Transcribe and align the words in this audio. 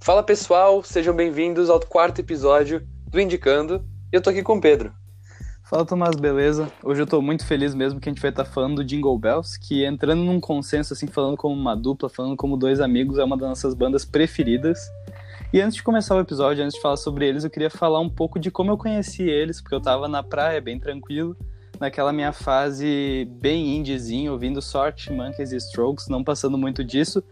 Fala 0.00 0.22
pessoal, 0.22 0.82
sejam 0.82 1.14
bem-vindos 1.14 1.68
ao 1.68 1.80
quarto 1.80 2.20
episódio 2.20 2.86
do 3.10 3.20
Indicando. 3.20 3.84
Eu 4.10 4.22
tô 4.22 4.30
aqui 4.30 4.42
com 4.42 4.56
o 4.56 4.60
Pedro. 4.60 4.92
Fala 5.64 5.84
Tomás, 5.84 6.16
beleza? 6.16 6.72
Hoje 6.82 7.02
eu 7.02 7.06
tô 7.06 7.20
muito 7.20 7.44
feliz 7.44 7.74
mesmo 7.74 8.00
que 8.00 8.08
a 8.08 8.12
gente 8.12 8.22
vai 8.22 8.30
estar 8.30 8.44
tá 8.44 8.50
falando 8.50 8.76
do 8.76 8.84
Jingle 8.84 9.18
Bells, 9.18 9.58
que 9.58 9.84
entrando 9.84 10.22
num 10.22 10.40
consenso, 10.40 10.94
assim, 10.94 11.08
falando 11.08 11.36
como 11.36 11.54
uma 11.54 11.76
dupla, 11.76 12.08
falando 12.08 12.36
como 12.36 12.56
dois 12.56 12.80
amigos, 12.80 13.18
é 13.18 13.24
uma 13.24 13.36
das 13.36 13.48
nossas 13.48 13.74
bandas 13.74 14.04
preferidas. 14.04 14.78
E 15.52 15.60
antes 15.60 15.74
de 15.74 15.82
começar 15.82 16.16
o 16.16 16.20
episódio, 16.20 16.64
antes 16.64 16.76
de 16.76 16.80
falar 16.80 16.96
sobre 16.96 17.28
eles, 17.28 17.44
eu 17.44 17.50
queria 17.50 17.68
falar 17.68 18.00
um 18.00 18.08
pouco 18.08 18.38
de 18.38 18.50
como 18.50 18.70
eu 18.70 18.78
conheci 18.78 19.24
eles, 19.24 19.60
porque 19.60 19.74
eu 19.74 19.80
tava 19.80 20.08
na 20.08 20.22
praia, 20.22 20.60
bem 20.60 20.78
tranquilo, 20.78 21.36
naquela 21.78 22.12
minha 22.12 22.32
fase 22.32 23.28
bem 23.40 23.76
indiezinho, 23.76 24.32
ouvindo 24.32 24.62
Sort, 24.62 25.10
Monkeys 25.10 25.52
e 25.52 25.56
Strokes, 25.56 26.08
não 26.08 26.24
passando 26.24 26.56
muito 26.56 26.82
disso 26.82 27.22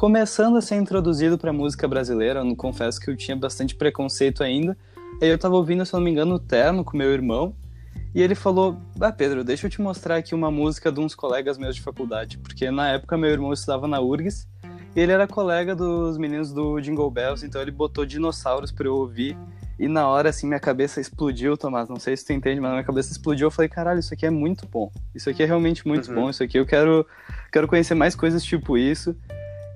começando 0.00 0.56
a 0.56 0.62
ser 0.62 0.76
introduzido 0.76 1.36
para 1.36 1.52
música 1.52 1.86
brasileira. 1.86 2.40
Eu 2.40 2.44
não 2.44 2.54
confesso 2.54 2.98
que 2.98 3.10
eu 3.10 3.14
tinha 3.14 3.36
bastante 3.36 3.74
preconceito 3.74 4.42
ainda. 4.42 4.74
Aí 5.20 5.28
eu 5.28 5.36
tava 5.36 5.56
ouvindo, 5.56 5.84
se 5.84 5.92
não 5.92 6.00
me 6.00 6.10
engano, 6.10 6.36
o 6.36 6.38
Terno 6.38 6.82
com 6.82 6.96
meu 6.96 7.12
irmão. 7.12 7.54
E 8.14 8.22
ele 8.22 8.34
falou: 8.34 8.78
Ah, 8.98 9.12
Pedro, 9.12 9.44
deixa 9.44 9.66
eu 9.66 9.70
te 9.70 9.78
mostrar 9.78 10.16
aqui 10.16 10.34
uma 10.34 10.50
música 10.50 10.90
de 10.90 10.98
uns 11.00 11.14
colegas 11.14 11.58
meus 11.58 11.76
de 11.76 11.82
faculdade. 11.82 12.38
Porque 12.38 12.70
na 12.70 12.88
época 12.92 13.18
meu 13.18 13.28
irmão 13.28 13.52
estudava 13.52 13.86
na 13.86 14.00
URGS 14.00 14.48
e 14.96 15.00
ele 15.00 15.12
era 15.12 15.26
colega 15.26 15.76
dos 15.76 16.16
meninos 16.16 16.50
do 16.50 16.80
Jingle 16.80 17.10
Bells, 17.10 17.44
então 17.44 17.60
ele 17.60 17.70
botou 17.70 18.06
dinossauros 18.06 18.72
para 18.72 18.86
eu 18.86 18.96
ouvir. 18.96 19.36
E 19.78 19.86
na 19.86 20.08
hora, 20.08 20.30
assim, 20.30 20.46
minha 20.46 20.60
cabeça 20.60 20.98
explodiu, 20.98 21.58
Tomás. 21.58 21.90
Não 21.90 21.96
sei 21.96 22.16
se 22.16 22.24
tu 22.24 22.32
entende, 22.32 22.58
mas 22.58 22.70
minha 22.70 22.84
cabeça 22.84 23.12
explodiu. 23.12 23.48
Eu 23.48 23.50
falei, 23.50 23.68
caralho, 23.68 24.00
isso 24.00 24.14
aqui 24.14 24.24
é 24.24 24.30
muito 24.30 24.66
bom. 24.66 24.90
Isso 25.14 25.28
aqui 25.28 25.42
é 25.42 25.46
realmente 25.46 25.86
muito 25.86 26.08
uhum. 26.08 26.14
bom. 26.14 26.30
Isso 26.30 26.42
aqui 26.42 26.58
eu 26.58 26.64
quero, 26.64 27.06
quero 27.52 27.68
conhecer 27.68 27.94
mais 27.94 28.14
coisas 28.14 28.42
tipo 28.42 28.78
isso. 28.78 29.14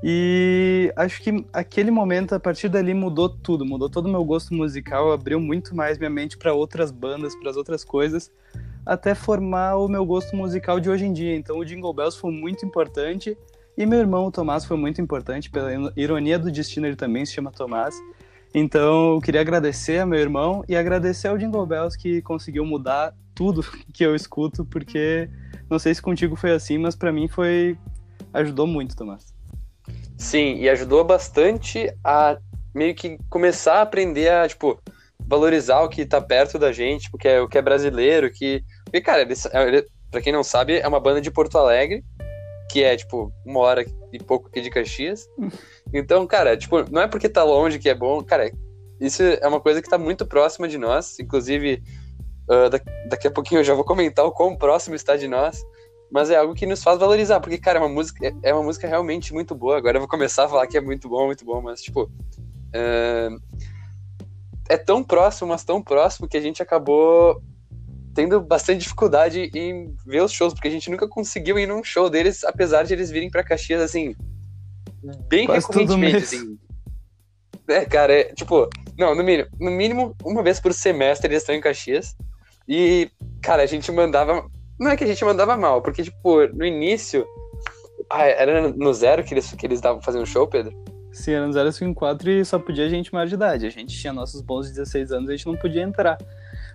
E 0.07 0.93
acho 0.97 1.23
que 1.23 1.47
aquele 1.51 1.91
momento, 1.91 2.35
a 2.35 2.39
partir 2.39 2.69
dali, 2.69 2.93
mudou 2.93 3.27
tudo, 3.27 3.65
mudou 3.65 3.89
todo 3.89 4.05
o 4.05 4.11
meu 4.11 4.23
gosto 4.23 4.53
musical, 4.53 5.11
abriu 5.11 5.41
muito 5.41 5.75
mais 5.75 5.97
minha 5.97 6.11
mente 6.11 6.37
para 6.37 6.53
outras 6.53 6.91
bandas, 6.91 7.35
para 7.35 7.49
as 7.49 7.57
outras 7.57 7.83
coisas, 7.83 8.31
até 8.85 9.15
formar 9.15 9.79
o 9.79 9.89
meu 9.89 10.05
gosto 10.05 10.37
musical 10.37 10.79
de 10.79 10.91
hoje 10.91 11.07
em 11.07 11.13
dia. 11.15 11.35
Então 11.35 11.59
o 11.59 11.65
Jingle 11.65 11.95
Bells 11.95 12.19
foi 12.21 12.31
muito 12.31 12.67
importante 12.67 13.35
e 13.79 13.87
meu 13.87 13.99
irmão, 13.99 14.27
o 14.27 14.31
Tomás, 14.31 14.67
foi 14.67 14.77
muito 14.77 15.01
importante, 15.01 15.51
pela 15.51 15.91
ironia 15.97 16.39
do 16.39 16.53
destino, 16.53 16.87
ele 16.87 16.97
também 16.97 17.25
se 17.25 17.33
chama 17.33 17.51
Tomás. 17.51 17.95
Então 18.55 19.15
eu 19.15 19.21
queria 19.23 19.41
agradecer 19.41 20.01
a 20.01 20.05
meu 20.07 20.21
irmão 20.21 20.63
e 20.69 20.77
agradecer 20.77 21.29
ao 21.29 21.39
Jingle 21.39 21.65
Bells 21.65 21.97
que 21.97 22.21
conseguiu 22.21 22.67
mudar 22.67 23.17
tudo 23.35 23.65
que 23.91 24.05
eu 24.05 24.15
escuto, 24.15 24.67
porque 24.67 25.31
não 25.71 25.79
sei 25.79 25.95
se 25.95 26.03
contigo 26.03 26.37
foi 26.37 26.53
assim, 26.53 26.77
mas 26.77 26.95
para 26.95 27.11
mim 27.11 27.27
foi 27.27 27.79
ajudou 28.35 28.67
muito, 28.67 28.95
Tomás. 28.95 29.34
Sim, 30.25 30.57
e 30.57 30.71
ajudou 30.71 31.05
bastante 31.05 31.95
a 32.03 32.39
meio 32.75 32.95
que 32.95 33.19
começar 33.29 33.75
a 33.75 33.83
aprender 33.83 34.31
a, 34.31 34.49
tipo, 34.49 34.81
valorizar 35.21 35.83
o 35.83 35.89
que 35.89 36.07
tá 36.07 36.19
perto 36.19 36.59
da 36.59 36.73
gente, 36.73 37.11
porque 37.11 37.29
é 37.29 37.43
o 37.43 37.47
que 37.47 37.59
é 37.59 37.63
brasileiro, 37.63 38.33
que. 38.33 38.65
Porque, 38.87 39.03
cara, 39.03 39.21
eles, 39.21 39.45
é, 39.45 39.85
pra 40.11 40.23
quem 40.23 40.33
não 40.33 40.43
sabe, 40.43 40.79
é 40.79 40.89
uma 40.89 40.99
banda 40.99 41.21
de 41.21 41.31
Porto 41.31 41.59
Alegre, 41.59 42.03
que 42.73 42.83
é, 42.83 42.97
tipo, 42.97 43.31
uma 43.45 43.61
hora 43.61 43.85
e 44.11 44.19
pouco 44.19 44.49
aqui 44.49 44.63
de 44.63 44.71
Caxias. 44.71 45.29
Então, 45.93 46.27
cara, 46.27 46.57
tipo, 46.57 46.91
não 46.91 47.03
é 47.03 47.07
porque 47.07 47.29
tá 47.29 47.45
longe 47.45 47.79
que 47.79 47.89
é 47.89 47.95
bom, 47.95 48.21
cara, 48.21 48.51
isso 48.99 49.23
é 49.23 49.47
uma 49.47 49.61
coisa 49.61 49.81
que 49.81 49.89
tá 49.89 49.97
muito 49.97 50.27
próxima 50.27 50.67
de 50.67 50.77
nós, 50.77 51.21
inclusive. 51.21 51.83
Uh, 52.49 53.09
daqui 53.09 53.29
a 53.29 53.31
pouquinho 53.31 53.61
eu 53.61 53.65
já 53.65 53.75
vou 53.75 53.85
comentar 53.85 54.25
o 54.25 54.33
quão 54.33 54.57
próximo 54.57 54.97
está 54.97 55.17
de 55.17 55.29
nós 55.29 55.63
mas 56.11 56.31
é 56.31 56.37
algo 56.37 56.55
que 56.55 56.67
nos 56.67 56.83
faz 56.83 56.99
valorizar, 56.99 57.41
porque, 57.41 57.59
cara, 57.59 57.79
é 57.79 57.83
uma 57.83 57.89
música, 57.89 58.33
é 58.43 58.55
uma 58.55 58.63
música 58.63 58.87
realmente 58.87 59.33
muito 59.33 59.55
boa. 59.55 59.77
Agora 59.77 59.97
eu 59.97 60.01
vou 60.01 60.09
começar 60.09 60.45
a 60.45 60.49
falar 60.49 60.67
que 60.67 60.77
é 60.77 60.81
muito 60.81 61.09
bom, 61.09 61.27
muito 61.27 61.45
bom, 61.45 61.61
mas, 61.61 61.83
tipo, 61.83 62.11
é, 62.73 63.29
é 64.69 64.77
tão 64.77 65.03
próximo, 65.03 65.49
mas 65.49 65.65
tão 65.65 65.83
próximo 65.83 66.29
que 66.29 66.37
a 66.37 66.41
gente 66.41 66.63
acabou 66.63 67.43
tendo 68.15 68.41
bastante 68.41 68.83
dificuldade 68.83 69.51
em 69.55 69.93
ver 70.07 70.23
os 70.23 70.33
shows, 70.33 70.55
porque 70.55 70.69
a 70.69 70.71
gente 70.71 70.89
nunca 70.89 71.09
conseguiu 71.09 71.59
ir 71.59 71.67
num 71.67 71.83
show 71.83 72.09
deles, 72.09 72.45
apesar 72.45 72.85
de 72.85 72.95
eles 72.95 73.11
virem 73.11 73.29
para 73.29 73.43
Caxias, 73.43 73.83
assim, 73.83 74.15
bem 75.29 75.47
Quase 75.47 75.67
recorrentemente, 75.67 76.17
assim. 76.19 76.59
É, 77.67 77.85
cara, 77.85 78.13
é, 78.13 78.25
tipo, 78.35 78.69
não, 78.97 79.15
no 79.15 79.25
mínimo, 79.25 79.49
no 79.59 79.71
mínimo, 79.71 80.17
uma 80.23 80.43
vez 80.43 80.61
por 80.61 80.73
semestre 80.73 81.29
eles 81.29 81.43
estão 81.43 81.55
em 81.55 81.61
Caxias. 81.61 82.15
E, 82.69 83.11
cara, 83.43 83.63
a 83.63 83.67
gente 83.67 83.91
mandava 83.91 84.47
não 84.79 84.91
é 84.91 84.97
que 84.97 85.05
a 85.05 85.07
gente 85.07 85.25
mandava 85.25 85.57
mal, 85.57 85.83
porque, 85.83 86.03
tipo, 86.03 86.47
no 86.49 86.65
início. 86.65 87.27
Ah, 88.11 88.25
era 88.27 88.69
no 88.69 88.93
zero 88.93 89.25
que 89.25 89.35
eles, 89.35 89.51
que 89.53 89.67
eles 89.67 89.81
davam 89.81 90.03
fazendo 90.03 90.27
show, 90.27 90.47
Pedro? 90.47 90.75
Sim, 91.15 91.33
era 91.33 91.47
no 91.47 91.73
054 91.73 92.29
e 92.29 92.45
só 92.45 92.59
podia 92.59 92.89
gente 92.91 93.13
maior 93.13 93.27
de 93.27 93.35
idade. 93.35 93.67
A 93.67 93.71
gente 93.71 93.97
tinha 93.97 94.13
nossos 94.13 94.41
bons 94.41 94.69
16 94.69 95.13
anos 95.13 95.31
a 95.31 95.33
gente 95.37 95.47
não 95.47 95.57
podia 95.57 95.83
entrar. 95.83 96.19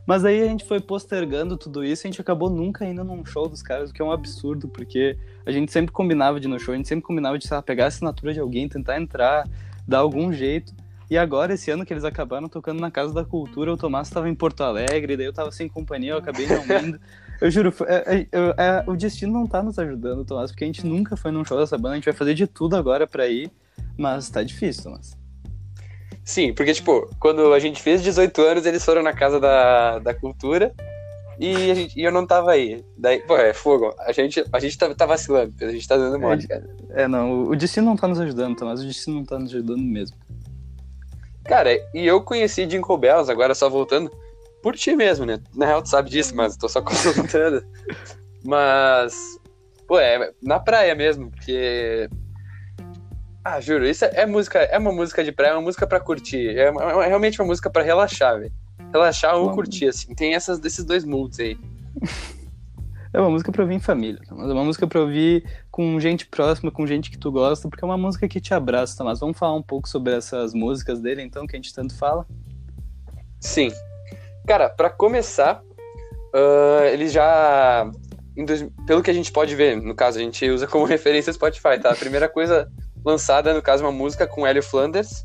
Mas 0.07 0.23
aí 0.23 0.41
a 0.41 0.45
gente 0.45 0.65
foi 0.65 0.79
postergando 0.79 1.57
tudo 1.57 1.83
isso 1.83 2.05
e 2.05 2.07
a 2.07 2.11
gente 2.11 2.21
acabou 2.21 2.49
nunca 2.49 2.85
indo 2.85 3.03
num 3.03 3.23
show 3.25 3.49
dos 3.49 3.61
caras, 3.61 3.89
o 3.89 3.93
que 3.93 4.01
é 4.01 4.05
um 4.05 4.11
absurdo, 4.11 4.67
porque 4.69 5.17
a 5.45 5.51
gente 5.51 5.71
sempre 5.71 5.91
combinava 5.91 6.39
de 6.39 6.47
ir 6.47 6.49
no 6.49 6.57
show, 6.57 6.73
a 6.73 6.77
gente 6.77 6.87
sempre 6.87 7.03
combinava 7.03 7.37
de, 7.37 7.47
sei 7.47 7.55
lá, 7.57 7.61
pegar 7.61 7.83
a 7.83 7.87
assinatura 7.89 8.33
de 8.33 8.39
alguém, 8.39 8.67
tentar 8.69 8.99
entrar, 8.99 9.45
dar 9.85 9.99
algum 9.99 10.31
jeito. 10.31 10.73
E 11.09 11.17
agora, 11.17 11.53
esse 11.53 11.69
ano 11.69 11.85
que 11.85 11.91
eles 11.91 12.05
acabaram 12.05 12.47
tocando 12.47 12.79
na 12.79 12.89
Casa 12.89 13.13
da 13.13 13.25
Cultura, 13.25 13.73
o 13.73 13.77
Tomás 13.77 14.07
estava 14.07 14.29
em 14.29 14.35
Porto 14.35 14.63
Alegre, 14.63 15.17
daí 15.17 15.25
eu 15.25 15.31
estava 15.31 15.51
sem 15.51 15.67
companhia, 15.67 16.13
eu 16.13 16.17
acabei 16.17 16.47
não 16.47 16.63
indo. 16.79 16.99
Eu 17.41 17.49
juro, 17.49 17.73
é, 17.87 18.19
é, 18.19 18.27
é, 18.31 18.83
o 18.85 18.95
destino 18.95 19.31
não 19.31 19.47
tá 19.47 19.63
nos 19.63 19.79
ajudando, 19.79 20.25
Tomás, 20.25 20.51
porque 20.51 20.65
a 20.65 20.67
gente 20.67 20.85
nunca 20.85 21.15
foi 21.15 21.31
num 21.31 21.45
show 21.45 21.57
dessa 21.57 21.77
banda, 21.77 21.93
a 21.93 21.95
gente 21.95 22.05
vai 22.05 22.13
fazer 22.13 22.33
de 22.33 22.45
tudo 22.45 22.75
agora 22.75 23.07
pra 23.07 23.27
ir, 23.27 23.49
mas 23.97 24.29
tá 24.29 24.43
difícil, 24.43 24.83
Tomás. 24.83 25.17
Sim, 26.23 26.53
porque, 26.53 26.73
tipo, 26.73 27.09
quando 27.19 27.53
a 27.53 27.59
gente 27.59 27.81
fez 27.81 28.03
18 28.03 28.41
anos, 28.41 28.65
eles 28.65 28.83
foram 28.83 29.01
na 29.01 29.13
Casa 29.13 29.39
da, 29.39 29.99
da 29.99 30.13
Cultura 30.13 30.73
e, 31.39 31.73
gente, 31.73 31.99
e 31.99 32.03
eu 32.03 32.11
não 32.11 32.27
tava 32.27 32.51
aí. 32.51 32.83
Daí, 32.97 33.19
pô, 33.21 33.37
é 33.37 33.53
fogo. 33.53 33.95
A 33.99 34.11
gente, 34.11 34.43
a 34.51 34.59
gente 34.59 34.77
tá, 34.77 34.93
tá 34.93 35.05
vacilando, 35.05 35.53
a 35.61 35.71
gente 35.71 35.87
tá 35.87 35.95
dando 35.95 36.19
mole, 36.19 36.43
é, 36.43 36.47
cara. 36.47 36.69
É, 36.89 37.07
não, 37.07 37.43
o 37.43 37.55
destino 37.55 37.85
não 37.85 37.95
tá 37.95 38.07
nos 38.07 38.19
ajudando, 38.19 38.57
Tomás, 38.57 38.81
o 38.81 38.85
destino 38.85 39.15
não 39.15 39.25
tá 39.25 39.39
nos 39.39 39.49
ajudando 39.49 39.81
mesmo. 39.81 40.17
Cara, 41.45 41.73
e 41.93 42.05
eu 42.05 42.21
conheci 42.21 42.65
Jingle 42.65 42.97
Bells, 42.97 43.31
agora 43.31 43.55
só 43.55 43.69
voltando, 43.69 44.11
por 44.61 44.75
ti 44.75 44.95
mesmo, 44.95 45.25
né? 45.25 45.39
Na 45.55 45.65
real, 45.65 45.81
tu 45.81 45.89
sabe 45.89 46.09
disso, 46.09 46.35
mas 46.35 46.57
tô 46.57 46.67
só 46.67 46.81
contando. 46.81 47.63
mas, 48.43 49.39
pô, 49.87 49.99
é 49.99 50.31
na 50.41 50.59
praia 50.59 50.95
mesmo, 50.95 51.31
porque. 51.31 52.09
Ah, 53.43 53.59
juro, 53.59 53.87
isso 53.87 54.05
é, 54.05 54.11
é 54.13 54.25
música, 54.25 54.59
é 54.59 54.77
uma 54.77 54.91
música 54.91 55.23
de 55.23 55.31
praia, 55.31 55.51
é 55.51 55.55
uma 55.55 55.61
música 55.61 55.87
pra 55.87 55.99
curtir. 55.99 56.57
É, 56.57 56.69
uma, 56.69 57.03
é 57.03 57.07
realmente 57.07 57.41
uma 57.41 57.47
música 57.47 57.69
pra 57.69 57.83
relaxar, 57.83 58.39
velho. 58.39 58.53
Relaxar 58.91 59.35
ou 59.35 59.51
curtir, 59.51 59.87
assim. 59.87 60.13
Tem 60.13 60.35
essas, 60.35 60.59
desses 60.59 60.83
dois 60.83 61.03
moods 61.03 61.39
aí. 61.39 61.57
É 63.11 63.19
uma 63.19 63.31
música 63.31 63.51
pra 63.51 63.63
ouvir 63.63 63.73
em 63.73 63.79
família, 63.79 64.21
mas 64.29 64.49
é 64.51 64.53
uma 64.53 64.63
música 64.63 64.85
pra 64.85 65.01
ouvir 65.01 65.43
com 65.71 65.99
gente 65.99 66.27
próxima, 66.27 66.71
com 66.71 66.85
gente 66.85 67.09
que 67.09 67.17
tu 67.17 67.31
gosta, 67.31 67.67
porque 67.67 67.83
é 67.83 67.87
uma 67.87 67.97
música 67.97 68.27
que 68.27 68.39
te 68.39 68.53
abraça, 68.53 69.03
Mas 69.03 69.19
Vamos 69.19 69.35
falar 69.35 69.55
um 69.55 69.63
pouco 69.63 69.89
sobre 69.89 70.13
essas 70.13 70.53
músicas 70.53 70.99
dele, 70.99 71.23
então, 71.23 71.47
que 71.47 71.55
a 71.55 71.59
gente 71.59 71.73
tanto 71.73 71.97
fala? 71.97 72.23
Sim. 73.39 73.71
Cara, 74.49 74.67
para 74.67 74.89
começar, 74.89 75.61
uh, 76.33 76.83
ele 76.91 77.07
já. 77.07 77.87
Dois, 78.35 78.65
pelo 78.87 79.03
que 79.03 79.11
a 79.11 79.13
gente 79.13 79.31
pode 79.31 79.55
ver, 79.55 79.77
no 79.79 79.93
caso, 79.93 80.17
a 80.17 80.23
gente 80.23 80.49
usa 80.49 80.65
como 80.65 80.85
referência 80.89 81.31
Spotify, 81.31 81.79
tá? 81.79 81.91
A 81.91 81.95
primeira 81.95 82.27
coisa 82.27 82.67
lançada, 83.05 83.53
no 83.53 83.61
caso, 83.61 83.83
uma 83.83 83.91
música 83.91 84.25
com 84.25 84.47
Hélio 84.47 84.63
Flanders, 84.63 85.23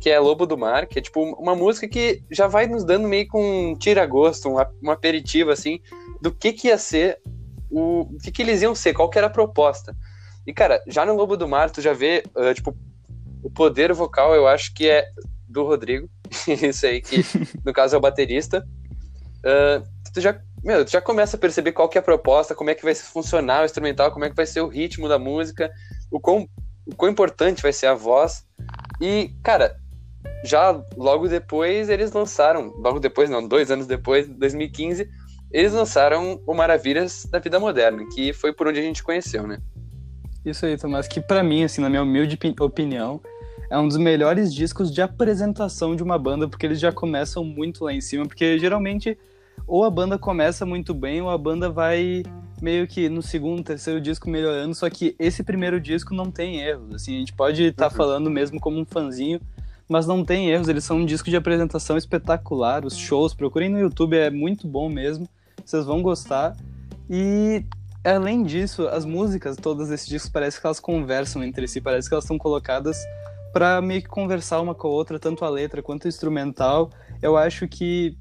que 0.00 0.08
é 0.08 0.20
Lobo 0.20 0.46
do 0.46 0.56
Mar, 0.56 0.86
que 0.86 1.00
é 1.00 1.02
tipo 1.02 1.20
uma 1.20 1.56
música 1.56 1.88
que 1.88 2.22
já 2.30 2.46
vai 2.46 2.68
nos 2.68 2.84
dando 2.84 3.08
meio 3.08 3.26
com 3.26 3.72
um 3.72 3.76
tira-gosto, 3.76 4.48
um, 4.48 4.56
um 4.80 4.92
aperitivo, 4.92 5.50
assim, 5.50 5.80
do 6.20 6.30
que 6.30 6.52
que 6.52 6.68
ia 6.68 6.78
ser, 6.78 7.18
o, 7.68 8.02
o 8.02 8.18
que 8.22 8.30
que 8.30 8.42
eles 8.42 8.62
iam 8.62 8.76
ser, 8.76 8.94
qual 8.94 9.10
que 9.10 9.18
era 9.18 9.26
a 9.26 9.30
proposta. 9.30 9.92
E, 10.46 10.52
cara, 10.52 10.80
já 10.86 11.04
no 11.04 11.16
Lobo 11.16 11.36
do 11.36 11.48
Mar, 11.48 11.68
tu 11.68 11.80
já 11.80 11.92
vê, 11.92 12.22
uh, 12.36 12.54
tipo, 12.54 12.76
o 13.42 13.50
poder 13.50 13.92
vocal, 13.92 14.36
eu 14.36 14.46
acho 14.46 14.72
que 14.72 14.88
é 14.88 15.04
do 15.48 15.64
Rodrigo, 15.64 16.08
isso 16.48 16.86
aí, 16.86 17.00
que 17.00 17.24
no 17.64 17.72
caso 17.72 17.94
é 17.94 17.98
o 17.98 18.00
baterista, 18.00 18.66
uh, 19.44 19.86
tu 20.12 20.20
já, 20.20 20.38
meu, 20.62 20.84
tu 20.84 20.90
já 20.90 21.00
começa 21.00 21.36
a 21.36 21.40
perceber 21.40 21.72
qual 21.72 21.88
que 21.88 21.98
é 21.98 22.00
a 22.00 22.04
proposta, 22.04 22.54
como 22.54 22.70
é 22.70 22.74
que 22.74 22.84
vai 22.84 22.94
funcionar 22.94 23.62
o 23.62 23.64
instrumental, 23.64 24.10
como 24.10 24.24
é 24.24 24.30
que 24.30 24.36
vai 24.36 24.46
ser 24.46 24.60
o 24.60 24.68
ritmo 24.68 25.08
da 25.08 25.18
música, 25.18 25.70
o 26.10 26.20
quão, 26.20 26.48
o 26.86 26.94
quão 26.94 27.10
importante 27.10 27.62
vai 27.62 27.72
ser 27.72 27.86
a 27.86 27.94
voz. 27.94 28.44
E, 29.00 29.30
cara, 29.42 29.76
já 30.44 30.82
logo 30.96 31.28
depois 31.28 31.88
eles 31.88 32.12
lançaram, 32.12 32.72
logo 32.76 32.98
depois 32.98 33.30
não, 33.30 33.46
dois 33.46 33.70
anos 33.70 33.86
depois, 33.86 34.28
2015, 34.28 35.08
eles 35.50 35.72
lançaram 35.72 36.40
o 36.46 36.54
Maravilhas 36.54 37.26
da 37.26 37.38
Vida 37.38 37.60
Moderna, 37.60 38.04
que 38.14 38.32
foi 38.32 38.52
por 38.52 38.68
onde 38.68 38.78
a 38.78 38.82
gente 38.82 39.02
conheceu, 39.02 39.46
né? 39.46 39.58
Isso 40.44 40.66
aí, 40.66 40.76
Tomás, 40.76 41.06
que 41.06 41.20
para 41.20 41.42
mim, 41.42 41.62
assim, 41.62 41.80
na 41.80 41.88
minha 41.88 42.02
humilde 42.02 42.38
opinião, 42.60 43.20
é 43.72 43.78
um 43.78 43.88
dos 43.88 43.96
melhores 43.96 44.54
discos 44.54 44.92
de 44.92 45.00
apresentação 45.00 45.96
de 45.96 46.02
uma 46.02 46.18
banda, 46.18 46.46
porque 46.46 46.66
eles 46.66 46.78
já 46.78 46.92
começam 46.92 47.42
muito 47.42 47.84
lá 47.84 47.92
em 47.92 48.02
cima, 48.02 48.26
porque 48.26 48.58
geralmente 48.58 49.16
ou 49.66 49.82
a 49.82 49.90
banda 49.90 50.18
começa 50.18 50.66
muito 50.66 50.92
bem, 50.92 51.22
ou 51.22 51.30
a 51.30 51.38
banda 51.38 51.70
vai 51.70 52.22
meio 52.60 52.86
que 52.86 53.08
no 53.08 53.22
segundo, 53.22 53.62
terceiro 53.62 53.98
disco 53.98 54.28
melhorando, 54.28 54.74
só 54.74 54.90
que 54.90 55.16
esse 55.18 55.42
primeiro 55.42 55.80
disco 55.80 56.14
não 56.14 56.30
tem 56.30 56.60
erros, 56.60 56.94
assim, 56.94 57.16
a 57.16 57.18
gente 57.20 57.32
pode 57.32 57.62
estar 57.62 57.88
tá 57.88 57.90
uhum. 57.90 57.96
falando 57.96 58.30
mesmo 58.30 58.60
como 58.60 58.78
um 58.78 58.84
fanzinho, 58.84 59.40
mas 59.88 60.06
não 60.06 60.22
tem 60.22 60.50
erros, 60.50 60.68
eles 60.68 60.84
são 60.84 60.98
um 60.98 61.06
disco 61.06 61.30
de 61.30 61.36
apresentação 61.36 61.96
espetacular, 61.96 62.84
os 62.84 62.94
shows, 62.94 63.32
procurem 63.32 63.70
no 63.70 63.80
YouTube, 63.80 64.18
é 64.18 64.28
muito 64.28 64.68
bom 64.68 64.90
mesmo, 64.90 65.26
vocês 65.64 65.86
vão 65.86 66.02
gostar. 66.02 66.54
E 67.08 67.64
além 68.04 68.42
disso, 68.42 68.86
as 68.88 69.06
músicas 69.06 69.56
todas 69.56 69.88
desses 69.88 70.06
discos 70.06 70.30
parece 70.30 70.60
que 70.60 70.66
elas 70.66 70.78
conversam 70.78 71.42
entre 71.42 71.66
si, 71.66 71.80
parece 71.80 72.06
que 72.06 72.14
elas 72.14 72.24
estão 72.24 72.36
colocadas 72.36 72.98
para 73.52 73.80
meio 73.80 74.02
que 74.02 74.08
conversar 74.08 74.60
uma 74.60 74.74
com 74.74 74.88
a 74.88 74.90
outra, 74.90 75.18
tanto 75.18 75.44
a 75.44 75.48
letra 75.48 75.82
quanto 75.82 76.04
o 76.04 76.08
instrumental. 76.08 76.90
Eu 77.20 77.36
acho 77.36 77.68
que 77.68 78.16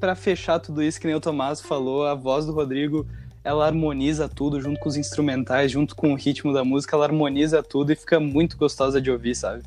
para 0.00 0.14
fechar 0.14 0.58
tudo 0.58 0.82
isso, 0.82 1.00
que 1.00 1.06
nem 1.06 1.16
o 1.16 1.20
Tomás 1.20 1.60
falou, 1.60 2.06
a 2.06 2.14
voz 2.14 2.46
do 2.46 2.52
Rodrigo 2.52 3.06
ela 3.44 3.64
harmoniza 3.66 4.28
tudo 4.28 4.60
junto 4.60 4.78
com 4.78 4.88
os 4.88 4.96
instrumentais, 4.96 5.70
junto 5.70 5.96
com 5.96 6.12
o 6.12 6.16
ritmo 6.16 6.52
da 6.52 6.64
música, 6.64 6.94
ela 6.94 7.06
harmoniza 7.06 7.62
tudo 7.62 7.92
e 7.92 7.96
fica 7.96 8.20
muito 8.20 8.58
gostosa 8.58 9.00
de 9.00 9.10
ouvir, 9.10 9.34
sabe? 9.34 9.62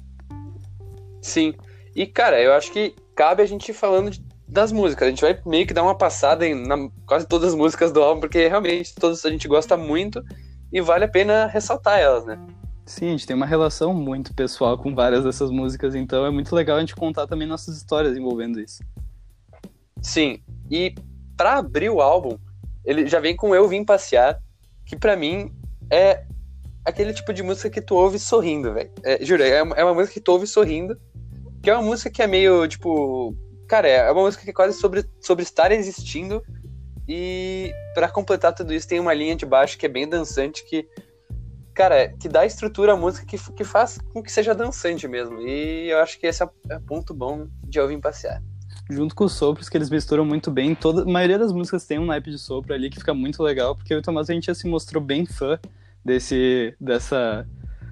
Sim. 1.20 1.56
E, 1.96 2.06
cara, 2.06 2.40
eu 2.40 2.54
acho 2.54 2.72
que 2.72 2.94
cabe 3.16 3.42
a 3.42 3.46
gente 3.46 3.74
falando 3.74 4.12
de, 4.12 4.24
das 4.48 4.72
músicas. 4.72 5.08
A 5.08 5.10
gente 5.10 5.22
vai 5.22 5.40
meio 5.46 5.66
que 5.66 5.74
dar 5.74 5.84
uma 5.84 5.96
passada 5.96 6.46
em 6.46 6.54
na, 6.54 6.90
quase 7.08 7.28
todas 7.28 7.50
as 7.50 7.56
músicas 7.56 7.92
do 7.92 8.04
álbum, 8.04 8.22
porque 8.22 8.48
realmente 8.48 8.94
todas 8.94 9.26
a 9.26 9.32
gente 9.32 9.48
gosta 9.48 9.76
muito 9.76 10.24
e 10.72 10.80
vale 10.80 11.06
a 11.06 11.10
pena 11.10 11.48
ressaltar 11.48 12.00
elas, 12.00 12.26
né? 12.26 12.40
Sim, 12.86 13.08
a 13.08 13.12
gente 13.12 13.28
tem 13.28 13.36
uma 13.36 13.46
relação 13.46 13.94
muito 13.94 14.34
pessoal 14.34 14.78
com 14.78 14.94
várias 14.94 15.24
dessas 15.24 15.50
músicas, 15.50 15.96
então 15.96 16.26
é 16.26 16.32
muito 16.32 16.54
legal 16.56 16.78
a 16.78 16.80
gente 16.80 16.96
contar 16.96 17.28
também 17.28 17.48
nossas 17.48 17.78
histórias 17.78 18.18
envolvendo 18.18 18.60
isso. 18.60 18.84
Sim, 20.02 20.42
e 20.70 20.94
para 21.38 21.58
abrir 21.58 21.90
o 21.90 22.02
álbum, 22.02 22.38
ele 22.84 23.08
já 23.08 23.20
vem 23.20 23.36
com 23.36 23.56
Eu 23.56 23.68
Vim 23.68 23.86
Passear, 23.86 24.42
que 24.86 24.96
para 24.96 25.16
mim 25.16 25.54
é 25.90 26.26
aquele 26.84 27.14
tipo 27.14 27.32
de 27.32 27.44
música 27.44 27.70
que 27.70 27.82
tu 27.82 27.96
ouve 27.96 28.18
sorrindo, 28.18 28.74
velho. 28.74 28.92
É, 29.04 29.24
juro, 29.24 29.44
é 29.44 29.62
uma, 29.62 29.76
é 29.76 29.84
uma 29.84 29.94
música 29.94 30.16
que 30.16 30.22
tu 30.22 30.32
ouve 30.32 30.48
sorrindo, 30.48 31.00
que 31.62 31.70
é 31.70 31.74
uma 31.74 31.84
música 31.84 32.10
que 32.10 32.22
é 32.22 32.28
meio, 32.28 32.68
tipo... 32.68 33.36
Cara, 33.68 33.88
é 33.88 34.12
uma 34.12 34.24
música 34.24 34.44
que 34.44 34.50
é 34.50 34.54
quase 34.54 34.78
sobre, 34.78 35.06
sobre 35.22 35.44
estar 35.44 35.72
existindo, 35.72 36.44
e 37.08 37.72
para 37.94 38.10
completar 38.10 38.54
tudo 38.54 38.74
isso 38.74 38.88
tem 38.88 39.00
uma 39.00 39.14
linha 39.14 39.36
de 39.36 39.46
baixo 39.46 39.78
que 39.78 39.86
é 39.86 39.90
bem 39.90 40.08
dançante, 40.08 40.66
que 40.66 40.88
cara, 41.74 42.10
que 42.20 42.28
dá 42.28 42.46
estrutura 42.46 42.94
à 42.94 42.98
música 42.98 43.26
que, 43.26 43.38
que 43.54 43.64
faz 43.64 43.98
com 44.14 44.22
que 44.22 44.32
seja 44.32 44.54
dançante 44.54 45.08
mesmo. 45.08 45.40
E 45.42 45.90
eu 45.90 46.00
acho 46.00 46.20
que 46.20 46.28
esse 46.28 46.44
é, 46.44 46.50
é 46.70 46.80
ponto 46.80 47.14
bom 47.14 47.48
de 47.64 47.80
Eu 47.80 47.88
Vim 47.88 48.00
Passear 48.00 48.42
junto 48.90 49.16
com 49.16 49.24
os 49.24 49.34
sopros, 49.34 49.70
que 49.70 49.78
eles 49.78 49.90
misturam 49.90 50.26
muito 50.26 50.52
bem. 50.52 50.76
Toda, 50.76 51.04
a 51.04 51.06
maioria 51.06 51.40
das 51.40 51.54
músicas 51.54 51.86
tem 51.86 51.98
um 51.98 52.06
naipe 52.06 52.30
de 52.30 52.38
sopro 52.38 52.74
ali 52.74 52.90
que 52.90 53.00
fica 53.00 53.14
muito 53.14 53.42
legal, 53.42 53.76
porque 53.76 53.96
o 53.96 54.02
Tomás 54.02 54.30
a 54.30 54.34
gente 54.34 54.48
já 54.48 54.54
se 54.54 54.68
mostrou 54.68 55.02
bem 55.02 55.26
fã 55.26 55.58
desse, 56.04 56.76
dessa, 56.80 57.48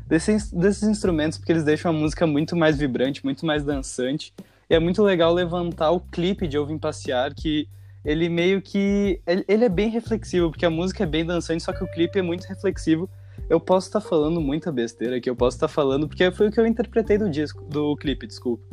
desse, 0.07 0.53
desses 0.55 0.83
instrumentos, 0.83 1.37
porque 1.37 1.51
eles 1.51 1.63
deixam 1.63 1.91
a 1.91 1.93
música 1.93 2.27
muito 2.27 2.55
mais 2.55 2.77
vibrante, 2.77 3.23
muito 3.23 3.45
mais 3.45 3.63
dançante. 3.63 4.33
E 4.69 4.75
é 4.75 4.79
muito 4.79 5.01
legal 5.01 5.33
levantar 5.33 5.91
o 5.91 5.99
clipe 5.99 6.47
de 6.47 6.57
Ouvem 6.57 6.77
Passear, 6.77 7.33
que 7.33 7.67
ele 8.03 8.29
meio 8.29 8.61
que. 8.61 9.21
Ele 9.25 9.65
é 9.65 9.69
bem 9.69 9.89
reflexivo, 9.89 10.49
porque 10.49 10.65
a 10.65 10.69
música 10.69 11.03
é 11.03 11.07
bem 11.07 11.25
dançante, 11.25 11.63
só 11.63 11.73
que 11.73 11.83
o 11.83 11.91
clipe 11.91 12.19
é 12.19 12.21
muito 12.21 12.45
reflexivo. 12.45 13.09
Eu 13.49 13.59
posso 13.59 13.87
estar 13.87 13.99
falando 13.99 14.39
muita 14.39 14.71
besteira 14.71 15.17
aqui, 15.17 15.29
eu 15.29 15.35
posso 15.35 15.57
estar 15.57 15.67
falando, 15.67 16.07
porque 16.07 16.29
foi 16.31 16.49
o 16.49 16.51
que 16.51 16.59
eu 16.59 16.67
interpretei 16.67 17.17
do 17.17 17.29
disco, 17.29 17.63
do 17.63 17.95
clipe, 17.97 18.27
desculpa. 18.27 18.63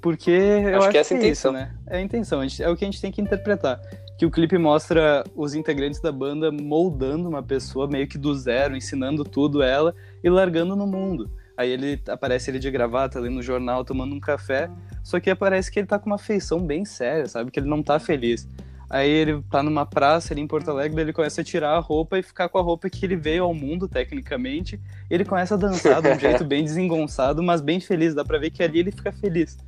Porque 0.00 0.30
eu 0.30 0.76
acho, 0.76 0.78
acho 0.78 0.90
que, 0.90 0.98
essa 0.98 1.14
é, 1.14 1.16
a 1.16 1.22
é 1.22 1.28
isso, 1.28 1.52
né? 1.52 1.74
É 1.86 1.96
a 1.96 2.00
intenção, 2.02 2.42
é 2.42 2.68
o 2.68 2.76
que 2.76 2.84
a 2.84 2.86
gente 2.86 3.00
tem 3.00 3.10
que 3.10 3.20
interpretar. 3.20 3.80
Que 4.18 4.26
o 4.26 4.30
clipe 4.30 4.58
mostra 4.58 5.24
os 5.34 5.54
integrantes 5.54 6.00
da 6.00 6.12
banda 6.12 6.50
moldando 6.52 7.28
uma 7.28 7.42
pessoa 7.42 7.88
meio 7.88 8.06
que 8.06 8.18
do 8.18 8.34
zero, 8.34 8.76
ensinando 8.76 9.24
tudo 9.24 9.62
ela 9.62 9.94
e 10.22 10.28
largando 10.28 10.76
no 10.76 10.86
mundo. 10.86 11.30
Aí 11.56 11.70
ele 11.70 12.00
aparece 12.08 12.50
ele 12.50 12.58
de 12.58 12.70
gravata 12.70 13.18
ali 13.18 13.30
no 13.30 13.42
jornal 13.42 13.84
tomando 13.84 14.14
um 14.14 14.20
café, 14.20 14.70
só 15.02 15.18
que 15.18 15.30
aparece 15.30 15.70
que 15.70 15.78
ele 15.78 15.86
tá 15.86 15.98
com 15.98 16.10
uma 16.10 16.18
feição 16.18 16.60
bem 16.60 16.84
séria, 16.84 17.26
sabe? 17.26 17.50
Que 17.50 17.60
ele 17.60 17.68
não 17.68 17.82
tá 17.82 17.98
feliz. 17.98 18.46
Aí 18.88 19.10
ele 19.10 19.42
tá 19.50 19.62
numa 19.62 19.84
praça 19.84 20.32
ali 20.32 20.40
em 20.40 20.46
Porto 20.46 20.70
Alegre, 20.70 21.00
ele 21.00 21.12
começa 21.12 21.40
a 21.40 21.44
tirar 21.44 21.70
a 21.70 21.80
roupa 21.80 22.18
e 22.18 22.22
ficar 22.22 22.48
com 22.48 22.58
a 22.58 22.62
roupa 22.62 22.88
que 22.88 23.04
ele 23.04 23.16
veio 23.16 23.42
ao 23.42 23.52
mundo, 23.52 23.88
tecnicamente. 23.88 24.80
Ele 25.10 25.24
começa 25.24 25.54
a 25.54 25.56
dançar 25.56 26.00
de 26.00 26.08
um 26.08 26.18
jeito 26.18 26.44
bem 26.44 26.62
desengonçado, 26.62 27.42
mas 27.42 27.60
bem 27.60 27.80
feliz. 27.80 28.14
Dá 28.14 28.24
pra 28.24 28.38
ver 28.38 28.50
que 28.50 28.62
ali 28.62 28.78
ele 28.78 28.92
fica 28.92 29.10
feliz. 29.10 29.58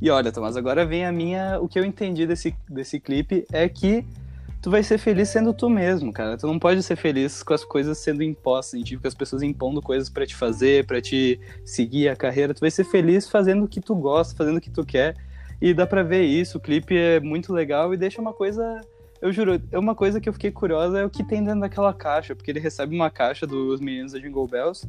E 0.00 0.10
olha, 0.10 0.30
Tomás, 0.30 0.56
agora 0.56 0.84
vem 0.84 1.06
a 1.06 1.12
minha. 1.12 1.58
O 1.58 1.68
que 1.68 1.78
eu 1.78 1.84
entendi 1.84 2.26
desse, 2.26 2.54
desse 2.68 3.00
clipe 3.00 3.46
é 3.50 3.66
que 3.66 4.04
tu 4.60 4.70
vai 4.70 4.82
ser 4.82 4.98
feliz 4.98 5.30
sendo 5.30 5.54
tu 5.54 5.70
mesmo, 5.70 6.12
cara. 6.12 6.36
Tu 6.36 6.46
não 6.46 6.58
pode 6.58 6.82
ser 6.82 6.96
feliz 6.96 7.42
com 7.42 7.54
as 7.54 7.64
coisas 7.64 7.96
sendo 7.96 8.22
impostas 8.22 8.78
em 8.78 8.82
ti, 8.82 8.98
com 8.98 9.08
as 9.08 9.14
pessoas 9.14 9.42
impondo 9.42 9.80
coisas 9.80 10.10
para 10.10 10.26
te 10.26 10.34
fazer, 10.34 10.84
para 10.84 11.00
te 11.00 11.40
seguir 11.64 12.08
a 12.08 12.16
carreira. 12.16 12.52
Tu 12.52 12.60
vai 12.60 12.70
ser 12.70 12.84
feliz 12.84 13.26
fazendo 13.26 13.64
o 13.64 13.68
que 13.68 13.80
tu 13.80 13.94
gosta, 13.94 14.36
fazendo 14.36 14.58
o 14.58 14.60
que 14.60 14.70
tu 14.70 14.84
quer. 14.84 15.16
E 15.60 15.72
dá 15.72 15.86
pra 15.86 16.02
ver 16.02 16.22
isso. 16.22 16.58
O 16.58 16.60
clipe 16.60 16.96
é 16.96 17.20
muito 17.20 17.52
legal 17.52 17.92
e 17.92 17.96
deixa 17.96 18.20
uma 18.20 18.32
coisa. 18.32 18.80
Eu 19.20 19.32
juro, 19.32 19.60
é 19.72 19.78
uma 19.78 19.94
coisa 19.94 20.20
que 20.20 20.28
eu 20.28 20.32
fiquei 20.32 20.50
curiosa 20.50 20.98
é 21.00 21.04
o 21.04 21.10
que 21.10 21.24
tem 21.24 21.42
dentro 21.42 21.60
daquela 21.60 21.92
caixa, 21.94 22.34
porque 22.34 22.50
ele 22.50 22.60
recebe 22.60 22.94
uma 22.94 23.10
caixa 23.10 23.46
dos 23.46 23.80
meninos 23.80 24.12
da 24.12 24.18
Jingle 24.18 24.46
Bells 24.46 24.86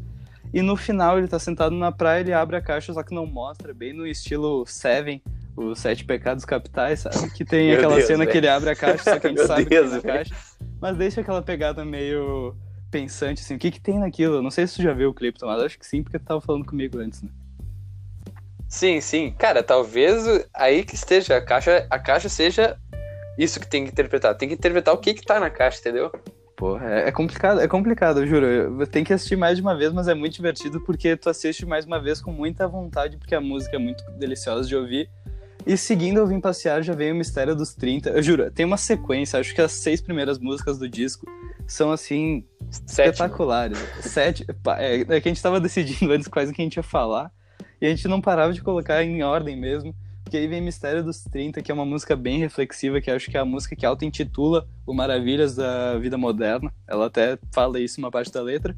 e 0.54 0.62
no 0.62 0.76
final 0.76 1.18
ele 1.18 1.28
tá 1.28 1.40
sentado 1.40 1.76
na 1.76 1.92
praia, 1.92 2.22
ele 2.22 2.34
abre 2.34 2.56
a 2.56 2.62
caixa, 2.62 2.94
só 2.94 3.04
que 3.04 3.14
não 3.14 3.26
mostra, 3.26 3.74
bem 3.74 3.94
no 3.94 4.08
estilo 4.08 4.66
Seven, 4.66 5.22
os 5.56 5.80
Sete 5.80 6.06
Pecados 6.06 6.46
Capitais, 6.46 7.02
sabe? 7.02 7.32
Que 7.32 7.44
tem 7.44 7.74
aquela 7.74 7.96
Deus, 7.96 8.08
cena 8.08 8.20
véio. 8.20 8.32
que 8.32 8.38
ele 8.38 8.48
abre 8.48 8.70
a 8.70 8.76
caixa, 8.76 9.04
só 9.04 9.20
que 9.20 9.28
a 9.28 9.30
gente 9.30 9.46
sabe 9.46 9.66
Deus, 9.66 9.94
que 9.94 10.02
tem 10.02 10.12
na 10.12 10.18
caixa. 10.18 10.36
Mas 10.80 10.98
deixa 10.98 11.22
aquela 11.22 11.42
pegada 11.42 11.84
meio 11.84 12.56
pensante, 12.90 13.42
assim, 13.42 13.56
o 13.56 13.60
que 13.60 13.72
que 13.72 13.82
tem 13.82 14.00
naquilo? 14.00 14.36
Eu 14.36 14.42
não 14.42 14.52
sei 14.52 14.66
se 14.66 14.76
tu 14.76 14.82
já 14.82 14.94
viu 14.94 15.10
o 15.10 15.14
clipe, 15.14 15.38
mas 15.42 15.62
acho 15.62 15.78
que 15.78 15.86
sim, 15.86 16.02
porque 16.02 16.18
tu 16.18 16.26
tava 16.26 16.40
falando 16.40 16.66
comigo 16.66 16.98
antes, 17.00 17.22
né? 17.22 17.30
Sim, 18.68 19.00
sim. 19.00 19.34
Cara, 19.38 19.64
talvez 19.64 20.26
aí 20.54 20.84
que 20.84 20.96
esteja 20.96 21.38
a 21.38 21.42
caixa, 21.42 21.88
a 21.90 22.00
caixa 22.00 22.28
seja 22.30 22.78
isso 23.38 23.60
que 23.60 23.68
tem 23.68 23.86
que 23.86 23.92
interpretar. 23.92 24.36
Tem 24.36 24.50
que 24.50 24.56
interpretar 24.56 24.94
o 24.94 24.98
que 24.98 25.14
que 25.14 25.26
tá 25.26 25.40
na 25.40 25.50
caixa, 25.50 25.80
entendeu? 25.80 26.12
Porra, 26.56 26.86
é, 26.92 27.08
é 27.10 27.12
complicado, 27.12 27.62
é 27.62 27.68
complicado, 27.68 28.22
eu 28.22 28.28
juro. 28.28 28.88
Tem 28.88 29.04
que 29.04 29.14
assistir 29.14 29.36
mais 29.36 29.58
de 29.58 29.62
uma 29.62 29.78
vez, 29.78 29.94
mas 29.94 30.08
é 30.08 30.16
muito 30.16 30.34
divertido 30.34 30.82
porque 30.82 31.16
tu 31.16 31.30
assiste 31.30 31.66
mais 31.66 31.86
uma 31.86 32.02
vez 32.02 32.20
com 32.20 32.32
muita 32.32 32.68
vontade, 32.68 33.16
porque 33.16 33.36
a 33.36 33.42
música 33.42 33.76
é 33.76 33.80
muito 33.80 34.04
deliciosa 34.12 34.68
de 34.68 34.76
ouvir. 34.76 35.10
E 35.66 35.78
seguindo 35.78 36.18
Eu 36.18 36.26
Vim 36.26 36.40
Passear 36.40 36.82
já 36.82 36.94
vem 36.94 37.12
o 37.12 37.16
Mistério 37.16 37.56
dos 37.56 37.76
30. 37.76 38.10
Eu 38.10 38.24
juro, 38.24 38.50
tem 38.50 38.66
uma 38.66 38.78
sequência, 38.78 39.40
acho 39.40 39.54
que 39.54 39.62
as 39.62 39.74
seis 39.74 40.02
primeiras 40.02 40.40
músicas 40.40 40.80
do 40.80 40.90
disco 40.90 41.28
são 41.68 41.92
assim. 41.92 42.44
Sete, 42.72 43.12
espetaculares. 43.12 43.78
Sete. 44.02 44.46
É, 44.78 45.02
é 45.02 45.22
que 45.22 45.30
a 45.30 45.32
gente 45.32 45.42
tava 45.42 45.60
decidindo 45.60 46.12
antes 46.14 46.28
quais 46.28 46.52
que 46.52 46.62
a 46.62 46.64
gente 46.64 46.78
ia 46.78 46.84
falar. 46.84 47.32
E 47.82 47.86
a 47.86 47.90
gente 47.90 48.08
não 48.08 48.22
parava 48.22 48.54
de 48.54 48.62
colocar 48.62 49.04
em 49.04 49.24
ordem 49.24 49.56
mesmo. 49.56 49.96
Porque 50.24 50.36
aí 50.36 50.48
vem 50.48 50.60
Mistério 50.60 51.02
dos 51.04 51.24
30, 51.24 51.62
que 51.62 51.72
é 51.72 51.74
uma 51.74 51.86
música 51.86 52.14
bem 52.14 52.38
reflexiva, 52.38 53.00
que 53.00 53.10
acho 53.10 53.32
que 53.32 53.38
é 53.38 53.40
a 53.40 53.46
música 53.46 53.78
que 53.78 53.86
auto-intitula 53.86 54.68
o 54.86 54.94
Maravilhas 54.94 55.56
da 55.56 55.98
Vida 55.98 56.18
Moderna. 56.18 56.74
Ela 56.86 57.06
até 57.06 57.40
fala 57.54 57.80
isso 57.80 58.00
uma 58.00 58.12
parte 58.12 58.34
da 58.34 58.42
letra. 58.42 58.76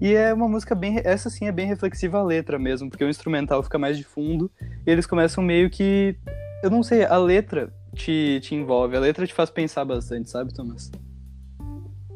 E 0.00 0.14
é 0.14 0.32
uma 0.32 0.48
música 0.48 0.72
bem. 0.72 1.00
Essa 1.04 1.28
sim 1.28 1.46
é 1.46 1.52
bem 1.52 1.66
reflexiva 1.66 2.18
a 2.18 2.22
letra 2.22 2.60
mesmo, 2.60 2.88
porque 2.88 3.04
o 3.04 3.08
instrumental 3.08 3.62
fica 3.62 3.76
mais 3.76 3.96
de 3.96 4.04
fundo 4.04 4.48
e 4.86 4.90
eles 4.90 5.04
começam 5.04 5.42
meio 5.42 5.68
que. 5.68 6.16
Eu 6.62 6.70
não 6.70 6.82
sei, 6.82 7.04
a 7.04 7.16
letra 7.16 7.72
te, 7.94 8.38
te 8.40 8.54
envolve, 8.54 8.96
a 8.96 9.00
letra 9.00 9.26
te 9.26 9.34
faz 9.34 9.50
pensar 9.50 9.84
bastante, 9.84 10.30
sabe, 10.30 10.54
Thomas? 10.54 10.92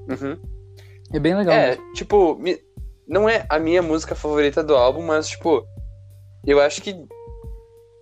Uhum. 0.08 0.38
É 1.12 1.18
bem 1.18 1.35
legal. 1.35 1.54
É, 1.54 1.70
mesmo. 1.70 1.92
tipo, 1.94 2.40
não 3.08 3.28
é 3.28 3.47
a 3.49 3.58
minha 3.58 3.82
música 3.82 4.14
favorita 4.14 4.62
do 4.62 4.76
álbum, 4.76 5.04
mas, 5.04 5.28
tipo, 5.28 5.66
eu 6.50 6.61
acho 6.61 6.83
que 6.83 6.95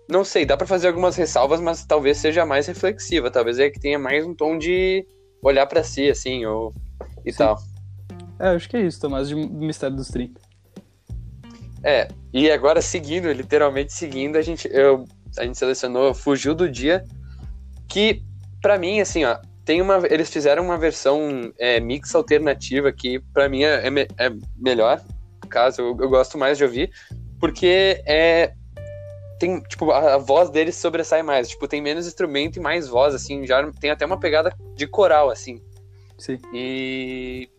não 0.09 0.23
sei, 0.23 0.45
dá 0.45 0.55
para 0.55 0.65
fazer 0.65 0.87
algumas 0.87 1.15
ressalvas, 1.15 1.59
mas 1.59 1.85
talvez 1.85 2.17
seja 2.17 2.45
mais 2.45 2.65
reflexiva. 2.67 3.29
Talvez 3.29 3.59
é 3.59 3.69
que 3.69 3.79
tenha 3.79 3.99
mais 3.99 4.25
um 4.25 4.33
tom 4.33 4.57
de 4.57 5.05
olhar 5.41 5.65
para 5.67 5.83
si, 5.83 6.09
assim, 6.09 6.45
ou 6.45 6.73
e 7.25 7.31
Sim. 7.31 7.39
tal. 7.39 7.57
É, 8.39 8.49
acho 8.49 8.69
que 8.69 8.77
é 8.77 8.81
isso, 8.81 9.01
Tomás, 9.01 9.27
de 9.27 9.35
Mistério 9.35 9.95
dos 9.95 10.07
30. 10.07 10.39
É, 11.83 12.07
e 12.33 12.49
agora 12.49 12.81
seguindo, 12.81 13.31
literalmente 13.31 13.93
seguindo, 13.93 14.37
a 14.37 14.41
gente, 14.41 14.69
eu, 14.71 15.05
a 15.37 15.43
gente 15.43 15.57
selecionou 15.57 16.13
Fugiu 16.13 16.55
do 16.55 16.69
Dia, 16.69 17.03
que 17.87 18.21
para 18.61 18.77
mim, 18.77 18.99
assim, 18.99 19.25
ó, 19.25 19.37
tem 19.65 19.81
uma, 19.81 20.01
eles 20.09 20.29
fizeram 20.29 20.63
uma 20.63 20.77
versão 20.77 21.51
é, 21.57 21.79
mix 21.79 22.15
alternativa 22.15 22.91
que 22.91 23.19
para 23.33 23.49
mim 23.49 23.63
é, 23.63 23.87
é, 23.87 24.07
é, 24.17 24.33
melhor, 24.55 25.01
caso, 25.49 25.81
eu, 25.81 25.97
eu 25.99 26.09
gosto 26.09 26.37
mais 26.37 26.57
de 26.57 26.63
ouvir, 26.63 26.91
porque 27.39 28.01
é 28.05 28.53
tem, 29.37 29.61
tipo, 29.61 29.91
a, 29.91 30.15
a, 30.15 30.17
voz 30.17 30.49
deles 30.49 30.75
sobressai 30.75 31.21
mais. 31.21 31.49
Tipo, 31.49 31.67
tem 31.67 31.81
menos 31.81 32.07
instrumento 32.07 32.57
e 32.57 32.59
mais 32.59 32.87
voz, 32.87 33.13
assim. 33.13 33.45
Já 33.45 33.71
tem 33.73 33.91
até 33.91 34.05
uma 34.05 34.19
pegada 34.19 34.53
de 34.75 34.87
coral, 34.87 35.29
assim. 35.29 35.61
Sim. 36.17 36.39
E. 36.53 37.49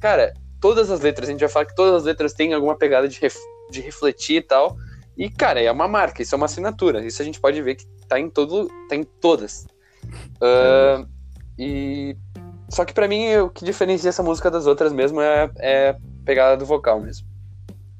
Cara, 0.00 0.32
todas 0.60 0.90
as 0.90 1.00
letras, 1.00 1.28
a 1.28 1.32
gente 1.32 1.40
já 1.40 1.48
fala 1.48 1.66
que 1.66 1.74
todas 1.74 1.94
as 1.94 2.04
letras 2.04 2.32
têm 2.32 2.52
alguma 2.54 2.76
pegada 2.76 3.08
de, 3.08 3.20
ref, 3.20 3.36
de 3.70 3.80
refletir 3.80 4.36
e 4.36 4.42
tal. 4.42 4.76
E, 5.16 5.30
cara, 5.30 5.60
é 5.60 5.70
uma 5.70 5.88
marca, 5.88 6.22
isso 6.22 6.34
é 6.34 6.36
uma 6.36 6.46
assinatura. 6.46 7.04
Isso 7.04 7.20
a 7.20 7.24
gente 7.24 7.40
pode 7.40 7.60
ver 7.62 7.76
que 7.76 7.86
tá 8.08 8.18
em 8.18 8.30
todo. 8.30 8.68
tá 8.88 8.96
em 8.96 9.04
todas. 9.04 9.66
Uh, 10.36 11.06
e. 11.58 12.16
Só 12.68 12.84
que 12.84 12.92
para 12.92 13.06
mim 13.06 13.36
o 13.36 13.48
que 13.48 13.64
diferencia 13.64 14.08
essa 14.08 14.24
música 14.24 14.50
das 14.50 14.66
outras 14.66 14.92
mesmo 14.92 15.20
é, 15.20 15.48
é 15.58 15.88
a 15.90 15.96
pegada 16.24 16.56
do 16.56 16.66
vocal 16.66 17.00
mesmo. 17.00 17.28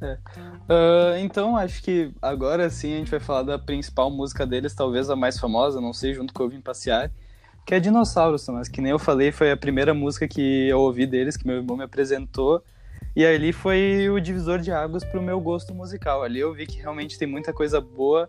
É. 0.02 0.18
Uh, 0.68 1.16
então, 1.18 1.56
acho 1.56 1.82
que 1.82 2.10
agora 2.20 2.68
sim 2.68 2.94
a 2.94 2.96
gente 2.98 3.10
vai 3.10 3.20
falar 3.20 3.42
da 3.42 3.58
principal 3.58 4.10
música 4.10 4.44
deles, 4.44 4.74
talvez 4.74 5.08
a 5.08 5.14
mais 5.14 5.38
famosa, 5.38 5.80
não 5.80 5.92
sei, 5.92 6.12
junto 6.12 6.34
com 6.34 6.42
o 6.42 6.48
Vim 6.48 6.60
Passear, 6.60 7.10
que 7.64 7.74
é 7.74 7.80
Dinossauros, 7.80 8.48
mas 8.48 8.68
que 8.68 8.80
nem 8.80 8.90
eu 8.90 8.98
falei, 8.98 9.30
foi 9.30 9.52
a 9.52 9.56
primeira 9.56 9.94
música 9.94 10.26
que 10.26 10.68
eu 10.68 10.80
ouvi 10.80 11.06
deles, 11.06 11.36
que 11.36 11.46
meu 11.46 11.56
irmão 11.56 11.76
me 11.76 11.84
apresentou, 11.84 12.62
e 13.14 13.24
ali 13.24 13.52
foi 13.52 14.10
o 14.10 14.20
divisor 14.20 14.58
de 14.58 14.70
águas 14.72 15.04
pro 15.04 15.22
meu 15.22 15.40
gosto 15.40 15.74
musical. 15.74 16.22
Ali 16.22 16.40
eu 16.40 16.52
vi 16.52 16.66
que 16.66 16.78
realmente 16.78 17.18
tem 17.18 17.26
muita 17.26 17.52
coisa 17.52 17.80
boa 17.80 18.28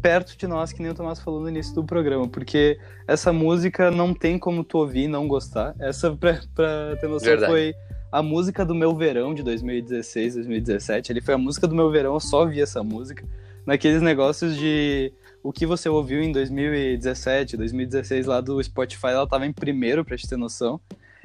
perto 0.00 0.36
de 0.36 0.46
nós, 0.46 0.72
que 0.72 0.80
nem 0.80 0.92
o 0.92 0.94
Tomás 0.94 1.18
falou 1.20 1.40
no 1.40 1.48
início 1.48 1.74
do 1.74 1.82
programa, 1.82 2.28
porque 2.28 2.78
essa 3.06 3.32
música 3.32 3.90
não 3.90 4.14
tem 4.14 4.38
como 4.38 4.62
tu 4.62 4.78
ouvir 4.78 5.04
e 5.04 5.08
não 5.08 5.26
gostar. 5.26 5.74
Essa, 5.80 6.14
pra, 6.14 6.40
pra 6.54 6.96
ter 7.00 7.08
noção, 7.08 7.28
Verdade. 7.28 7.50
foi 7.50 7.74
a 8.10 8.22
música 8.22 8.64
do 8.64 8.74
meu 8.74 8.94
verão 8.94 9.34
de 9.34 9.42
2016, 9.42 10.34
2017. 10.36 11.12
Ele 11.12 11.20
foi 11.20 11.34
a 11.34 11.38
música 11.38 11.66
do 11.66 11.74
meu 11.74 11.90
verão, 11.90 12.14
eu 12.14 12.20
só 12.20 12.46
vi 12.46 12.60
essa 12.60 12.82
música. 12.82 13.24
Naqueles 13.66 14.00
negócios 14.00 14.56
de 14.56 15.12
o 15.42 15.52
que 15.52 15.66
você 15.66 15.88
ouviu 15.88 16.22
em 16.22 16.32
2017, 16.32 17.56
2016 17.56 18.26
lá 18.26 18.40
do 18.40 18.62
Spotify, 18.62 19.08
ela 19.08 19.26
tava 19.26 19.46
em 19.46 19.52
primeiro, 19.52 20.04
pra 20.04 20.16
te 20.16 20.26
ter 20.26 20.36
noção. 20.36 20.80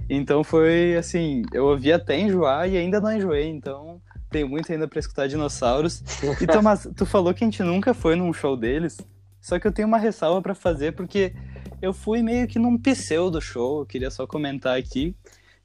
Então 0.10 0.44
foi 0.44 0.96
assim, 0.98 1.44
eu 1.54 1.66
ouvi 1.66 1.92
até 1.92 2.20
enjoar 2.20 2.70
e 2.70 2.78
ainda 2.78 3.00
não 3.00 3.16
enjoei, 3.16 3.48
então 3.48 4.02
tenho 4.30 4.50
muito 4.50 4.72
ainda 4.72 4.88
para 4.88 5.00
escutar 5.00 5.28
dinossauros. 5.28 6.04
E 6.42 6.46
Tomás, 6.46 6.88
tu 6.96 7.06
falou 7.06 7.34
que 7.34 7.44
a 7.44 7.48
gente 7.48 7.64
nunca 7.64 7.94
foi 7.94 8.16
num 8.16 8.34
show 8.34 8.58
deles, 8.58 8.98
só 9.40 9.58
que 9.58 9.66
eu 9.66 9.72
tenho 9.72 9.88
uma 9.88 9.98
ressalva 9.98 10.42
para 10.42 10.54
fazer 10.54 10.94
porque 10.94 11.34
eu 11.82 11.94
fui 11.94 12.22
meio 12.22 12.48
que 12.48 12.60
num 12.60 12.78
pseudo 12.78 13.40
show, 13.42 13.80
eu 13.80 13.86
queria 13.86 14.12
só 14.12 14.28
comentar 14.28 14.78
aqui 14.78 15.16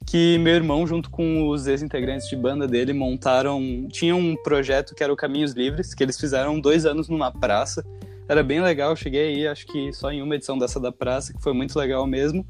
que 0.05 0.37
meu 0.39 0.55
irmão 0.55 0.87
junto 0.87 1.09
com 1.09 1.47
os 1.47 1.67
ex-integrantes 1.67 2.27
de 2.27 2.35
banda 2.35 2.67
dele 2.67 2.93
montaram, 2.93 3.87
tinha 3.89 4.15
um 4.15 4.35
projeto 4.35 4.95
que 4.95 5.03
era 5.03 5.13
o 5.13 5.15
Caminhos 5.15 5.53
Livres, 5.53 5.93
que 5.93 6.03
eles 6.03 6.19
fizeram 6.19 6.59
dois 6.59 6.85
anos 6.85 7.07
numa 7.09 7.31
praça. 7.31 7.85
Era 8.27 8.43
bem 8.43 8.61
legal, 8.61 8.95
cheguei 8.95 9.35
aí, 9.35 9.47
acho 9.47 9.65
que 9.67 9.91
só 9.93 10.11
em 10.11 10.21
uma 10.21 10.35
edição 10.35 10.57
dessa 10.57 10.79
da 10.79 10.91
praça, 10.91 11.33
que 11.33 11.41
foi 11.41 11.53
muito 11.53 11.77
legal 11.77 12.05
mesmo. 12.05 12.45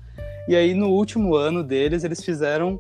E 0.48 0.56
aí, 0.56 0.74
no 0.74 0.90
último 0.90 1.36
ano 1.36 1.64
deles, 1.64 2.04
eles 2.04 2.24
fizeram 2.24 2.80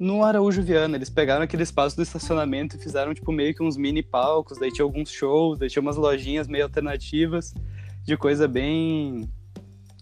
no 0.00 0.24
Araújo 0.24 0.62
Viana. 0.62 0.96
Eles 0.96 1.10
pegaram 1.10 1.42
aquele 1.44 1.62
espaço 1.62 1.94
do 1.94 2.02
estacionamento 2.02 2.76
e 2.76 2.78
fizeram, 2.78 3.12
tipo, 3.12 3.30
meio 3.30 3.54
que 3.54 3.62
uns 3.62 3.76
mini 3.76 4.02
palcos. 4.02 4.58
Daí 4.58 4.72
tinha 4.72 4.84
alguns 4.84 5.10
shows, 5.10 5.58
daí 5.58 5.68
tinha 5.68 5.82
umas 5.82 5.96
lojinhas 5.96 6.48
meio 6.48 6.64
alternativas, 6.64 7.54
de 8.02 8.16
coisa 8.16 8.48
bem. 8.48 9.28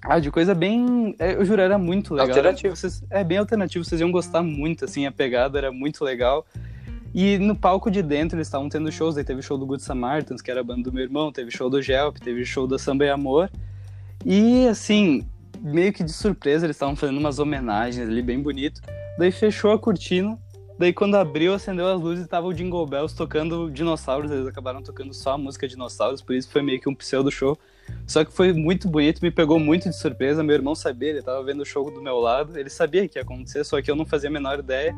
Ah, 0.02 0.18
de 0.18 0.30
coisa 0.30 0.54
bem. 0.54 1.14
É, 1.18 1.34
eu 1.34 1.44
juro, 1.44 1.60
era 1.60 1.76
muito 1.76 2.14
legal. 2.14 2.28
Alternativo. 2.28 2.76
Vocês... 2.76 3.02
É 3.10 3.24
bem 3.24 3.38
alternativo, 3.38 3.84
vocês 3.84 4.00
iam 4.00 4.10
gostar 4.10 4.42
muito, 4.42 4.84
assim, 4.84 5.06
a 5.06 5.12
pegada 5.12 5.58
era 5.58 5.72
muito 5.72 6.04
legal. 6.04 6.46
E 7.14 7.38
no 7.38 7.56
palco 7.56 7.90
de 7.90 8.02
dentro 8.02 8.36
eles 8.36 8.46
estavam 8.46 8.68
tendo 8.68 8.92
shows, 8.92 9.16
aí 9.16 9.24
teve 9.24 9.42
show 9.42 9.56
do 9.56 9.66
Good 9.66 9.82
Samaritans, 9.82 10.42
que 10.42 10.50
era 10.50 10.60
a 10.60 10.64
banda 10.64 10.82
do 10.82 10.92
meu 10.92 11.02
irmão, 11.02 11.32
teve 11.32 11.50
show 11.50 11.70
do 11.70 11.80
Gelp, 11.80 12.18
teve 12.18 12.44
show 12.44 12.66
da 12.66 12.78
Samba 12.78 13.06
e 13.06 13.10
Amor. 13.10 13.50
E 14.24 14.66
assim, 14.68 15.26
meio 15.60 15.92
que 15.92 16.04
de 16.04 16.12
surpresa, 16.12 16.66
eles 16.66 16.76
estavam 16.76 16.94
fazendo 16.94 17.18
umas 17.18 17.38
homenagens 17.38 18.08
ali 18.08 18.22
bem 18.22 18.40
bonito. 18.40 18.80
Daí 19.18 19.32
fechou 19.32 19.72
a 19.72 19.78
cortina. 19.78 20.38
Daí 20.78 20.92
quando 20.92 21.16
abriu, 21.16 21.54
acendeu 21.54 21.88
as 21.88 22.00
luzes 22.00 22.24
e 22.24 22.28
tava 22.28 22.46
o 22.46 22.54
Jingle 22.54 22.86
Bells 22.86 23.16
tocando 23.16 23.68
dinossauros. 23.68 24.30
Eles 24.30 24.46
acabaram 24.46 24.80
tocando 24.80 25.12
só 25.12 25.32
a 25.32 25.38
música 25.38 25.66
dinossauros, 25.66 26.22
por 26.22 26.36
isso 26.36 26.48
foi 26.50 26.62
meio 26.62 26.80
que 26.80 26.88
um 26.88 26.94
pseudo 26.94 27.32
show. 27.32 27.58
Só 28.06 28.24
que 28.24 28.32
foi 28.32 28.52
muito 28.52 28.88
bonito, 28.88 29.20
me 29.20 29.30
pegou 29.30 29.58
muito 29.58 29.88
de 29.88 29.96
surpresa. 29.96 30.42
Meu 30.42 30.54
irmão 30.54 30.74
sabia, 30.74 31.10
ele 31.10 31.22
tava 31.22 31.42
vendo 31.42 31.60
o 31.60 31.66
show 31.66 31.90
do 31.90 32.00
meu 32.00 32.18
lado, 32.18 32.58
ele 32.58 32.70
sabia 32.70 33.06
que 33.08 33.18
ia 33.18 33.22
acontecer, 33.22 33.64
só 33.64 33.80
que 33.82 33.90
eu 33.90 33.96
não 33.96 34.06
fazia 34.06 34.28
a 34.28 34.32
menor 34.32 34.58
ideia. 34.58 34.94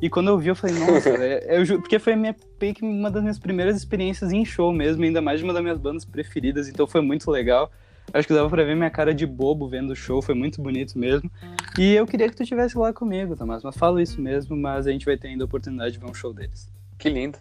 E 0.00 0.10
quando 0.10 0.28
eu 0.28 0.38
vi, 0.38 0.48
eu 0.48 0.56
falei, 0.56 0.76
nossa, 0.76 1.10
é, 1.22 1.60
eu, 1.60 1.80
porque 1.80 1.98
foi 1.98 2.16
minha, 2.16 2.34
uma 2.82 3.10
das 3.10 3.22
minhas 3.22 3.38
primeiras 3.38 3.76
experiências 3.76 4.32
em 4.32 4.44
show 4.44 4.72
mesmo, 4.72 5.04
ainda 5.04 5.20
mais 5.20 5.38
de 5.38 5.44
uma 5.44 5.52
das 5.52 5.62
minhas 5.62 5.78
bandas 5.78 6.04
preferidas, 6.04 6.68
então 6.68 6.86
foi 6.88 7.00
muito 7.00 7.30
legal. 7.30 7.70
Acho 8.12 8.26
que 8.26 8.34
dava 8.34 8.50
pra 8.50 8.64
ver 8.64 8.74
minha 8.74 8.90
cara 8.90 9.14
de 9.14 9.24
bobo 9.24 9.68
vendo 9.68 9.90
o 9.90 9.96
show, 9.96 10.20
foi 10.20 10.34
muito 10.34 10.60
bonito 10.60 10.98
mesmo. 10.98 11.30
E 11.78 11.94
eu 11.94 12.04
queria 12.04 12.28
que 12.28 12.34
tu 12.34 12.42
estivesse 12.42 12.76
lá 12.76 12.92
comigo, 12.92 13.36
Tomás, 13.36 13.62
mas 13.62 13.76
falo 13.76 14.00
isso 14.00 14.20
mesmo, 14.20 14.56
mas 14.56 14.86
a 14.86 14.90
gente 14.90 15.06
vai 15.06 15.16
ter 15.16 15.28
ainda 15.28 15.44
a 15.44 15.46
oportunidade 15.46 15.92
de 15.92 15.98
ver 16.00 16.10
um 16.10 16.14
show 16.14 16.32
deles. 16.34 16.68
Que 16.98 17.08
lindo. 17.08 17.38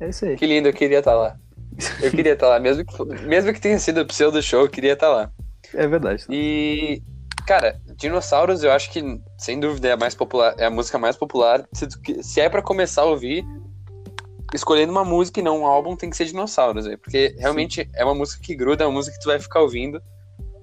É 0.00 0.08
isso 0.08 0.24
aí. 0.24 0.36
Que 0.36 0.46
lindo, 0.46 0.68
eu 0.68 0.72
queria 0.72 1.00
estar 1.00 1.14
lá. 1.14 1.36
Eu 2.02 2.10
queria 2.10 2.32
estar 2.32 2.48
lá, 2.48 2.58
mesmo 2.58 2.84
que, 2.84 3.04
mesmo 3.26 3.52
que 3.52 3.60
tenha 3.60 3.78
sido 3.78 4.00
o 4.00 4.06
pseudo 4.06 4.42
show, 4.42 4.62
eu 4.62 4.68
queria 4.68 4.92
estar 4.92 5.08
lá. 5.08 5.30
É 5.74 5.86
verdade. 5.86 6.26
E, 6.28 7.02
cara, 7.46 7.80
Dinossauros 7.96 8.62
eu 8.62 8.72
acho 8.72 8.90
que, 8.90 9.02
sem 9.38 9.60
dúvida, 9.60 9.88
é 9.88 9.92
a, 9.92 9.96
mais 9.96 10.14
popular, 10.14 10.54
é 10.58 10.66
a 10.66 10.70
música 10.70 10.98
mais 10.98 11.16
popular. 11.16 11.66
Se, 11.72 11.88
se 12.22 12.40
é 12.40 12.48
para 12.48 12.62
começar 12.62 13.02
a 13.02 13.06
ouvir, 13.06 13.44
escolhendo 14.54 14.92
uma 14.92 15.04
música 15.04 15.40
e 15.40 15.42
não 15.42 15.60
um 15.60 15.66
álbum, 15.66 15.96
tem 15.96 16.10
que 16.10 16.16
ser 16.16 16.26
Dinossauros, 16.26 16.86
aí, 16.86 16.96
porque 16.96 17.34
realmente 17.38 17.82
Sim. 17.82 17.90
é 17.94 18.04
uma 18.04 18.14
música 18.14 18.42
que 18.42 18.54
gruda, 18.54 18.84
é 18.84 18.86
uma 18.86 18.94
música 18.94 19.16
que 19.16 19.22
tu 19.22 19.28
vai 19.28 19.38
ficar 19.38 19.60
ouvindo. 19.60 20.02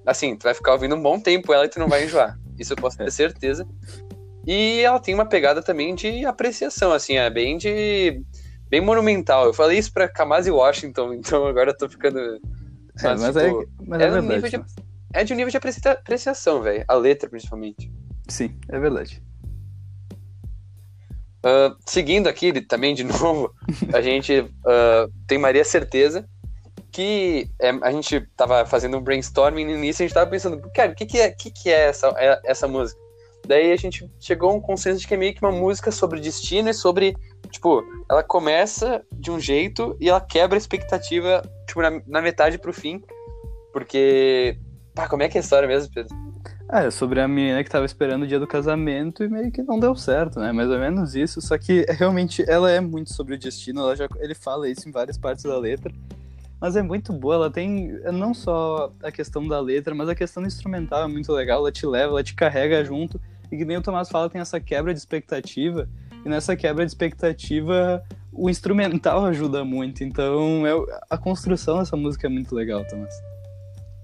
Assim, 0.06 0.36
tu 0.36 0.44
vai 0.44 0.54
ficar 0.54 0.72
ouvindo 0.72 0.94
um 0.94 1.02
bom 1.02 1.20
tempo 1.20 1.52
ela 1.52 1.64
e 1.64 1.68
tu 1.68 1.78
não 1.78 1.88
vai 1.88 2.04
enjoar. 2.04 2.38
Isso 2.58 2.72
eu 2.72 2.76
posso 2.76 2.96
ter 2.96 3.10
certeza. 3.12 3.66
E 4.46 4.80
ela 4.80 4.98
tem 4.98 5.14
uma 5.14 5.26
pegada 5.26 5.62
também 5.62 5.94
de 5.94 6.24
apreciação, 6.24 6.92
assim, 6.92 7.16
é 7.16 7.28
bem 7.28 7.58
de. 7.58 8.22
Bem 8.68 8.80
monumental. 8.80 9.46
Eu 9.46 9.54
falei 9.54 9.78
isso 9.78 9.92
pra 9.92 10.08
Kamasi 10.08 10.50
Washington, 10.50 11.14
então 11.14 11.46
agora 11.46 11.70
eu 11.70 11.76
tô 11.76 11.88
ficando. 11.88 12.40
Mas, 12.94 13.04
é, 13.04 13.08
mas, 13.14 13.36
tipo, 13.36 13.62
é, 13.62 13.66
mas 13.86 14.00
é, 14.00 14.04
é 14.04 14.10
verdade. 14.10 14.50
De, 14.50 14.64
é 15.12 15.24
de 15.24 15.32
um 15.32 15.36
nível 15.36 15.50
de 15.50 15.56
apreciação, 15.88 16.62
velho. 16.62 16.84
A 16.86 16.94
letra, 16.94 17.28
principalmente. 17.28 17.90
Sim, 18.28 18.58
é 18.68 18.78
verdade. 18.78 19.22
Uh, 21.38 21.74
seguindo 21.86 22.28
aqui 22.28 22.60
também 22.62 22.94
de 22.94 23.04
novo, 23.04 23.54
a 23.92 24.02
gente 24.02 24.40
uh, 24.40 25.12
tem 25.26 25.38
Maria 25.38 25.64
Certeza, 25.64 26.28
que 26.90 27.48
é, 27.60 27.70
a 27.70 27.92
gente 27.92 28.20
tava 28.36 28.66
fazendo 28.66 28.96
um 28.96 29.00
brainstorming 29.00 29.64
no 29.64 29.70
início, 29.72 30.02
a 30.02 30.06
gente 30.06 30.14
tava 30.14 30.28
pensando, 30.28 30.60
cara, 30.74 30.92
o 30.92 30.94
que, 30.94 31.06
que, 31.06 31.18
é, 31.18 31.30
que, 31.30 31.50
que 31.50 31.70
é 31.70 31.88
essa, 31.88 32.08
é, 32.16 32.40
essa 32.44 32.66
música? 32.66 33.00
Daí 33.46 33.72
a 33.72 33.76
gente 33.76 34.10
chegou 34.18 34.50
a 34.50 34.54
um 34.54 34.60
consenso 34.60 35.00
de 35.00 35.06
que 35.06 35.14
é 35.14 35.16
meio 35.16 35.34
que 35.34 35.42
uma 35.42 35.52
música 35.52 35.90
sobre 35.90 36.20
destino 36.20 36.68
e 36.68 36.74
sobre, 36.74 37.16
tipo, 37.50 37.84
ela 38.10 38.22
começa 38.22 39.02
de 39.12 39.30
um 39.30 39.40
jeito 39.40 39.96
e 40.00 40.08
ela 40.08 40.20
quebra 40.20 40.56
a 40.56 40.58
expectativa, 40.58 41.42
tipo, 41.66 41.82
na, 41.82 42.00
na 42.06 42.22
metade 42.22 42.58
pro 42.58 42.72
fim, 42.72 43.02
porque, 43.72 44.58
pá, 44.94 45.08
como 45.08 45.22
é 45.22 45.28
que 45.28 45.38
é 45.38 45.40
a 45.40 45.42
história 45.42 45.68
mesmo, 45.68 45.92
Pedro? 45.92 46.14
É, 46.70 46.90
sobre 46.90 47.18
a 47.18 47.26
menina 47.26 47.64
que 47.64 47.70
tava 47.70 47.86
esperando 47.86 48.24
o 48.24 48.26
dia 48.26 48.38
do 48.38 48.46
casamento 48.46 49.24
e 49.24 49.28
meio 49.28 49.50
que 49.50 49.62
não 49.62 49.80
deu 49.80 49.96
certo, 49.96 50.38
né? 50.38 50.52
Mais 50.52 50.68
ou 50.68 50.78
menos 50.78 51.14
isso. 51.14 51.40
Só 51.40 51.56
que 51.56 51.86
realmente 51.88 52.44
ela 52.46 52.70
é 52.70 52.78
muito 52.78 53.12
sobre 53.14 53.34
o 53.34 53.38
destino. 53.38 53.80
Ela 53.80 53.96
já, 53.96 54.06
ele 54.18 54.34
fala 54.34 54.68
isso 54.68 54.86
em 54.86 54.92
várias 54.92 55.16
partes 55.16 55.44
da 55.44 55.58
letra. 55.58 55.90
Mas 56.60 56.76
é 56.76 56.82
muito 56.82 57.10
boa. 57.10 57.36
Ela 57.36 57.50
tem 57.50 57.98
não 58.12 58.34
só 58.34 58.92
a 59.02 59.10
questão 59.10 59.48
da 59.48 59.58
letra, 59.60 59.94
mas 59.94 60.10
a 60.10 60.14
questão 60.14 60.42
instrumental 60.44 61.04
é 61.04 61.06
muito 61.06 61.32
legal. 61.32 61.60
Ela 61.60 61.72
te 61.72 61.86
leva, 61.86 62.12
ela 62.12 62.22
te 62.22 62.34
carrega 62.34 62.84
junto. 62.84 63.18
E 63.50 63.56
que 63.56 63.64
nem 63.64 63.78
o 63.78 63.82
Tomás 63.82 64.10
fala, 64.10 64.28
tem 64.28 64.40
essa 64.40 64.60
quebra 64.60 64.92
de 64.92 65.00
expectativa. 65.00 65.88
E 66.24 66.28
nessa 66.28 66.56
quebra 66.56 66.84
de 66.84 66.90
expectativa, 66.90 68.02
o 68.32 68.48
instrumental 68.48 69.24
ajuda 69.26 69.64
muito. 69.64 70.04
Então, 70.04 70.66
é, 70.66 70.72
a 71.10 71.18
construção 71.18 71.78
dessa 71.78 71.96
música 71.96 72.26
é 72.26 72.30
muito 72.30 72.54
legal, 72.54 72.84
Tomás. 72.86 73.14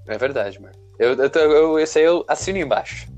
É 0.06 0.18
verdade, 0.18 0.60
mano. 0.60 0.74
Eu, 0.98 1.14
eu, 1.14 1.50
eu, 1.50 1.78
esse 1.78 1.98
aí 1.98 2.04
eu 2.04 2.24
assino 2.28 2.58
embaixo. 2.58 3.08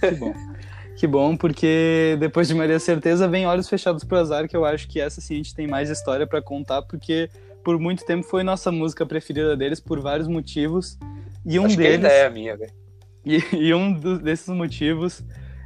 Que 0.00 0.10
bom. 0.12 0.34
que 0.96 1.06
bom, 1.06 1.36
porque 1.36 2.16
depois 2.18 2.48
de 2.48 2.54
Maria 2.54 2.78
Certeza 2.78 3.28
vem 3.28 3.46
Olhos 3.46 3.68
Fechados 3.68 4.02
pro 4.02 4.18
Azar, 4.18 4.48
que 4.48 4.56
eu 4.56 4.64
acho 4.64 4.88
que 4.88 5.00
essa 5.00 5.20
sim 5.20 5.34
a 5.34 5.36
gente 5.36 5.54
tem 5.54 5.66
mais 5.66 5.90
história 5.90 6.26
para 6.26 6.42
contar, 6.42 6.82
porque 6.82 7.28
por 7.62 7.78
muito 7.78 8.04
tempo 8.04 8.24
foi 8.24 8.42
nossa 8.42 8.72
música 8.72 9.06
preferida 9.06 9.56
deles 9.56 9.78
por 9.78 10.00
vários 10.00 10.26
motivos. 10.26 10.98
E 11.44 11.58
um 11.58 11.66
acho 11.66 11.76
deles. 11.76 12.06
Que 12.06 12.12
é 12.12 12.26
a 12.26 12.30
minha, 12.30 12.56
velho. 12.56 12.72
E, 13.24 13.40
e 13.52 13.72
um 13.72 13.92
do, 13.92 14.18
desses 14.18 14.48
motivos 14.48 15.22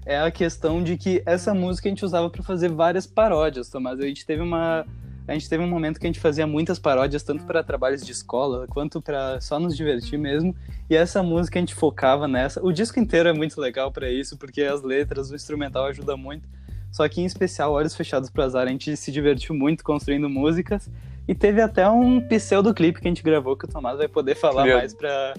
é 0.07 0.21
a 0.21 0.31
questão 0.31 0.83
de 0.83 0.97
que 0.97 1.21
essa 1.27 1.53
música 1.53 1.89
a 1.89 1.91
gente 1.91 2.05
usava 2.05 2.31
para 2.31 2.43
fazer 2.43 2.71
várias 2.71 3.07
paródias, 3.07 3.69
Tomás. 3.69 3.99
A 3.99 4.07
gente 4.07 4.25
teve 4.25 4.41
uma 4.41 4.87
a 5.29 5.33
gente 5.33 5.49
teve 5.49 5.65
um 5.65 5.67
momento 5.67 5.99
que 5.99 6.07
a 6.07 6.09
gente 6.09 6.21
fazia 6.21 6.47
muitas 6.47 6.79
paródias, 6.79 7.25
tanto 7.25 7.45
para 7.45 7.61
trabalhos 7.61 8.07
de 8.07 8.13
escola, 8.13 8.69
quanto 8.69 9.03
para 9.03 9.41
só 9.41 9.59
nos 9.59 9.77
divertir 9.77 10.17
mesmo. 10.17 10.55
E 10.89 10.95
essa 10.95 11.21
música 11.21 11.59
a 11.59 11.61
gente 11.61 11.75
focava 11.75 12.29
nessa. 12.29 12.65
O 12.65 12.73
disco 12.73 13.01
inteiro 13.01 13.29
é 13.29 13.33
muito 13.33 13.61
legal 13.61 13.91
para 13.91 14.09
isso, 14.09 14.37
porque 14.37 14.63
as 14.63 14.83
letras, 14.83 15.33
o 15.33 15.35
instrumental 15.35 15.87
ajuda 15.87 16.17
muito. 16.17 16.49
Só 16.93 17.09
que 17.09 17.21
em 17.21 17.25
especial, 17.25 17.73
Olhos 17.73 17.97
Fechados 17.97 18.31
para 18.31 18.45
Azar, 18.45 18.69
a 18.69 18.71
gente 18.71 18.97
se 18.97 19.11
divertiu 19.11 19.53
muito 19.53 19.83
construindo 19.83 20.31
músicas. 20.31 20.89
E 21.27 21.35
teve 21.35 21.61
até 21.61 21.91
um 21.91 22.21
pseudo 22.21 22.73
clipe 22.73 23.01
que 23.01 23.09
a 23.09 23.11
gente 23.11 23.25
gravou 23.25 23.57
que 23.57 23.65
o 23.65 23.69
Tomás 23.69 23.99
vai 23.99 24.07
poder 24.07 24.37
falar 24.37 24.65
Meu. 24.65 24.79
mais 24.79 24.95
para 24.95 25.35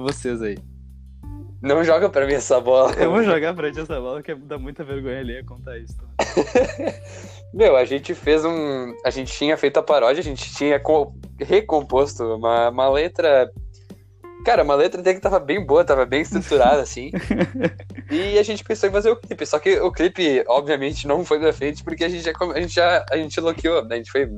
vocês 0.00 0.42
aí. 0.42 0.58
Não 1.64 1.82
joga 1.82 2.10
pra 2.10 2.26
mim 2.26 2.34
essa 2.34 2.60
bola. 2.60 2.92
Eu 2.92 3.10
vou 3.10 3.22
jogar 3.22 3.54
pra 3.54 3.72
ti 3.72 3.80
essa 3.80 3.98
bola, 3.98 4.22
que 4.22 4.34
dá 4.34 4.58
muita 4.58 4.84
vergonha 4.84 5.20
ali 5.20 5.42
contar 5.44 5.78
isso. 5.78 5.96
Meu, 7.54 7.74
a 7.74 7.86
gente 7.86 8.14
fez 8.14 8.44
um. 8.44 8.94
A 9.02 9.08
gente 9.08 9.32
tinha 9.32 9.56
feito 9.56 9.78
a 9.78 9.82
paródia, 9.82 10.20
a 10.20 10.24
gente 10.24 10.54
tinha 10.54 10.78
recomposto 11.40 12.22
uma, 12.22 12.68
uma 12.68 12.90
letra. 12.90 13.50
Cara, 14.44 14.62
uma 14.62 14.74
letra 14.74 15.00
até 15.00 15.14
que 15.14 15.20
tava 15.20 15.40
bem 15.40 15.64
boa, 15.64 15.82
tava 15.82 16.04
bem 16.04 16.20
estruturada, 16.20 16.82
assim. 16.82 17.10
e 18.12 18.38
a 18.38 18.42
gente 18.42 18.62
pensou 18.62 18.90
em 18.90 18.92
fazer 18.92 19.08
o 19.08 19.16
clipe. 19.16 19.46
Só 19.46 19.58
que 19.58 19.80
o 19.80 19.90
clipe, 19.90 20.44
obviamente, 20.46 21.06
não 21.06 21.24
foi 21.24 21.40
pra 21.40 21.50
frente, 21.50 21.82
porque 21.82 22.04
a 22.04 22.10
gente 22.10 22.24
já, 22.24 22.32
a 22.54 22.60
gente 22.60 22.74
já 22.74 23.06
a 23.10 23.16
gente 23.16 23.40
bloqueou, 23.40 23.82
né? 23.86 23.94
A 23.94 23.98
gente 23.98 24.10
foi 24.10 24.28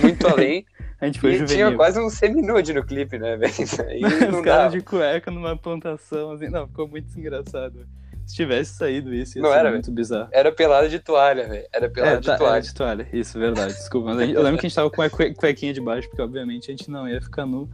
muito 0.00 0.28
além. 0.28 0.64
A 1.04 1.06
gente 1.06 1.20
foi 1.20 1.30
e 1.34 1.38
juvenil. 1.38 1.66
tinha 1.68 1.76
quase 1.76 2.00
um 2.00 2.08
semi-nude 2.10 2.72
no 2.72 2.84
clipe, 2.84 3.18
né, 3.18 3.36
velho? 3.36 3.52
Os 4.34 4.40
caras 4.42 4.72
de 4.72 4.80
cueca 4.80 5.30
numa 5.30 5.56
plantação, 5.56 6.32
assim, 6.32 6.48
não, 6.48 6.66
ficou 6.66 6.88
muito 6.88 7.18
engraçado. 7.18 7.86
Se 8.26 8.34
tivesse 8.36 8.74
saído 8.74 9.12
isso, 9.12 9.36
ia 9.38 9.42
Não 9.42 9.50
ser 9.50 9.58
era, 9.58 9.70
muito 9.70 9.90
bizarro. 9.92 10.28
Era 10.32 10.50
pelada 10.50 10.88
de 10.88 10.98
toalha, 10.98 11.46
velho. 11.46 11.66
Era 11.70 11.90
pelada 11.90 12.16
É, 12.16 12.20
de 12.20 12.26
tá, 12.26 12.36
toalha. 12.38 12.52
era 12.54 12.60
de 12.62 12.74
toalha, 12.74 13.08
isso, 13.12 13.38
verdade, 13.38 13.74
desculpa. 13.74 14.10
Eu 14.12 14.42
lembro 14.42 14.58
que 14.58 14.66
a 14.66 14.68
gente 14.68 14.74
tava 14.74 14.90
com 14.90 15.02
a 15.02 15.10
cue- 15.10 15.34
cuequinha 15.34 15.74
de 15.74 15.80
baixo, 15.82 16.08
porque 16.08 16.22
obviamente 16.22 16.70
a 16.70 16.74
gente 16.74 16.90
não 16.90 17.06
ia 17.06 17.20
ficar 17.20 17.44
nu. 17.44 17.68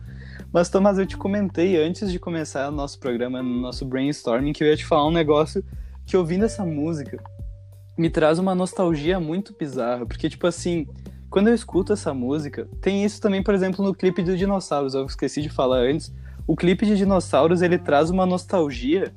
Mas, 0.53 0.69
Tomás, 0.69 0.99
eu 0.99 1.07
te 1.07 1.17
comentei 1.17 1.81
antes 1.81 2.11
de 2.11 2.19
começar 2.19 2.69
o 2.69 2.73
nosso 2.73 2.99
programa, 2.99 3.41
no 3.41 3.61
nosso 3.61 3.85
brainstorming, 3.87 4.53
que 4.53 4.65
eu 4.65 4.69
ia 4.69 4.77
te 4.77 4.85
falar 4.85 5.07
um 5.07 5.13
negócio 5.13 5.65
que 6.05 6.17
ouvindo 6.17 6.45
essa 6.45 6.65
música 6.65 7.23
me 7.97 8.11
traz 8.11 8.41
uma 8.41 8.53
nostalgia 8.53 9.21
muito 9.21 9.55
bizarra. 9.57 10.05
Porque, 10.05 10.29
tipo 10.29 10.49
assim, 10.49 10.89
quando 11.31 11.49
eu 11.49 11.55
escuto 11.55 11.93
essa 11.93 12.13
música, 12.13 12.69
tem 12.81 13.05
isso 13.05 13.21
também, 13.21 13.43
por 13.43 13.55
exemplo, 13.55 13.85
no 13.85 13.95
clipe 13.95 14.23
do 14.23 14.37
Dinossauros, 14.37 14.95
eu 14.95 15.07
esqueci 15.07 15.41
de 15.41 15.49
falar 15.49 15.79
antes. 15.79 16.13
O 16.47 16.57
clipe 16.57 16.85
de 16.85 16.97
Dinossauros, 16.97 17.63
ele 17.63 17.79
traz 17.79 18.11
uma 18.11 18.27
nostalgia 18.27 19.15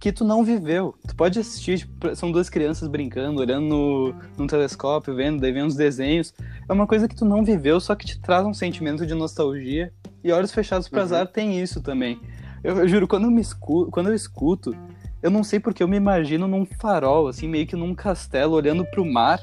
que 0.00 0.10
tu 0.10 0.24
não 0.24 0.42
viveu. 0.42 0.96
Tu 1.06 1.14
pode 1.14 1.38
assistir, 1.38 1.78
tipo, 1.78 2.16
são 2.16 2.32
duas 2.32 2.50
crianças 2.50 2.88
brincando, 2.88 3.40
olhando 3.40 3.68
no, 3.68 4.14
no 4.36 4.48
telescópio, 4.48 5.14
vendo, 5.14 5.40
daí 5.40 5.52
vendo 5.52 5.68
os 5.68 5.76
desenhos. 5.76 6.34
É 6.68 6.72
uma 6.72 6.88
coisa 6.88 7.06
que 7.06 7.14
tu 7.14 7.24
não 7.24 7.44
viveu, 7.44 7.78
só 7.78 7.94
que 7.94 8.04
te 8.04 8.20
traz 8.20 8.44
um 8.44 8.52
sentimento 8.52 9.06
de 9.06 9.14
nostalgia. 9.14 9.92
E 10.24 10.32
Olhos 10.32 10.52
Fechados 10.52 10.88
para 10.88 10.98
Uhum. 10.98 11.04
Azar 11.04 11.26
tem 11.28 11.62
isso 11.62 11.80
também. 11.80 12.20
Eu, 12.64 12.78
eu 12.78 12.88
juro, 12.88 13.06
quando 13.06 13.24
eu, 13.24 13.30
me 13.30 13.40
escuto, 13.40 13.92
quando 13.92 14.08
eu 14.08 14.14
escuto, 14.14 14.74
eu 15.22 15.30
não 15.30 15.44
sei 15.44 15.60
porque 15.60 15.84
eu 15.84 15.86
me 15.86 15.96
imagino 15.96 16.48
num 16.48 16.66
farol, 16.66 17.28
assim, 17.28 17.46
meio 17.46 17.68
que 17.68 17.76
num 17.76 17.94
castelo, 17.94 18.54
olhando 18.56 18.84
pro 18.84 19.04
mar. 19.04 19.38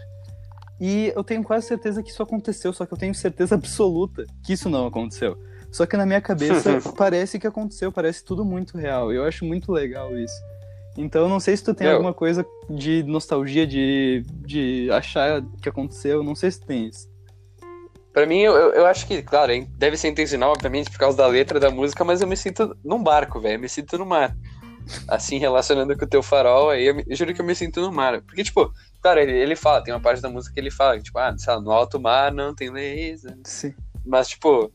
E 0.80 1.12
eu 1.16 1.24
tenho 1.24 1.44
quase 1.44 1.68
certeza 1.68 2.02
que 2.02 2.10
isso 2.10 2.24
aconteceu, 2.24 2.72
só 2.72 2.86
que 2.86 2.94
eu 2.94 2.98
tenho 2.98 3.14
certeza 3.14 3.56
absoluta 3.56 4.26
que 4.44 4.54
isso 4.54 4.70
não 4.70 4.88
aconteceu. 4.88 5.38
Só 5.72 5.86
que 5.86 5.96
na 5.98 6.06
minha 6.06 6.22
cabeça 6.22 6.80
parece 6.98 7.38
que 7.38 7.46
aconteceu, 7.46 7.92
parece 7.92 8.24
tudo 8.24 8.44
muito 8.46 8.78
real. 8.78 9.12
Eu 9.14 9.24
acho 9.26 9.46
muito 9.46 9.72
legal 9.72 10.18
isso. 10.18 10.34
Então 10.98 11.22
eu 11.24 11.30
não 11.30 11.40
sei 11.40 11.56
se 11.56 11.64
tu 11.64 11.74
tem 11.74 11.86
Meu. 11.88 11.98
alguma 11.98 12.14
coisa 12.14 12.46
de 12.70 13.04
nostalgia, 13.04 13.66
de, 13.68 14.26
de 14.46 14.90
achar 14.92 15.42
que 15.62 15.70
aconteceu, 15.70 16.24
não 16.24 16.36
sei 16.36 16.52
se 16.52 16.60
tem 16.66 16.88
isso. 16.88 17.08
Pra 18.12 18.26
mim, 18.26 18.40
eu, 18.40 18.54
eu 18.54 18.86
acho 18.88 19.06
que, 19.08 19.22
claro, 19.22 19.52
hein, 19.52 19.70
deve 19.78 19.96
ser 19.96 20.08
intencional, 20.10 20.52
obviamente, 20.52 20.90
por 20.90 20.98
causa 20.98 21.16
da 21.16 21.28
letra 21.28 21.60
da 21.60 21.70
música, 21.70 22.04
mas 22.04 22.22
eu 22.22 22.28
me 22.28 22.36
sinto 22.36 22.76
num 22.84 23.02
barco, 23.02 23.40
velho. 23.40 23.60
Me 23.60 23.70
sinto 23.70 23.98
no 23.98 24.06
mar. 24.06 24.36
Assim, 25.08 25.38
relacionando 25.38 25.96
com 25.96 26.04
o 26.04 26.08
teu 26.08 26.24
farol, 26.24 26.72
aí 26.72 26.86
eu, 26.88 26.96
me- 26.96 27.04
eu 27.08 27.16
juro 27.16 27.34
que 27.34 27.40
eu 27.40 27.46
me 27.46 27.54
sinto 27.54 27.80
no 27.80 27.92
mar. 27.92 28.20
Porque, 28.24 28.44
tipo, 28.44 28.74
claro, 29.02 29.20
ele, 29.20 29.32
ele 29.32 29.56
fala, 29.56 29.84
tem 29.84 29.94
uma 29.94 30.00
parte 30.00 30.22
da 30.22 30.30
música 30.30 30.54
que 30.54 30.60
ele 30.60 30.72
fala, 30.72 31.00
tipo, 31.00 31.18
ah, 31.18 31.36
sei 31.38 31.54
lá, 31.54 31.62
no 31.62 31.72
alto 31.72 32.00
mar 32.00 32.32
não 32.32 32.54
tem 32.54 32.70
laser. 32.70 33.38
Sim. 33.44 33.74
Mas, 34.06 34.30
tipo, 34.30 34.72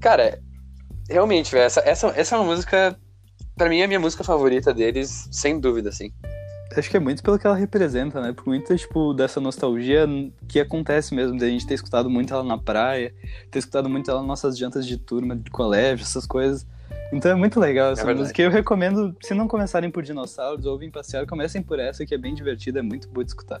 cara, 0.00 0.40
realmente, 1.08 1.50
velho, 1.52 1.64
essa, 1.64 1.80
essa, 1.80 2.08
essa 2.08 2.36
é 2.36 2.38
uma 2.38 2.44
música, 2.44 2.98
pra 3.56 3.68
mim, 3.68 3.80
é 3.80 3.84
a 3.84 3.88
minha 3.88 4.00
música 4.00 4.24
favorita 4.24 4.72
deles, 4.72 5.28
sem 5.30 5.58
dúvida, 5.58 5.88
assim. 5.88 6.12
Acho 6.76 6.90
que 6.90 6.96
é 6.98 7.00
muito 7.00 7.22
pelo 7.22 7.38
que 7.38 7.46
ela 7.46 7.56
representa, 7.56 8.20
né? 8.20 8.32
Por 8.32 8.46
muito, 8.46 8.76
tipo, 8.76 9.14
dessa 9.14 9.40
nostalgia 9.40 10.06
que 10.46 10.60
acontece 10.60 11.14
mesmo, 11.14 11.38
da 11.38 11.46
gente 11.46 11.66
ter 11.66 11.74
escutado 11.74 12.10
muito 12.10 12.32
ela 12.32 12.44
na 12.44 12.58
praia, 12.58 13.14
ter 13.50 13.58
escutado 13.58 13.88
muito 13.88 14.10
ela 14.10 14.20
nas 14.20 14.28
nossas 14.28 14.58
jantas 14.58 14.86
de 14.86 14.98
turma, 14.98 15.34
de 15.34 15.50
colégio, 15.50 16.04
essas 16.04 16.26
coisas. 16.26 16.66
Então 17.12 17.30
é 17.30 17.34
muito 17.34 17.58
legal 17.58 17.92
essa 17.92 18.04
verdade. 18.04 18.20
música. 18.20 18.42
Eu 18.42 18.50
recomendo, 18.50 19.16
se 19.22 19.34
não 19.34 19.48
começarem 19.48 19.90
por 19.90 20.02
dinossauros 20.02 20.66
ou 20.66 20.78
vir 20.78 20.90
passear, 20.90 21.26
comecem 21.26 21.62
por 21.62 21.78
essa, 21.78 22.04
que 22.04 22.14
é 22.14 22.18
bem 22.18 22.34
divertida, 22.34 22.80
é 22.80 22.82
muito 22.82 23.08
boa 23.08 23.24
de 23.24 23.30
escutar. 23.30 23.60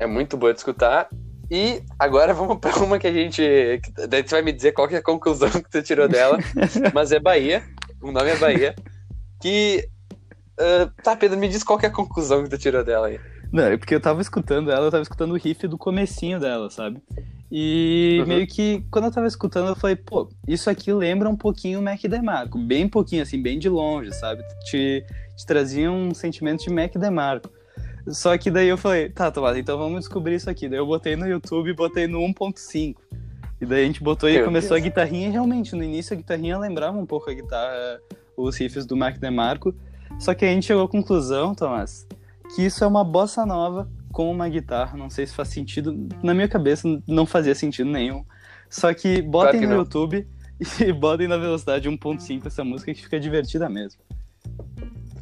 É 0.00 0.06
muito 0.06 0.36
boa 0.36 0.52
de 0.52 0.58
escutar. 0.58 1.08
E 1.50 1.82
agora 1.98 2.32
vamos 2.34 2.58
pra 2.58 2.76
uma 2.78 2.98
que 2.98 3.06
a 3.06 3.12
gente. 3.12 3.42
Daí 4.08 4.22
tu 4.22 4.30
vai 4.30 4.42
me 4.42 4.52
dizer 4.52 4.72
qual 4.72 4.86
que 4.86 4.94
é 4.94 4.98
a 4.98 5.02
conclusão 5.02 5.50
que 5.50 5.70
tu 5.70 5.82
tirou 5.82 6.08
dela. 6.08 6.38
mas 6.92 7.12
é 7.12 7.18
Bahia. 7.18 7.62
O 8.02 8.12
nome 8.12 8.30
é 8.30 8.36
Bahia. 8.36 8.74
Que. 9.40 9.88
ah, 10.58 10.90
tá, 11.02 11.16
Pedro, 11.16 11.38
me 11.38 11.48
diz 11.48 11.64
qual 11.64 11.78
que 11.78 11.86
é 11.86 11.88
a 11.88 11.92
conclusão 11.92 12.42
que 12.44 12.50
tu 12.50 12.58
tirou 12.58 12.84
dela 12.84 13.06
aí. 13.06 13.18
Não, 13.50 13.64
é 13.64 13.76
porque 13.78 13.94
eu 13.94 14.00
tava 14.00 14.20
escutando 14.20 14.70
ela, 14.70 14.86
eu 14.86 14.90
tava 14.90 15.02
escutando 15.02 15.32
o 15.32 15.38
riff 15.38 15.66
do 15.66 15.78
comecinho 15.78 16.38
dela, 16.38 16.68
sabe? 16.68 17.02
E 17.50 18.18
Uhum. 18.20 18.26
meio 18.26 18.46
que, 18.46 18.84
quando 18.90 19.06
eu 19.06 19.10
tava 19.10 19.26
escutando, 19.26 19.68
eu 19.68 19.76
falei, 19.76 19.96
pô, 19.96 20.28
isso 20.46 20.68
aqui 20.68 20.92
lembra 20.92 21.28
um 21.28 21.36
pouquinho 21.36 21.80
o 21.80 21.82
Mac 21.82 22.00
DeMarco. 22.02 22.58
Bem 22.58 22.86
pouquinho, 22.88 23.22
assim, 23.22 23.40
bem 23.40 23.58
de 23.58 23.68
longe, 23.68 24.12
sabe? 24.12 24.42
Te, 24.64 25.04
te 25.36 25.46
trazia 25.46 25.90
um 25.90 26.12
sentimento 26.12 26.64
de 26.64 26.70
Mac 26.70 26.94
DeMarco. 26.94 27.50
Só 28.06 28.36
que 28.36 28.50
daí 28.50 28.68
eu 28.68 28.76
falei, 28.76 29.08
tá, 29.08 29.30
Tomás, 29.30 29.56
então 29.56 29.78
vamos 29.78 30.00
descobrir 30.00 30.34
isso 30.34 30.48
aqui. 30.48 30.68
Daí 30.68 30.78
eu 30.78 30.86
botei 30.86 31.16
no 31.16 31.26
YouTube 31.26 31.70
e 31.70 31.74
botei 31.74 32.06
no 32.06 32.18
1.5. 32.20 32.96
E 33.60 33.66
daí 33.66 33.82
a 33.82 33.86
gente 33.86 34.02
botou 34.02 34.28
e 34.28 34.34
Meu 34.34 34.44
começou 34.44 34.70
Deus. 34.76 34.80
a 34.82 34.84
guitarrinha, 34.84 35.28
e 35.28 35.30
realmente, 35.30 35.74
no 35.74 35.82
início 35.82 36.14
a 36.14 36.16
guitarrinha 36.16 36.58
lembrava 36.58 36.96
um 36.96 37.04
pouco 37.06 37.28
a 37.30 37.34
guitarra, 37.34 38.00
os 38.36 38.56
riffs 38.56 38.86
do 38.86 38.96
Mac 38.96 39.18
DeMarco. 39.18 39.74
Só 40.18 40.32
que 40.34 40.44
a 40.44 40.48
gente 40.48 40.66
chegou 40.66 40.84
à 40.84 40.88
conclusão, 40.88 41.54
Tomás, 41.54 42.06
que 42.54 42.64
isso 42.64 42.84
é 42.84 42.86
uma 42.86 43.04
bossa 43.04 43.44
nova 43.44 43.88
com 44.12 44.30
uma 44.30 44.48
guitarra. 44.48 44.96
Não 44.96 45.10
sei 45.10 45.26
se 45.26 45.34
faz 45.34 45.48
sentido. 45.48 46.08
Na 46.22 46.34
minha 46.34 46.48
cabeça 46.48 46.88
não 47.06 47.26
fazia 47.26 47.54
sentido 47.54 47.90
nenhum. 47.90 48.24
Só 48.68 48.92
que 48.92 49.22
botem 49.22 49.60
que 49.60 49.66
no 49.66 49.72
não. 49.72 49.78
YouTube 49.78 50.26
e 50.80 50.92
botem 50.92 51.28
na 51.28 51.36
velocidade 51.36 51.88
1.5 51.88 52.46
essa 52.46 52.64
música 52.64 52.92
que 52.92 53.02
fica 53.02 53.18
divertida 53.18 53.68
mesmo. 53.68 54.00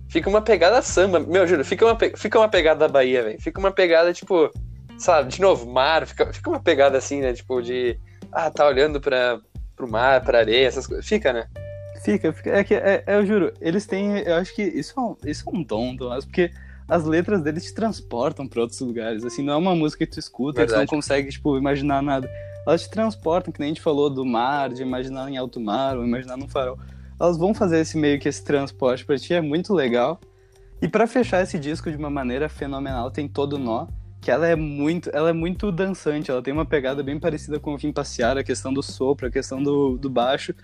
Fica 0.08 0.30
uma 0.30 0.40
pegada 0.40 0.80
samba. 0.82 1.20
Meu, 1.20 1.46
juro, 1.46 1.64
fica 1.64 1.84
uma, 1.84 1.98
fica 2.16 2.38
uma 2.38 2.48
pegada 2.48 2.80
da 2.80 2.88
Bahia, 2.88 3.22
velho. 3.22 3.40
Fica 3.40 3.58
uma 3.58 3.70
pegada, 3.70 4.12
tipo. 4.12 4.50
Sabe, 4.98 5.30
de 5.30 5.40
novo, 5.40 5.70
mar. 5.70 6.06
Fica, 6.06 6.32
fica 6.32 6.48
uma 6.48 6.60
pegada 6.60 6.96
assim, 6.96 7.20
né? 7.20 7.32
Tipo, 7.32 7.60
de. 7.60 7.98
Ah, 8.32 8.50
tá 8.50 8.66
olhando 8.66 9.00
pra, 9.00 9.40
pro 9.74 9.90
mar, 9.90 10.22
pra 10.24 10.38
areia, 10.38 10.66
essas 10.66 10.86
coisas. 10.86 11.06
Fica, 11.06 11.32
né? 11.32 11.46
Fica, 12.02 12.32
fica. 12.32 12.50
É 12.50 12.64
que, 12.64 12.74
é, 12.74 13.04
é, 13.06 13.16
eu 13.16 13.26
juro, 13.26 13.52
eles 13.60 13.86
têm. 13.86 14.18
Eu 14.20 14.36
acho 14.36 14.54
que 14.54 14.62
isso 14.62 14.94
é 14.98 15.02
um, 15.02 15.16
isso 15.26 15.44
é 15.46 15.58
um 15.58 15.62
dom, 15.62 15.96
Tomás, 15.96 16.24
porque 16.24 16.50
as 16.88 17.04
letras 17.04 17.42
deles 17.42 17.64
te 17.64 17.74
transportam 17.74 18.46
pra 18.46 18.62
outros 18.62 18.80
lugares. 18.80 19.24
Assim, 19.24 19.42
não 19.42 19.54
é 19.54 19.56
uma 19.56 19.74
música 19.74 20.06
que 20.06 20.12
tu 20.12 20.18
escuta 20.18 20.62
e 20.62 20.66
tu 20.66 20.76
não 20.76 20.86
consegue, 20.86 21.30
tipo, 21.30 21.56
imaginar 21.56 22.02
nada. 22.02 22.30
Elas 22.66 22.82
te 22.82 22.90
transportam, 22.90 23.52
que 23.52 23.60
nem 23.60 23.68
a 23.68 23.70
gente 23.70 23.82
falou 23.82 24.08
do 24.08 24.24
mar, 24.24 24.70
de 24.70 24.82
imaginar 24.82 25.28
em 25.30 25.36
alto 25.36 25.60
mar, 25.60 25.96
ou 25.96 26.04
imaginar 26.04 26.36
num 26.36 26.48
farol. 26.48 26.78
Elas 27.18 27.36
vão 27.36 27.54
fazer 27.54 27.80
esse 27.80 27.96
meio 27.96 28.20
que 28.20 28.28
esse 28.28 28.44
transporte 28.44 29.04
pra 29.04 29.18
ti, 29.18 29.34
é 29.34 29.40
muito 29.40 29.72
legal. 29.72 30.20
E 30.80 30.88
pra 30.88 31.06
fechar 31.06 31.42
esse 31.42 31.58
disco 31.58 31.90
de 31.90 31.96
uma 31.96 32.10
maneira 32.10 32.48
fenomenal, 32.48 33.10
tem 33.10 33.26
todo 33.26 33.58
nó, 33.58 33.86
que 34.20 34.30
ela 34.30 34.46
é 34.46 34.54
muito, 34.54 35.08
ela 35.12 35.30
é 35.30 35.32
muito 35.32 35.72
dançante, 35.72 36.30
ela 36.30 36.42
tem 36.42 36.52
uma 36.52 36.66
pegada 36.66 37.02
bem 37.02 37.18
parecida 37.18 37.58
com 37.58 37.74
o 37.74 37.78
Vim 37.78 37.92
Passear, 37.92 38.36
a 38.36 38.44
questão 38.44 38.72
do 38.72 38.82
sopro, 38.82 39.26
a 39.26 39.30
questão 39.30 39.62
do, 39.62 39.96
do 39.96 40.10
baixo. 40.10 40.54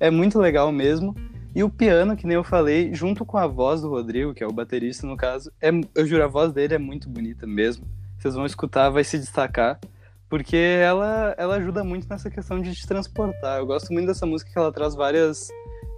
É 0.00 0.10
muito 0.10 0.38
legal 0.38 0.72
mesmo. 0.72 1.14
E 1.54 1.64
o 1.64 1.70
piano, 1.70 2.16
que 2.16 2.26
nem 2.26 2.36
eu 2.36 2.44
falei, 2.44 2.94
junto 2.94 3.24
com 3.24 3.36
a 3.36 3.46
voz 3.46 3.80
do 3.80 3.88
Rodrigo, 3.88 4.32
que 4.32 4.42
é 4.42 4.46
o 4.46 4.52
baterista 4.52 5.06
no 5.06 5.16
caso, 5.16 5.52
é, 5.60 5.70
eu 5.94 6.06
juro, 6.06 6.22
a 6.22 6.28
voz 6.28 6.52
dele 6.52 6.74
é 6.74 6.78
muito 6.78 7.08
bonita 7.08 7.46
mesmo. 7.46 7.84
Vocês 8.18 8.34
vão 8.34 8.46
escutar, 8.46 8.90
vai 8.90 9.02
se 9.02 9.18
destacar. 9.18 9.80
Porque 10.28 10.56
ela, 10.56 11.34
ela 11.36 11.56
ajuda 11.56 11.82
muito 11.82 12.08
nessa 12.08 12.30
questão 12.30 12.60
de 12.60 12.72
te 12.72 12.86
transportar. 12.86 13.58
Eu 13.58 13.66
gosto 13.66 13.92
muito 13.92 14.06
dessa 14.06 14.24
música 14.24 14.48
que 14.52 14.56
ela 14.56 14.72
traz 14.72 14.94
várias 14.94 15.48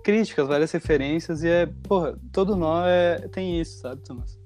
críticas, 0.03 0.49
várias 0.49 0.73
referências, 0.73 1.43
e 1.43 1.49
é, 1.49 1.67
porra, 1.67 2.19
todo 2.33 2.57
nó 2.57 2.87
é, 2.87 3.29
tem 3.29 3.61
isso, 3.61 3.81
sabe, 3.81 4.03
Thomas? 4.03 4.39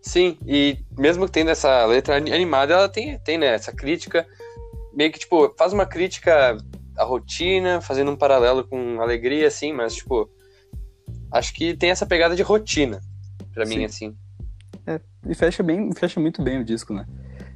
Sim, 0.00 0.38
e 0.46 0.78
mesmo 0.96 1.28
tendo 1.28 1.50
essa 1.50 1.84
letra 1.86 2.16
ani- 2.16 2.32
animada, 2.32 2.74
ela 2.74 2.88
tem, 2.88 3.18
tem 3.18 3.38
né, 3.38 3.48
essa 3.48 3.72
crítica, 3.72 4.26
meio 4.92 5.10
que, 5.10 5.18
tipo, 5.18 5.52
faz 5.58 5.72
uma 5.72 5.84
crítica 5.84 6.56
à 6.96 7.04
rotina, 7.04 7.80
fazendo 7.80 8.10
um 8.10 8.16
paralelo 8.16 8.64
com 8.64 9.00
alegria, 9.00 9.48
assim, 9.48 9.72
mas, 9.72 9.94
tipo, 9.94 10.30
acho 11.32 11.52
que 11.54 11.74
tem 11.74 11.90
essa 11.90 12.06
pegada 12.06 12.36
de 12.36 12.42
rotina, 12.42 13.00
pra 13.52 13.64
mim, 13.64 13.76
Sim. 13.76 13.84
assim. 13.84 14.16
E 15.26 15.34
fecha 15.34 15.62
bem, 15.62 15.90
fecha 15.92 16.20
muito 16.20 16.42
bem 16.42 16.60
o 16.60 16.64
disco, 16.64 16.92
né? 16.92 17.06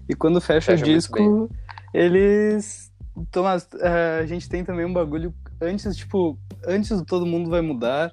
E 0.08 0.14
quando 0.14 0.40
fecha, 0.40 0.72
Fecha 0.72 0.84
o 0.84 0.86
disco, 0.86 1.50
eles. 1.92 2.90
Thomas, 3.30 3.68
eh, 3.80 4.20
a 4.22 4.26
gente 4.26 4.48
tem 4.48 4.64
também 4.64 4.86
um 4.86 4.92
bagulho 4.92 5.34
antes, 5.60 5.96
tipo, 5.96 6.38
antes 6.66 6.96
do 6.96 7.04
todo 7.04 7.26
mundo 7.26 7.50
vai 7.50 7.60
mudar. 7.60 8.12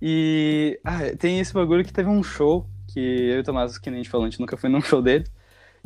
E 0.00 0.78
ah, 0.84 1.00
tem 1.18 1.40
esse 1.40 1.52
bagulho 1.52 1.84
que 1.84 1.92
teve 1.92 2.08
um 2.08 2.22
show 2.22 2.66
que 2.88 3.00
eu 3.00 3.38
e 3.38 3.40
o 3.40 3.42
Tomás, 3.42 3.78
que 3.78 3.90
nem 3.90 4.00
a 4.00 4.02
gente 4.02 4.10
falou, 4.10 4.26
a 4.26 4.30
gente 4.30 4.40
nunca 4.40 4.56
foi 4.56 4.68
num 4.68 4.82
show 4.82 5.02
dele. 5.02 5.24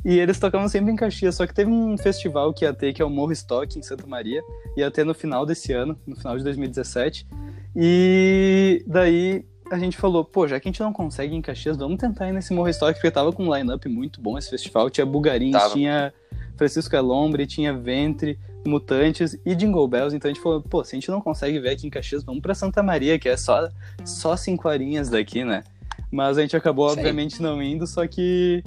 E 0.04 0.18
eles 0.18 0.38
tocavam 0.38 0.68
sempre 0.68 0.92
em 0.92 0.96
Caxias, 0.96 1.34
só 1.34 1.46
que 1.46 1.54
teve 1.54 1.70
um 1.70 1.96
festival 1.98 2.52
que 2.52 2.64
ia 2.64 2.72
ter, 2.72 2.92
que 2.92 3.02
é 3.02 3.04
o 3.04 3.10
Morro 3.10 3.32
Stock, 3.32 3.76
em 3.78 3.82
Santa 3.82 4.06
Maria. 4.06 4.42
Ia 4.76 4.90
ter 4.90 5.04
no 5.04 5.14
final 5.14 5.44
desse 5.44 5.72
ano, 5.72 5.98
no 6.06 6.14
final 6.14 6.36
de 6.36 6.44
2017. 6.44 7.26
E 7.74 8.84
daí 8.86 9.44
a 9.70 9.78
gente 9.78 9.96
falou, 9.96 10.24
pô, 10.24 10.46
já 10.46 10.60
que 10.60 10.68
a 10.68 10.70
gente 10.70 10.80
não 10.80 10.92
consegue 10.92 11.34
ir 11.34 11.38
em 11.38 11.42
Caxias, 11.42 11.76
vamos 11.76 11.98
tentar 11.98 12.28
ir 12.28 12.32
nesse 12.32 12.54
Morro 12.54 12.68
Stock, 12.68 12.94
porque 12.94 13.10
tava 13.10 13.32
com 13.32 13.44
um 13.44 13.54
line-up 13.54 13.88
muito 13.88 14.20
bom 14.20 14.38
esse 14.38 14.50
festival. 14.50 14.88
Tinha 14.90 15.04
Bugarins, 15.04 15.52
Tava. 15.52 15.74
tinha 15.74 16.12
Francisco 16.56 16.94
Elombre, 16.94 17.46
tinha 17.46 17.72
Ventre, 17.72 18.38
Mutantes 18.66 19.36
e 19.44 19.54
Jingle 19.54 19.88
Bells. 19.88 20.14
Então 20.14 20.30
a 20.30 20.34
gente 20.34 20.42
falou, 20.42 20.62
pô, 20.62 20.84
se 20.84 20.94
a 20.94 20.96
gente 20.96 21.10
não 21.10 21.20
consegue 21.20 21.58
ver 21.58 21.70
aqui 21.70 21.86
em 21.86 21.90
Caxias, 21.90 22.22
vamos 22.22 22.40
pra 22.40 22.54
Santa 22.54 22.82
Maria, 22.82 23.18
que 23.18 23.28
é 23.28 23.36
só, 23.36 23.68
só 24.04 24.36
cinco 24.36 24.68
horinhas 24.68 25.08
daqui, 25.10 25.44
né? 25.44 25.64
Mas 26.10 26.38
a 26.38 26.42
gente 26.42 26.56
acabou, 26.56 26.88
Sim. 26.90 26.98
obviamente, 26.98 27.42
não 27.42 27.60
indo, 27.60 27.86
só 27.86 28.06
que 28.06 28.62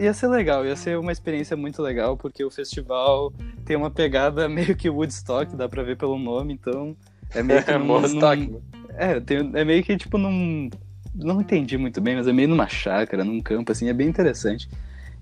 ia 0.00 0.12
ser 0.12 0.28
legal, 0.28 0.66
ia 0.66 0.76
ser 0.76 0.98
uma 0.98 1.12
experiência 1.12 1.56
muito 1.56 1.80
legal, 1.82 2.16
porque 2.16 2.44
o 2.44 2.50
festival 2.50 3.32
tem 3.64 3.76
uma 3.76 3.90
pegada 3.90 4.48
meio 4.50 4.76
que 4.76 4.90
Woodstock, 4.90 5.54
dá 5.54 5.68
pra 5.68 5.82
ver 5.82 5.96
pelo 5.96 6.18
nome, 6.18 6.54
então 6.54 6.96
é 7.34 7.42
meio 7.42 7.62
que. 7.62 7.72
num, 7.78 8.00
num, 8.00 8.62
é, 8.96 9.20
tem, 9.20 9.38
é 9.54 9.64
meio 9.64 9.82
que 9.82 9.96
tipo 9.96 10.18
num. 10.18 10.70
Não 11.14 11.40
entendi 11.40 11.76
muito 11.76 12.00
bem, 12.00 12.16
mas 12.16 12.28
é 12.28 12.32
meio 12.32 12.48
numa 12.48 12.68
chácara, 12.68 13.24
num 13.24 13.40
campo, 13.40 13.72
assim, 13.72 13.88
é 13.88 13.92
bem 13.92 14.08
interessante. 14.08 14.68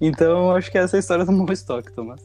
Então, 0.01 0.55
acho 0.55 0.71
que 0.71 0.79
essa 0.79 0.97
é 0.97 0.99
a 0.99 1.01
história 1.01 1.25
do 1.25 1.33
Moonstock, 1.33 1.91
Tomás. 1.93 2.21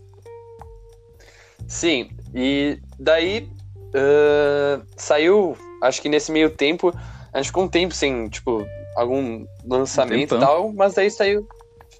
Sim, 1.65 2.09
e 2.35 2.77
daí 2.99 3.49
uh, 3.95 4.83
saiu, 4.97 5.57
acho 5.81 6.01
que 6.01 6.09
nesse 6.09 6.31
meio 6.31 6.49
tempo, 6.49 6.93
a 7.31 7.37
gente 7.37 7.47
ficou 7.47 7.63
um 7.63 7.69
tempo 7.69 7.93
sem, 7.93 8.27
tipo, 8.27 8.65
algum 8.95 9.45
lançamento 9.65 10.35
um 10.35 10.37
e 10.37 10.41
tal, 10.41 10.73
mas 10.73 10.93
daí 10.93 11.09
saiu, 11.09 11.47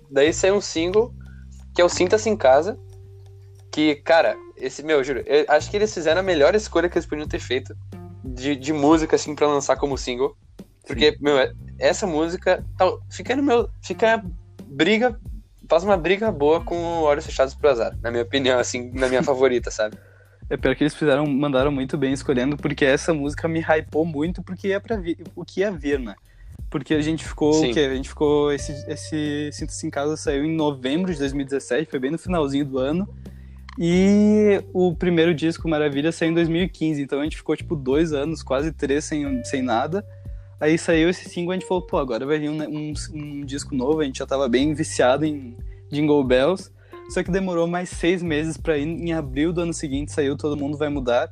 daí 0.10 0.34
saiu 0.34 0.56
um 0.56 0.62
single, 0.62 1.14
que 1.74 1.82
é 1.82 1.86
o 1.86 1.90
Sinta-se 1.90 2.30
em 2.30 2.38
Casa, 2.38 2.78
que, 3.72 3.96
cara, 3.96 4.38
esse, 4.56 4.84
meu, 4.84 5.04
juro, 5.04 5.24
eu 5.26 5.46
acho 5.48 5.70
que 5.70 5.78
eles 5.78 5.94
fizeram 5.94 6.20
a 6.20 6.24
melhor 6.24 6.56
escolha 6.56 6.88
que 6.88 6.98
eles 6.98 7.08
podiam 7.08 7.28
ter 7.28 7.40
feito 7.40 7.76
de, 8.24 8.56
de 8.56 8.72
música, 8.72 9.16
assim, 9.16 9.36
pra 9.36 9.48
lançar 9.48 9.76
como 9.78 9.98
single, 9.98 10.38
porque, 10.86 11.12
Sim. 11.12 11.18
meu, 11.20 11.38
essa 11.80 12.06
música, 12.06 12.64
tal, 12.78 13.02
fica 13.10 13.36
no 13.36 13.44
meu, 13.44 13.70
fica 13.82 14.24
briga 14.66 15.20
faz 15.70 15.84
uma 15.84 15.98
briga 15.98 16.32
boa 16.32 16.62
com 16.62 16.76
Olhos 17.02 17.26
Fechados 17.26 17.56
pro 17.56 17.70
Azar, 17.70 17.98
na 18.02 18.12
minha 18.12 18.24
opinião, 18.24 18.60
assim, 18.60 18.92
na 18.92 19.08
minha 19.08 19.24
favorita, 19.24 19.72
sabe? 19.72 19.98
É 20.50 20.58
pior 20.58 20.76
que 20.76 20.84
eles 20.84 20.96
fizeram, 20.96 21.26
mandaram 21.26 21.72
muito 21.72 21.98
bem 21.98 22.14
escolhendo, 22.14 22.58
porque 22.58 22.86
essa 22.86 23.14
música 23.14 23.48
me 23.48 23.60
hypou 23.60 24.06
muito, 24.06 24.44
porque 24.44 24.72
é 24.72 24.80
pra 24.80 24.98
vir, 24.98 25.18
o 25.36 25.46
que 25.46 25.62
ia 25.62 25.72
vir, 25.72 26.00
né? 26.00 26.16
Porque 26.70 26.94
a 26.94 27.02
gente 27.02 27.24
ficou, 27.24 27.54
Sim. 27.54 27.72
o 27.72 27.74
quê? 27.74 27.82
A 27.82 27.96
gente 27.96 28.10
ficou, 28.10 28.52
esse, 28.52 28.72
esse 28.88 29.50
Sinta-se 29.52 29.86
em 29.86 29.90
Casa 29.90 30.18
saiu 30.18 30.44
em 30.44 30.56
novembro 30.56 31.12
de 31.14 31.20
2017, 31.20 31.90
foi 31.90 32.00
bem 32.00 32.12
no 32.12 32.18
finalzinho 32.18 32.66
do 32.66 32.80
ano, 32.80 33.08
e 33.78 34.64
o 34.74 34.96
primeiro 34.96 35.34
disco, 35.34 35.70
Maravilha, 35.70 36.12
saiu 36.12 36.32
em 36.32 36.34
2015, 36.34 37.02
então 37.02 37.20
a 37.20 37.24
gente 37.24 37.38
ficou, 37.38 37.56
tipo, 37.56 37.76
dois 37.76 38.12
anos, 38.12 38.42
quase 38.42 38.72
três 38.72 39.06
sem, 39.06 39.44
sem 39.44 39.62
nada, 39.62 40.04
Aí 40.64 40.78
saiu 40.78 41.10
esse 41.10 41.28
single 41.28 41.54
e 41.54 41.58
a 41.58 41.60
gente 41.60 41.68
falou, 41.68 41.86
pô, 41.86 41.98
agora 41.98 42.26
vai 42.26 42.40
vir 42.40 42.50
um, 42.50 42.64
um, 42.64 42.94
um, 43.14 43.46
disco 43.46 43.76
novo, 43.76 44.00
a 44.00 44.06
gente 44.06 44.20
já 44.20 44.26
tava 44.26 44.48
bem 44.48 44.74
viciado 44.74 45.26
em 45.26 45.58
Jingle 45.92 46.24
Bells. 46.24 46.72
Só 47.10 47.22
que 47.22 47.30
demorou 47.30 47.68
mais 47.68 47.90
seis 47.90 48.24
meses 48.24 48.56
para 48.56 48.78
ir. 48.78 48.88
Em 48.88 49.12
abril 49.12 49.52
do 49.52 49.60
ano 49.60 49.74
seguinte 49.74 50.14
saiu 50.14 50.38
Todo 50.38 50.56
Mundo 50.56 50.78
Vai 50.78 50.88
Mudar. 50.88 51.30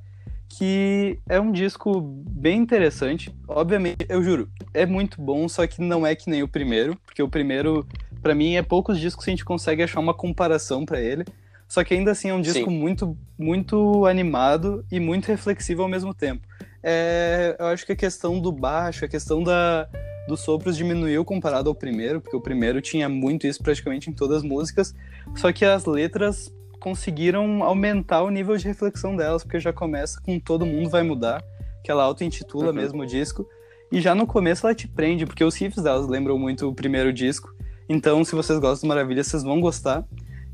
Que 0.58 1.18
é 1.28 1.40
um 1.40 1.52
disco 1.52 2.02
bem 2.02 2.60
interessante. 2.60 3.34
Obviamente, 3.48 4.06
eu 4.10 4.22
juro, 4.24 4.50
é 4.74 4.86
muito 4.86 5.22
bom, 5.22 5.48
só 5.48 5.66
que 5.66 5.82
não 5.82 6.06
é 6.06 6.16
que 6.16 6.30
nem 6.30 6.44
o 6.44 6.48
primeiro. 6.48 6.98
Porque 7.06 7.24
o 7.24 7.30
primeiro, 7.30 7.88
para 8.22 8.36
mim, 8.36 8.56
é 8.56 8.62
poucos 8.62 9.00
discos 9.00 9.26
que 9.26 9.32
a 9.32 9.34
gente 9.34 9.46
consegue 9.46 9.84
achar 9.84 10.00
uma 10.00 10.14
comparação 10.14 10.86
para 10.86 11.00
ele. 11.00 11.26
Só 11.68 11.84
que 11.84 11.94
ainda 11.94 12.12
assim 12.12 12.30
é 12.30 12.34
um 12.34 12.42
disco 12.42 12.70
muito, 12.70 13.18
muito 13.38 14.06
animado 14.06 14.86
e 14.92 15.00
muito 15.00 15.28
reflexivo 15.28 15.82
ao 15.82 15.88
mesmo 15.88 16.14
tempo 16.14 16.46
é, 16.84 17.56
eu 17.60 17.68
acho 17.68 17.86
que 17.86 17.92
a 17.92 17.96
questão 17.96 18.40
do 18.40 18.52
baixo, 18.52 19.06
a 19.06 19.08
questão 19.08 19.44
da, 19.44 19.88
dos 20.28 20.40
sopros 20.42 20.76
diminuiu 20.76 21.24
comparado 21.24 21.70
ao 21.70 21.76
primeiro, 21.76 22.20
porque 22.20 22.36
o 22.36 22.42
primeiro 22.42 22.82
tinha 22.82 23.08
muito 23.08 23.46
isso 23.46 23.62
praticamente 23.62 24.10
em 24.10 24.14
todas 24.14 24.38
as 24.38 24.44
músicas, 24.44 24.94
só 25.36 25.52
que 25.52 25.64
as 25.64 25.86
letras 25.86 26.52
conseguiram 26.82 27.64
aumentar 27.64 28.24
o 28.24 28.30
nível 28.30 28.58
de 28.58 28.66
reflexão 28.68 29.16
delas, 29.16 29.44
porque 29.44 29.60
já 29.60 29.72
começa 29.72 30.20
com 30.20 30.40
Todo 30.40 30.66
Mundo 30.66 30.90
Vai 30.90 31.04
Mudar, 31.04 31.42
que 31.84 31.92
ela 31.92 32.04
auto-intitula 32.04 32.68
uhum. 32.68 32.74
mesmo 32.74 33.04
o 33.04 33.06
disco, 33.06 33.48
e 33.92 34.02
já 34.02 34.16
no 34.16 34.26
começo 34.26 34.66
ela 34.66 34.76
te 34.76 34.88
prende, 34.88 35.26
porque 35.26 35.44
os 35.44 35.56
riffs 35.56 35.84
delas 35.84 36.08
lembram 36.08 36.38
muito 36.40 36.68
o 36.68 36.74
primeiro 36.74 37.14
disco, 37.14 37.54
então 37.88 38.26
se 38.26 38.34
vocês 38.34 38.60
gostam 38.60 38.88
do 38.88 38.90
Maravilha, 38.90 39.24
vocês 39.24 39.44
vão 39.44 39.62
gostar. 39.62 40.04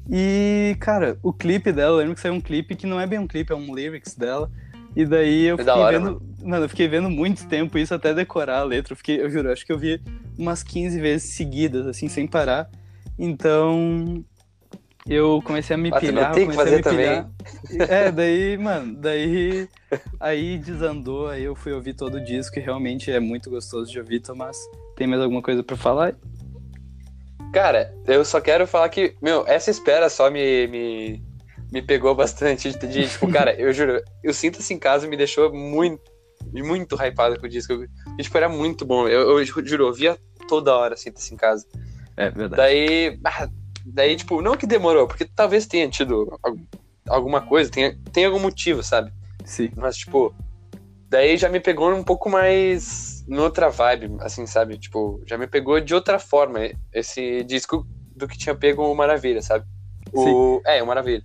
E, 0.10 0.76
cara, 0.80 1.18
o 1.24 1.34
clipe 1.34 1.72
dela, 1.72 1.96
eu 1.96 2.00
lembro 2.00 2.16
que 2.16 2.22
saiu 2.22 2.34
um 2.34 2.42
clipe 2.42 2.76
que 2.76 2.86
não 2.86 3.00
é 3.00 3.08
bem 3.08 3.20
um 3.20 3.28
clipe, 3.28 3.54
é 3.54 3.56
um 3.56 3.74
lyrics 3.74 4.16
dela, 4.16 4.52
e 4.98 5.06
daí 5.06 5.46
eu 5.46 5.58
fiquei 5.58 5.74
hora, 5.74 5.98
vendo. 5.98 6.06
Mano. 6.06 6.22
mano. 6.44 6.66
eu 6.66 6.70
fiquei 6.70 6.88
vendo 6.88 7.10
muito 7.10 7.48
tempo 7.48 7.78
isso 7.78 7.94
até 7.94 8.14
decorar 8.14 8.60
a 8.60 8.64
letra. 8.64 8.94
Eu, 8.94 8.98
fiquei, 8.98 9.22
eu 9.22 9.30
juro, 9.30 9.52
acho 9.52 9.66
que 9.66 9.72
eu 9.72 9.78
vi 9.78 10.02
umas 10.38 10.64
15 10.64 11.00
vezes 11.00 11.34
seguidas, 11.34 11.86
assim, 11.88 12.08
sem 12.08 12.28
parar. 12.28 12.70
Então. 13.18 14.26
Eu 15.10 15.42
comecei 15.42 15.74
a 15.74 15.78
me 15.78 15.90
Mas 15.90 16.02
pilhar, 16.02 16.34
comecei 16.34 16.74
a 16.74 16.78
me 16.78 16.84
pilhar. 16.84 17.30
Também. 17.64 17.88
É, 17.90 18.12
daí, 18.12 18.58
mano, 18.58 18.96
daí. 19.00 19.70
Aí 20.20 20.58
desandou, 20.58 21.30
aí 21.30 21.44
eu 21.44 21.56
fui 21.56 21.72
ouvir 21.72 21.94
todo 21.94 22.16
o 22.16 22.24
disco 22.24 22.60
e 22.60 22.62
realmente 22.62 23.10
é 23.10 23.20
muito 23.20 23.50
gostoso 23.50 23.90
de 23.90 24.00
ouvir, 24.00 24.20
Tomás. 24.20 24.58
Tem 24.98 25.08
mais 25.08 25.22
alguma 25.22 25.42
coisa 25.42 25.64
para 25.64 25.78
falar? 25.78 26.16
Cara, 27.54 27.94
eu 28.06 28.26
só 28.26 28.42
quero 28.42 28.68
falar 28.68 28.90
que, 28.90 29.16
meu, 29.22 29.46
essa 29.48 29.72
espera 29.72 30.10
só 30.10 30.30
me, 30.30 30.68
me, 30.68 31.24
me 31.72 31.82
pegou 31.82 32.14
bastante. 32.14 32.72
De, 32.72 32.88
de 32.88 33.08
tipo, 33.08 33.32
cara, 33.32 33.54
eu 33.54 33.72
juro, 33.72 34.02
eu 34.22 34.34
sinto 34.34 34.60
assim 34.60 34.74
em 34.74 34.80
casa 34.80 35.08
me 35.08 35.16
deixou 35.16 35.54
muito, 35.54 36.04
muito 36.54 36.96
hypado 36.96 37.40
com 37.40 37.46
o 37.46 37.50
disco. 37.50 37.74
E, 38.20 38.24
tipo, 38.24 38.38
era 38.38 38.50
muito 38.50 38.86
bom. 38.86 39.08
Eu, 39.08 39.40
eu 39.40 39.46
juro, 39.46 39.88
eu 39.88 39.94
via 39.94 40.18
toda 40.48 40.76
hora 40.76 40.98
Sinta-se 40.98 41.28
assim 41.28 41.36
em 41.36 41.38
casa. 41.38 41.66
É 42.18 42.30
verdade. 42.30 42.58
Daí, 42.58 43.20
ah, 43.24 43.48
daí, 43.94 44.16
tipo, 44.16 44.42
não 44.42 44.58
que 44.58 44.68
demorou, 44.68 45.08
porque 45.08 45.26
talvez 45.26 45.66
tenha 45.66 45.90
tido 45.90 46.40
alguma 47.08 47.42
coisa, 47.42 47.72
tenha, 47.72 47.98
tenha 48.12 48.28
algum 48.28 48.40
motivo, 48.40 48.84
sabe? 48.84 49.12
Sim. 49.46 49.70
Mas, 49.76 49.98
tipo, 49.98 50.34
daí 51.10 51.38
já 51.38 51.50
me 51.50 51.60
pegou 51.60 51.94
um 51.94 52.04
pouco 52.04 52.30
mais 52.30 53.24
noutra 53.28 53.70
vibe, 53.70 54.18
assim, 54.20 54.46
sabe? 54.46 54.78
Tipo, 54.78 55.22
já 55.26 55.38
me 55.38 55.48
pegou 55.48 55.80
de 55.80 55.94
outra 55.94 56.20
forma 56.20 56.60
esse 56.94 57.44
disco 57.44 57.86
do 58.16 58.28
que 58.28 58.38
tinha 58.38 58.56
pego 58.56 58.84
o 58.84 58.96
Maravilha, 58.96 59.42
sabe? 59.42 59.66
O... 60.14 60.24
Sim. 60.24 60.62
É, 60.66 60.84
o 60.84 60.88
Maravilha. 60.88 61.24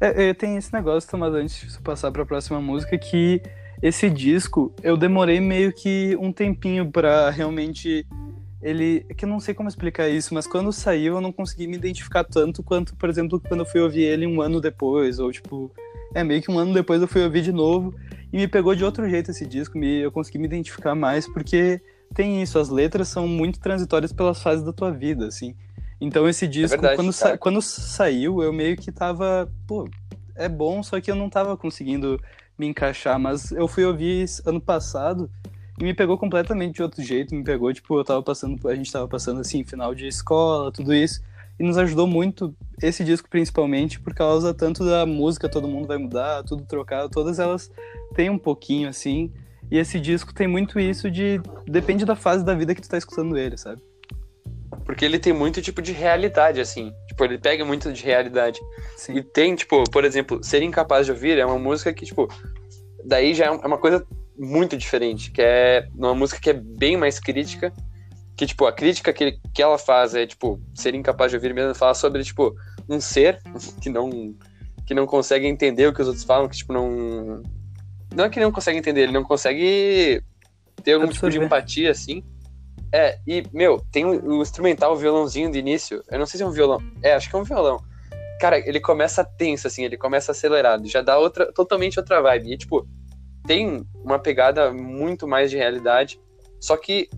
É, 0.00 0.34
tem 0.34 0.56
esse 0.56 0.72
negócio, 0.72 1.08
Tomás, 1.08 1.32
antes 1.34 1.72
de 1.72 1.80
passar 1.80 2.10
para 2.10 2.22
a 2.22 2.26
próxima 2.26 2.60
música, 2.60 2.98
que 2.98 3.40
esse 3.82 4.08
disco 4.08 4.74
eu 4.82 4.96
demorei 4.96 5.40
meio 5.40 5.72
que 5.72 6.16
um 6.20 6.32
tempinho 6.32 6.90
para 6.90 7.30
realmente 7.30 8.06
ele 8.62 9.04
é 9.08 9.14
que 9.14 9.24
eu 9.24 9.28
não 9.28 9.40
sei 9.40 9.54
como 9.54 9.68
explicar 9.68 10.08
isso, 10.08 10.32
mas 10.32 10.46
quando 10.46 10.72
saiu 10.72 11.16
eu 11.16 11.20
não 11.20 11.32
consegui 11.32 11.66
me 11.66 11.76
identificar 11.76 12.24
tanto 12.24 12.62
quanto, 12.62 12.94
por 12.94 13.08
exemplo, 13.08 13.40
quando 13.40 13.60
eu 13.60 13.66
fui 13.66 13.80
ouvir 13.80 14.02
ele 14.02 14.26
um 14.26 14.40
ano 14.40 14.60
depois, 14.60 15.18
ou 15.18 15.32
tipo, 15.32 15.70
é 16.14 16.22
meio 16.22 16.40
que 16.40 16.50
um 16.50 16.58
ano 16.58 16.72
depois 16.72 17.02
eu 17.02 17.08
fui 17.08 17.22
ouvir 17.24 17.42
de 17.42 17.52
novo 17.52 17.94
e 18.32 18.36
me 18.36 18.46
pegou 18.46 18.74
de 18.74 18.84
outro 18.84 19.08
jeito 19.08 19.30
esse 19.30 19.44
disco, 19.44 19.76
me, 19.76 20.00
eu 20.00 20.12
consegui 20.12 20.38
me 20.38 20.46
identificar 20.46 20.94
mais 20.94 21.28
porque 21.28 21.80
tem 22.14 22.42
isso, 22.42 22.58
as 22.58 22.68
letras 22.68 23.08
são 23.08 23.26
muito 23.26 23.58
transitórias 23.58 24.12
pelas 24.12 24.42
fases 24.42 24.64
da 24.64 24.72
tua 24.72 24.90
vida, 24.90 25.26
assim. 25.26 25.56
Então 26.00 26.28
esse 26.28 26.46
disco, 26.46 26.74
é 26.74 26.78
verdade, 26.78 26.96
quando, 26.96 27.12
sa 27.12 27.38
quando 27.38 27.62
saiu, 27.62 28.42
eu 28.42 28.52
meio 28.52 28.76
que 28.76 28.92
tava, 28.92 29.50
pô, 29.66 29.88
é 30.36 30.48
bom, 30.48 30.82
só 30.82 31.00
que 31.00 31.10
eu 31.10 31.16
não 31.16 31.28
tava 31.28 31.56
conseguindo 31.56 32.20
me 32.58 32.66
encaixar, 32.66 33.18
mas 33.18 33.50
eu 33.50 33.66
fui 33.66 33.84
ouvir 33.84 34.26
ano 34.46 34.60
passado 34.60 35.30
e 35.82 35.84
me 35.84 35.92
pegou 35.92 36.16
completamente 36.16 36.76
de 36.76 36.82
outro 36.82 37.02
jeito, 37.02 37.34
me 37.34 37.42
pegou, 37.42 37.72
tipo, 37.72 37.98
eu 37.98 38.04
tava 38.04 38.22
passando, 38.22 38.68
a 38.68 38.74
gente 38.76 38.92
tava 38.92 39.08
passando 39.08 39.40
assim, 39.40 39.64
final 39.64 39.92
de 39.92 40.06
escola, 40.06 40.70
tudo 40.70 40.94
isso, 40.94 41.20
e 41.58 41.64
nos 41.64 41.76
ajudou 41.76 42.06
muito 42.06 42.54
esse 42.80 43.02
disco 43.02 43.28
principalmente 43.28 43.98
por 43.98 44.14
causa 44.14 44.54
tanto 44.54 44.84
da 44.84 45.04
música 45.04 45.48
Todo 45.48 45.66
Mundo 45.66 45.88
Vai 45.88 45.98
Mudar, 45.98 46.44
tudo 46.44 46.64
trocado, 46.64 47.10
todas 47.10 47.40
elas 47.40 47.68
têm 48.14 48.30
um 48.30 48.38
pouquinho 48.38 48.88
assim, 48.88 49.32
e 49.72 49.76
esse 49.76 49.98
disco 49.98 50.32
tem 50.32 50.46
muito 50.46 50.78
isso 50.78 51.10
de 51.10 51.40
depende 51.66 52.04
da 52.04 52.14
fase 52.14 52.44
da 52.44 52.54
vida 52.54 52.76
que 52.76 52.80
tu 52.80 52.88
tá 52.88 52.96
escutando 52.96 53.36
ele, 53.36 53.56
sabe? 53.56 53.82
Porque 54.84 55.04
ele 55.04 55.18
tem 55.18 55.32
muito 55.32 55.60
tipo 55.60 55.82
de 55.82 55.90
realidade, 55.90 56.60
assim. 56.60 56.92
Tipo, 57.08 57.24
ele 57.24 57.38
pega 57.38 57.64
muito 57.64 57.92
de 57.92 58.02
realidade. 58.02 58.58
Sim. 58.96 59.16
E 59.16 59.22
tem, 59.22 59.54
tipo, 59.54 59.84
por 59.90 60.04
exemplo, 60.04 60.42
Ser 60.42 60.62
Incapaz 60.62 61.06
de 61.06 61.12
Ouvir 61.12 61.38
é 61.38 61.44
uma 61.44 61.58
música 61.58 61.92
que, 61.92 62.06
tipo, 62.06 62.26
daí 63.04 63.34
já 63.34 63.46
é 63.46 63.50
uma 63.50 63.78
coisa 63.78 64.04
muito 64.42 64.76
diferente. 64.76 65.30
Que 65.30 65.40
é 65.40 65.88
uma 65.94 66.14
música 66.14 66.40
que 66.40 66.50
é 66.50 66.52
bem 66.52 66.96
mais 66.96 67.20
crítica. 67.20 67.72
Que, 68.36 68.46
tipo, 68.46 68.66
a 68.66 68.72
crítica 68.72 69.12
que, 69.12 69.38
que 69.54 69.62
ela 69.62 69.78
faz 69.78 70.14
é, 70.14 70.26
tipo, 70.26 70.60
ser 70.74 70.94
incapaz 70.94 71.30
de 71.30 71.36
ouvir 71.36 71.54
mesmo, 71.54 71.74
fala 71.74 71.94
sobre, 71.94 72.24
tipo, 72.24 72.54
um 72.88 73.00
ser 73.00 73.40
que 73.80 73.88
não 73.88 74.34
que 74.84 74.94
não 74.94 75.06
consegue 75.06 75.46
entender 75.46 75.86
o 75.86 75.94
que 75.94 76.02
os 76.02 76.08
outros 76.08 76.24
falam, 76.24 76.48
que, 76.48 76.56
tipo, 76.56 76.72
não... 76.72 77.40
Não 78.12 78.24
é 78.24 78.28
que 78.28 78.40
não 78.40 78.50
consegue 78.50 78.76
entender, 78.76 79.02
ele 79.02 79.12
não 79.12 79.22
consegue 79.22 80.20
ter 80.82 80.94
algum 80.94 81.06
tipo 81.06 81.30
de 81.30 81.38
empatia, 81.38 81.90
assim. 81.92 82.22
É, 82.92 83.18
e, 83.26 83.44
meu, 83.52 83.80
tem 83.90 84.04
o, 84.04 84.38
o 84.38 84.42
instrumental, 84.42 84.92
o 84.92 84.96
violãozinho 84.96 85.50
de 85.50 85.58
início. 85.58 86.02
Eu 86.10 86.18
não 86.18 86.26
sei 86.26 86.36
se 86.36 86.42
é 86.42 86.46
um 86.46 86.50
violão. 86.50 86.78
É, 87.00 87.14
acho 87.14 87.30
que 87.30 87.36
é 87.36 87.38
um 87.38 87.44
violão. 87.44 87.82
Cara, 88.40 88.58
ele 88.58 88.80
começa 88.80 89.24
tenso, 89.24 89.68
assim, 89.68 89.84
ele 89.84 89.96
começa 89.96 90.32
acelerado. 90.32 90.86
Já 90.86 91.00
dá 91.00 91.16
outra, 91.16 91.50
totalmente 91.52 91.98
outra 91.98 92.20
vibe. 92.20 92.52
E, 92.52 92.58
tipo, 92.58 92.86
tem 93.46 93.86
uma 94.04 94.18
pegada 94.18 94.72
muito 94.72 95.26
mais 95.26 95.50
de 95.50 95.56
realidade. 95.56 96.20
Só 96.60 96.76
que, 96.76 97.08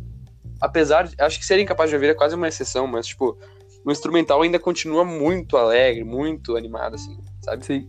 apesar 0.61 1.07
de. 1.07 1.15
Acho 1.21 1.39
que 1.39 1.47
ser 1.47 1.59
incapaz 1.59 1.91
de 1.91 1.97
ouvir 1.97 2.11
é 2.11 2.15
quase 2.15 2.35
uma 2.35 2.49
exceção, 2.49 2.87
mas, 2.87 3.07
tipo, 3.07 3.39
o 3.85 3.91
instrumental 3.91 4.43
ainda 4.43 4.59
continua 4.59 5.05
muito 5.05 5.57
alegre, 5.57 6.05
muito 6.05 6.57
animado, 6.57 6.95
assim, 6.95 7.19
sabe? 7.43 7.65
Sim. 7.65 7.89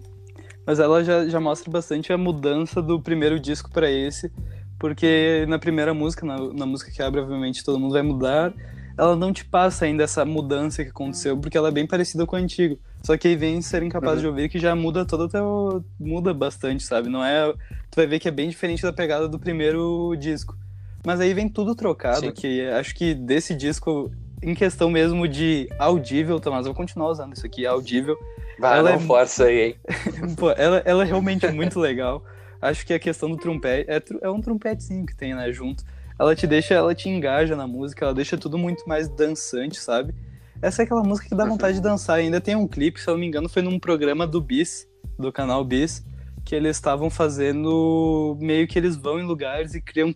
Mas 0.65 0.79
ela 0.79 1.03
já, 1.03 1.27
já 1.27 1.39
mostra 1.39 1.71
bastante 1.71 2.11
a 2.11 2.17
mudança 2.17 2.81
do 2.81 3.01
primeiro 3.01 3.39
disco 3.39 3.69
para 3.71 3.89
esse 3.89 4.31
porque 4.77 5.45
na 5.47 5.57
primeira 5.57 5.93
música, 5.93 6.25
na, 6.25 6.37
na, 6.53 6.65
música 6.65 6.91
que 6.91 7.01
abre, 7.01 7.21
obviamente, 7.21 7.63
todo 7.63 7.79
mundo 7.79 7.93
vai 7.93 8.01
mudar. 8.01 8.53
ela 8.97 9.15
não 9.15 9.31
te 9.31 9.45
passa 9.45 9.85
ainda 9.85 10.03
essa 10.03 10.25
mudança 10.25 10.83
que 10.83 10.89
aconteceu, 10.89 11.37
porque 11.37 11.57
ela 11.57 11.69
é 11.69 11.71
bem 11.71 11.87
parecida 11.87 12.25
com 12.25 12.35
o 12.35 12.39
antigo. 12.39 12.77
Só 13.05 13.15
que 13.15 13.27
aí 13.27 13.35
vem 13.35 13.61
ser 13.61 13.83
incapaz 13.83 14.15
uhum. 14.15 14.21
de 14.21 14.27
ouvir 14.27 14.49
que 14.49 14.57
já 14.57 14.75
muda 14.75 15.05
todo 15.05 15.25
o 15.25 15.29
teu. 15.29 15.85
muda 15.99 16.33
bastante, 16.33 16.83
sabe? 16.83 17.07
Não 17.07 17.23
é. 17.23 17.53
Tu 17.91 17.95
vai 17.95 18.07
ver 18.07 18.17
que 18.17 18.27
é 18.27 18.31
bem 18.31 18.49
diferente 18.49 18.81
da 18.81 18.91
pegada 18.91 19.29
do 19.29 19.37
primeiro 19.37 20.15
disco. 20.15 20.57
Mas 21.05 21.19
aí 21.19 21.31
vem 21.31 21.47
tudo 21.47 21.75
trocado, 21.75 22.21
Sim. 22.21 22.31
que 22.31 22.67
acho 22.67 22.95
que 22.95 23.13
desse 23.13 23.53
disco, 23.53 24.11
em 24.41 24.55
questão 24.55 24.89
mesmo 24.89 25.27
de 25.27 25.69
audível, 25.77 26.39
Tomás, 26.39 26.65
eu 26.65 26.73
vou 26.73 26.81
continuar 26.81 27.11
usando 27.11 27.35
isso 27.35 27.45
aqui, 27.45 27.63
audível. 27.63 28.17
Vai, 28.57 28.79
ela 28.79 28.89
não 28.89 28.97
é... 28.97 28.99
força 28.99 29.43
aí, 29.43 29.59
hein? 29.61 29.75
Pô, 30.35 30.49
ela, 30.49 30.81
ela 30.83 31.03
é 31.03 31.05
realmente 31.05 31.47
muito 31.51 31.79
legal. 31.79 32.23
Acho 32.59 32.83
que 32.87 32.91
a 32.91 32.97
questão 32.97 33.29
do 33.29 33.37
trompete. 33.37 33.87
É, 33.87 34.01
é 34.23 34.29
um 34.31 34.41
trompetezinho 34.41 35.05
que 35.05 35.15
tem, 35.15 35.35
né, 35.35 35.51
junto 35.51 35.83
ela 36.17 36.35
te 36.35 36.47
deixa, 36.47 36.73
ela 36.73 36.95
te 36.95 37.09
engaja 37.09 37.55
na 37.55 37.67
música, 37.67 38.05
ela 38.05 38.13
deixa 38.13 38.37
tudo 38.37 38.57
muito 38.57 38.87
mais 38.87 39.09
dançante, 39.09 39.77
sabe? 39.77 40.15
Essa 40.61 40.81
é 40.81 40.85
aquela 40.85 41.03
música 41.03 41.27
que 41.27 41.35
dá 41.35 41.45
vontade 41.45 41.77
de 41.77 41.81
dançar. 41.81 42.17
ainda 42.17 42.41
tem 42.41 42.55
um 42.55 42.67
clipe, 42.67 42.99
se 42.99 43.07
eu 43.07 43.13
não 43.13 43.19
me 43.19 43.27
engano, 43.27 43.49
foi 43.49 43.61
num 43.61 43.79
programa 43.79 44.25
do 44.25 44.41
Bis, 44.41 44.87
do 45.17 45.31
canal 45.31 45.63
Bis, 45.63 46.05
que 46.43 46.55
eles 46.55 46.77
estavam 46.77 47.09
fazendo 47.09 48.37
meio 48.39 48.67
que 48.67 48.77
eles 48.77 48.95
vão 48.95 49.19
em 49.19 49.23
lugares 49.23 49.73
e 49.73 49.81
criam, 49.81 50.13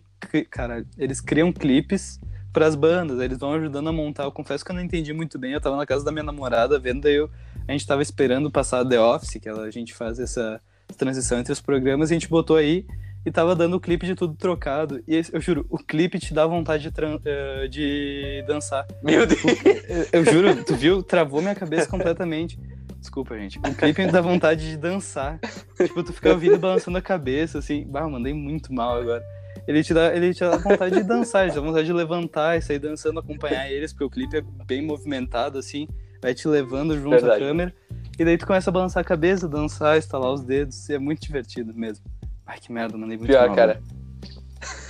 cara, 0.50 0.84
eles 0.96 1.20
criam 1.20 1.52
clipes 1.52 2.20
para 2.52 2.66
as 2.66 2.74
bandas, 2.74 3.20
eles 3.20 3.38
vão 3.38 3.52
ajudando 3.54 3.88
a 3.88 3.92
montar. 3.92 4.24
Eu 4.24 4.32
confesso 4.32 4.64
que 4.64 4.70
eu 4.70 4.74
não 4.74 4.82
entendi 4.82 5.12
muito 5.12 5.38
bem, 5.38 5.52
eu 5.52 5.60
tava 5.60 5.76
na 5.76 5.86
casa 5.86 6.04
da 6.04 6.12
minha 6.12 6.24
namorada 6.24 6.78
vendo, 6.78 7.02
daí 7.02 7.16
eu, 7.16 7.30
a 7.66 7.72
gente 7.72 7.86
tava 7.86 8.02
esperando 8.02 8.50
passar 8.50 8.84
The 8.84 9.00
Office, 9.00 9.38
que 9.40 9.48
a 9.48 9.70
gente 9.70 9.94
faz 9.94 10.18
essa 10.18 10.60
transição 10.96 11.38
entre 11.38 11.52
os 11.52 11.60
programas, 11.60 12.10
e 12.10 12.14
a 12.14 12.18
gente 12.18 12.28
botou 12.28 12.56
aí 12.56 12.86
e 13.24 13.30
tava 13.30 13.54
dando 13.54 13.74
o 13.74 13.80
clipe 13.80 14.06
de 14.06 14.14
tudo 14.14 14.34
trocado. 14.34 15.02
E 15.06 15.20
eu 15.32 15.40
juro, 15.40 15.66
o 15.68 15.78
clipe 15.78 16.18
te 16.18 16.32
dá 16.32 16.46
vontade 16.46 16.90
de, 16.90 17.00
uh, 17.00 17.68
de 17.68 18.44
dançar. 18.46 18.86
Meu 19.02 19.26
Deus! 19.26 19.40
Eu, 19.42 20.20
eu, 20.20 20.24
juro, 20.24 20.64
tu 20.64 20.74
viu? 20.74 21.02
Travou 21.02 21.40
minha 21.42 21.54
cabeça 21.54 21.86
completamente. 21.88 22.58
Desculpa, 22.98 23.38
gente. 23.38 23.58
O 23.58 23.74
clipe 23.74 24.06
dá 24.06 24.20
vontade 24.20 24.70
de 24.70 24.76
dançar. 24.76 25.38
tipo, 25.76 26.02
tu 26.02 26.12
fica 26.12 26.30
ouvindo 26.30 26.58
balançando 26.58 26.98
a 26.98 27.02
cabeça, 27.02 27.58
assim. 27.58 27.84
Bah, 27.86 28.08
mandei 28.08 28.32
muito 28.32 28.72
mal 28.72 28.98
agora. 28.98 29.22
Ele 29.66 29.82
te, 29.82 29.92
dá, 29.92 30.14
ele 30.14 30.32
te 30.32 30.40
dá 30.40 30.56
vontade 30.56 30.96
de 30.96 31.02
dançar, 31.02 31.42
ele 31.42 31.52
te 31.52 31.56
dá 31.56 31.60
vontade 31.60 31.86
de 31.86 31.92
levantar 31.92 32.58
e 32.58 32.62
sair 32.62 32.78
dançando, 32.78 33.20
acompanhar 33.20 33.70
eles, 33.70 33.92
porque 33.92 34.04
o 34.04 34.10
clipe 34.10 34.36
é 34.36 34.42
bem 34.66 34.82
movimentado, 34.82 35.58
assim. 35.58 35.86
Vai 36.22 36.34
te 36.34 36.46
levando 36.48 36.94
junto 36.96 37.10
Verdade. 37.10 37.42
à 37.42 37.46
câmera. 37.46 37.74
E 38.18 38.24
daí 38.24 38.36
tu 38.36 38.46
começa 38.46 38.68
a 38.68 38.72
balançar 38.72 39.00
a 39.00 39.04
cabeça, 39.04 39.48
dançar, 39.48 39.96
estalar 39.96 40.32
os 40.32 40.42
dedos. 40.42 40.88
E 40.88 40.94
é 40.94 40.98
muito 40.98 41.22
divertido 41.22 41.72
mesmo. 41.74 42.04
Ai, 42.50 42.58
que 42.58 42.72
merda, 42.72 42.98
mandei 42.98 43.16
muito 43.16 43.30
Pior, 43.30 43.54
cara. 43.54 43.80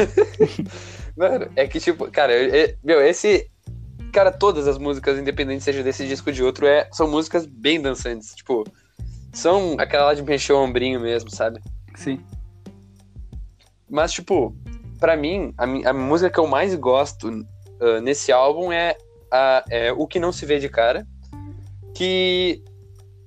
Mano, 1.15 1.51
é 1.55 1.69
que 1.69 1.79
tipo, 1.79 2.11
cara, 2.11 2.33
eu, 2.33 2.75
meu, 2.83 3.03
esse. 3.03 3.51
Cara, 4.15 4.33
todas 4.33 4.67
as 4.67 4.79
músicas, 4.79 5.19
independente 5.19 5.63
seja 5.63 5.83
desse 5.83 6.07
disco 6.07 6.31
ou 6.31 6.35
de 6.35 6.43
outro, 6.43 6.67
é, 6.67 6.89
são 6.91 7.07
músicas 7.07 7.45
bem 7.45 7.79
dançantes. 7.79 8.35
Tipo, 8.35 8.65
são 9.35 9.77
aquela 9.79 10.07
lá 10.07 10.15
de 10.15 10.23
mexer 10.23 10.55
o 10.55 10.59
ombrinho 10.59 11.01
mesmo, 11.01 11.31
sabe? 11.31 11.61
Sim. 11.97 12.25
Mas, 13.91 14.11
tipo, 14.11 14.57
para 14.99 15.15
mim, 15.15 15.53
a, 15.59 15.91
a, 15.91 15.93
música 15.93 16.31
que 16.31 16.41
eu 16.41 16.47
mais 16.47 16.75
gosto 16.75 17.29
uh, 17.29 18.01
nesse 18.03 18.33
álbum 18.33 18.73
é, 18.73 18.97
a, 19.31 19.65
é 19.69 19.93
O 19.93 20.07
Que 20.07 20.19
Não 20.19 20.33
Se 20.33 20.47
Vê 20.47 20.59
de 20.59 20.71
Cara. 20.71 21.07
Que, 21.95 22.65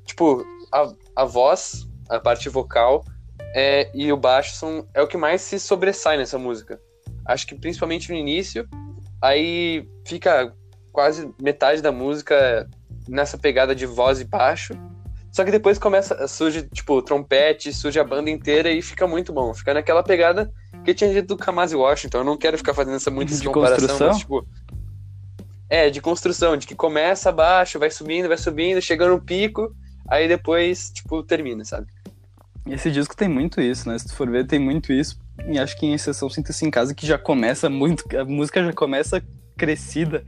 tipo, 0.06 0.44
a, 0.72 0.92
a 1.18 1.24
voz, 1.24 1.88
a 2.10 2.20
parte 2.20 2.50
vocal, 2.50 3.06
é, 3.54 3.90
e 3.94 4.12
o 4.12 4.18
baixo 4.18 4.56
são, 4.56 4.88
é 4.94 5.02
o 5.02 5.08
que 5.08 5.18
mais 5.18 5.42
se 5.42 5.60
sobressai 5.60 6.18
nessa 6.18 6.40
música. 6.40 6.80
Acho 7.26 7.46
que 7.46 7.56
principalmente 7.56 8.12
no 8.12 8.18
início, 8.18 8.68
aí 9.22 9.88
fica 10.06 10.54
quase 10.92 11.32
metade 11.42 11.82
da 11.82 11.92
música 11.92 12.68
nessa 13.08 13.38
pegada 13.38 13.76
de 13.76 13.86
voz 13.86 14.20
e 14.20 14.26
baixo. 14.26 14.74
Só 15.32 15.44
que 15.44 15.52
depois 15.52 15.80
começa, 15.80 16.28
surge, 16.28 16.64
tipo, 16.74 17.02
trompete, 17.02 17.74
surge 17.74 18.00
a 18.00 18.04
banda 18.04 18.30
inteira 18.30 18.70
e 18.70 18.82
fica 18.82 19.08
muito 19.08 19.34
bom. 19.34 19.54
Fica 19.54 19.74
naquela 19.74 20.04
pegada 20.04 20.52
que 20.84 20.94
tinha 20.94 21.12
dito 21.12 21.30
do 21.30 21.38
Kamasi 21.38 21.76
Washington. 21.76 22.20
Eu 22.20 22.24
não 22.24 22.38
quero 22.38 22.58
ficar 22.58 22.74
fazendo 22.74 22.98
essa 22.98 23.10
muita 23.10 23.34
de 23.34 23.44
comparação, 23.44 23.98
mas, 24.00 24.20
tipo. 24.20 24.46
É, 25.70 25.90
de 25.90 26.02
construção, 26.02 26.56
de 26.56 26.68
que 26.68 26.76
começa 26.76 27.32
baixo, 27.32 27.80
vai 27.80 27.90
subindo, 27.90 28.28
vai 28.28 28.38
subindo, 28.38 28.80
chega 28.80 29.08
no 29.08 29.20
pico, 29.20 29.76
aí 30.08 30.28
depois, 30.28 30.92
tipo, 30.92 31.24
termina, 31.24 31.66
sabe? 31.66 31.88
Esse 32.66 32.90
disco 32.90 33.16
tem 33.16 33.28
muito 33.28 33.60
isso, 33.60 33.90
né? 33.90 33.98
Se 33.98 34.08
tu 34.08 34.16
for 34.16 34.30
ver, 34.30 34.48
tem 34.48 34.60
muito 34.60 34.94
isso. 34.94 35.20
E 35.48 35.60
acho 35.60 35.78
que 35.78 35.86
em 35.86 35.94
exceção 35.94 36.30
Sinta-se 36.30 36.66
em 36.66 36.72
Casa, 36.72 36.94
que 36.96 37.06
já 37.06 37.18
começa 37.18 37.70
muito. 37.70 38.06
A 38.18 38.24
música 38.24 38.64
já 38.64 38.72
começa 38.74 39.22
crescida. 39.58 40.24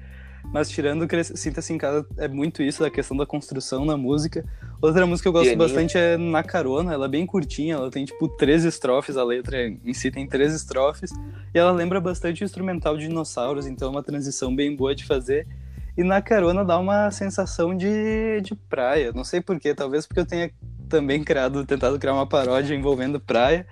Mas 0.53 0.69
tirando 0.69 1.07
Sinta-se 1.23 1.73
em 1.73 1.77
Casa, 1.77 2.05
é 2.17 2.27
muito 2.27 2.61
isso, 2.61 2.83
da 2.83 2.89
questão 2.89 3.15
da 3.15 3.25
construção 3.25 3.85
na 3.85 3.97
música. 3.97 4.45
Outra 4.81 5.05
música 5.05 5.23
que 5.23 5.27
eu 5.29 5.33
gosto 5.33 5.45
Pianinha. 5.45 5.67
bastante 5.67 5.97
é 5.97 6.17
Na 6.17 6.43
Carona. 6.43 6.93
Ela 6.93 7.05
é 7.05 7.09
bem 7.09 7.25
curtinha, 7.25 7.75
ela 7.75 7.89
tem 7.89 8.05
tipo 8.05 8.27
três 8.27 8.63
estrofes. 8.65 9.17
A 9.17 9.23
letra 9.23 9.67
em 9.67 9.93
si 9.93 10.11
tem 10.11 10.27
três 10.27 10.53
estrofes. 10.53 11.11
E 11.53 11.57
ela 11.57 11.71
lembra 11.71 12.01
bastante 12.01 12.43
o 12.43 12.45
instrumental 12.45 12.97
de 12.97 13.07
dinossauros, 13.07 13.65
então 13.65 13.87
é 13.87 13.91
uma 13.91 14.03
transição 14.03 14.53
bem 14.53 14.75
boa 14.75 14.93
de 14.93 15.05
fazer. 15.05 15.47
E 15.97 16.03
na 16.03 16.21
carona 16.21 16.65
dá 16.65 16.77
uma 16.77 17.09
sensação 17.09 17.75
de, 17.75 18.41
de 18.41 18.53
praia. 18.53 19.13
Não 19.13 19.23
sei 19.23 19.39
porquê, 19.39 19.73
talvez 19.73 20.05
porque 20.05 20.19
eu 20.19 20.25
tenha 20.25 20.51
também 20.95 21.21
criado, 21.21 21.65
tentado 21.65 21.99
criar 21.99 22.13
uma 22.13 22.25
paródia 22.25 22.73
envolvendo 22.73 23.19
praia, 23.19 23.67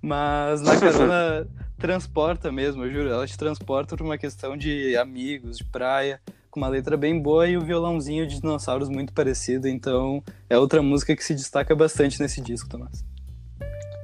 mas 0.00 0.62
na 0.62 0.78
carona 0.78 1.48
transporta 1.76 2.52
mesmo, 2.52 2.84
eu 2.84 2.92
juro, 2.92 3.08
ela 3.08 3.26
te 3.26 3.36
transporta 3.36 3.96
por 3.96 4.04
uma 4.04 4.16
questão 4.16 4.56
de 4.56 4.96
amigos, 4.96 5.58
de 5.58 5.64
praia, 5.64 6.20
com 6.48 6.60
uma 6.60 6.68
letra 6.68 6.96
bem 6.96 7.20
boa 7.20 7.48
e 7.48 7.56
o 7.56 7.60
violãozinho 7.60 8.28
de 8.28 8.40
dinossauros 8.40 8.88
muito 8.88 9.12
parecido, 9.12 9.66
então 9.66 10.22
é 10.48 10.56
outra 10.56 10.80
música 10.80 11.16
que 11.16 11.24
se 11.24 11.34
destaca 11.34 11.74
bastante 11.74 12.20
nesse 12.20 12.40
disco, 12.40 12.68
Tomás. 12.68 13.04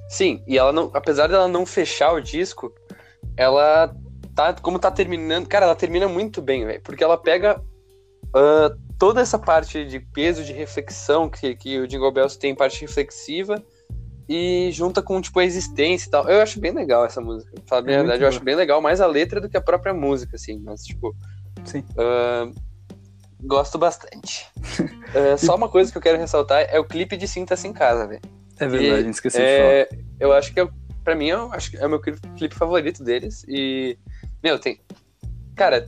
Sim, 0.09 0.43
e 0.45 0.59
ela 0.59 0.73
não, 0.73 0.91
apesar 0.95 1.29
dela 1.29 1.47
não 1.47 1.65
fechar 1.65 2.13
o 2.13 2.21
disco, 2.21 2.75
ela 3.37 3.95
tá, 4.35 4.53
como 4.53 4.81
tá 4.81 4.91
terminando, 4.91 5.47
cara, 5.47 5.67
ela 5.67 5.77
termina 5.77 6.09
muito 6.09 6.43
bem, 6.43 6.67
velho, 6.67 6.81
porque 6.83 7.05
ela 7.05 7.17
pega 7.17 7.61
uh, 7.61 8.77
toda 9.05 9.21
essa 9.21 9.39
parte 9.39 9.85
de 9.85 10.01
peso 10.01 10.43
de 10.43 10.55
reflexão 10.55 11.29
que, 11.29 11.55
que 11.55 11.79
o 11.79 11.87
Jingle 11.87 12.11
Bells 12.11 12.39
tem, 12.39 12.55
parte 12.55 12.81
reflexiva, 12.81 13.63
e 14.27 14.71
junta 14.73 15.03
com, 15.03 15.21
tipo, 15.21 15.39
a 15.41 15.45
existência 15.45 16.09
e 16.09 16.11
tal. 16.11 16.27
Eu 16.27 16.41
acho 16.41 16.59
bem 16.59 16.73
legal 16.73 17.05
essa 17.05 17.21
música. 17.21 17.53
Pra 17.53 17.65
falar 17.67 17.87
a 17.87 17.93
é 17.93 17.97
verdade, 17.99 18.23
eu 18.23 18.29
acho 18.29 18.43
bem 18.43 18.55
legal 18.55 18.81
mais 18.81 19.03
a 19.03 19.07
letra 19.07 19.43
do 19.43 19.49
que 19.51 19.59
a 19.59 19.61
própria 19.61 19.93
música, 19.93 20.37
assim, 20.37 20.59
mas, 20.59 20.85
tipo. 20.85 21.15
Sim. 21.67 21.85
Uh, 21.91 22.55
gosto 23.43 23.77
bastante. 23.77 24.51
uh, 24.57 25.37
só 25.37 25.55
uma 25.55 25.69
coisa 25.69 25.93
que 25.93 25.99
eu 25.99 26.03
quero 26.03 26.17
ressaltar 26.17 26.67
é 26.71 26.81
o 26.81 26.85
clipe 26.85 27.19
de 27.19 27.29
Sinta-se 27.29 27.69
em 27.69 27.75
Casa, 27.75 28.07
velho. 28.07 28.23
É 28.59 28.67
verdade, 28.67 29.11
esqueci 29.11 29.37
é, 29.39 29.85
de 29.85 29.91
falar. 29.91 30.05
Eu 30.19 30.33
acho 30.33 30.55
que, 30.55 30.61
é, 30.61 30.69
pra 31.05 31.15
mim, 31.15 31.27
eu 31.27 31.53
acho 31.53 31.71
que 31.71 31.77
é 31.77 31.87
o 31.87 31.91
meu 31.91 32.01
clipe 32.01 32.55
favorito 32.55 33.05
deles. 33.05 33.45
E, 33.47 33.99
meu, 34.43 34.59
tem. 34.59 34.81
Cara, 35.55 35.87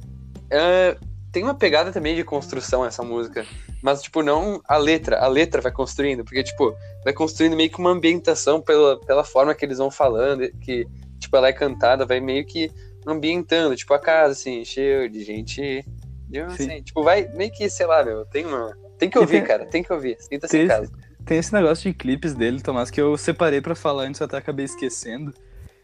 uh, 0.52 1.15
tem 1.37 1.44
uma 1.44 1.55
pegada 1.55 1.92
também 1.92 2.16
de 2.16 2.25
construção 2.25 2.83
essa 2.83 3.03
música. 3.03 3.44
Mas, 3.83 4.01
tipo, 4.01 4.22
não 4.22 4.59
a 4.66 4.79
letra. 4.79 5.18
A 5.18 5.29
letra 5.29 5.61
vai 5.61 5.70
construindo, 5.70 6.25
porque, 6.25 6.42
tipo, 6.42 6.75
vai 7.05 7.12
construindo 7.12 7.55
meio 7.55 7.68
que 7.68 7.79
uma 7.79 7.90
ambientação 7.90 8.59
pela, 8.59 8.99
pela 9.01 9.22
forma 9.22 9.55
que 9.55 9.62
eles 9.62 9.77
vão 9.77 9.90
falando, 9.90 10.51
que, 10.62 10.87
tipo, 11.18 11.37
ela 11.37 11.49
é 11.49 11.53
cantada, 11.53 12.07
vai 12.07 12.20
meio 12.20 12.46
que 12.46 12.70
ambientando, 13.07 13.77
tipo, 13.77 13.92
a 13.92 13.99
casa, 13.99 14.33
assim, 14.33 14.64
cheio 14.64 15.11
de 15.11 15.22
gente. 15.22 15.85
De, 16.27 16.40
assim, 16.40 16.81
tipo, 16.83 17.03
vai 17.03 17.29
meio 17.35 17.53
que, 17.53 17.68
sei 17.68 17.85
lá, 17.85 18.03
meu, 18.03 18.25
tem 18.25 18.46
uma. 18.46 18.75
Tem 18.99 19.11
que 19.11 19.18
ouvir, 19.18 19.40
tem, 19.40 19.44
cara, 19.44 19.66
tem 19.66 19.83
que 19.83 19.92
ouvir. 19.92 20.16
Sinta-se 20.18 20.57
em 20.57 20.66
casa. 20.66 20.90
Tem 21.27 21.37
esse 21.37 21.53
negócio 21.53 21.92
de 21.92 21.94
clipes 21.94 22.33
dele, 22.33 22.62
Tomás, 22.62 22.90
que 22.90 22.99
eu 22.99 23.14
separei 23.18 23.61
para 23.61 23.75
falar 23.75 24.05
antes, 24.05 24.22
até 24.22 24.38
acabei 24.38 24.64
esquecendo. 24.64 25.35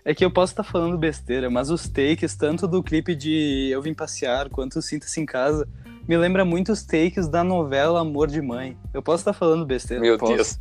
É 0.05 0.13
que 0.13 0.25
eu 0.25 0.31
posso 0.31 0.53
estar 0.53 0.65
tá 0.65 0.69
falando 0.69 0.99
besteira, 0.99 1.49
mas 1.49 1.71
os 1.71 1.89
takes, 1.89 2.35
tanto 2.35 2.67
do 2.67 2.83
clipe 2.83 3.15
de 3.15 3.69
Eu 3.71 3.81
Vim 3.81 3.95
Passear 3.95 4.49
quanto 4.49 4.83
Sinta-se 4.83 5.21
em 5.21 5.27
Casa, 5.27 5.69
me 6.09 6.17
lembra 6.17 6.45
muito 6.45 6.73
os 6.73 6.83
takes 6.83 7.29
da 7.29 7.45
novela 7.45 8.01
Amor 8.01 8.27
de 8.27 8.43
Mãe. 8.43 8.77
Eu 8.93 9.01
posso 9.01 9.21
estar 9.21 9.33
tá 9.33 9.39
falando 9.39 9.65
besteira. 9.65 10.03
Meu 10.03 10.19
posso. 10.19 10.35
Deus. 10.35 10.59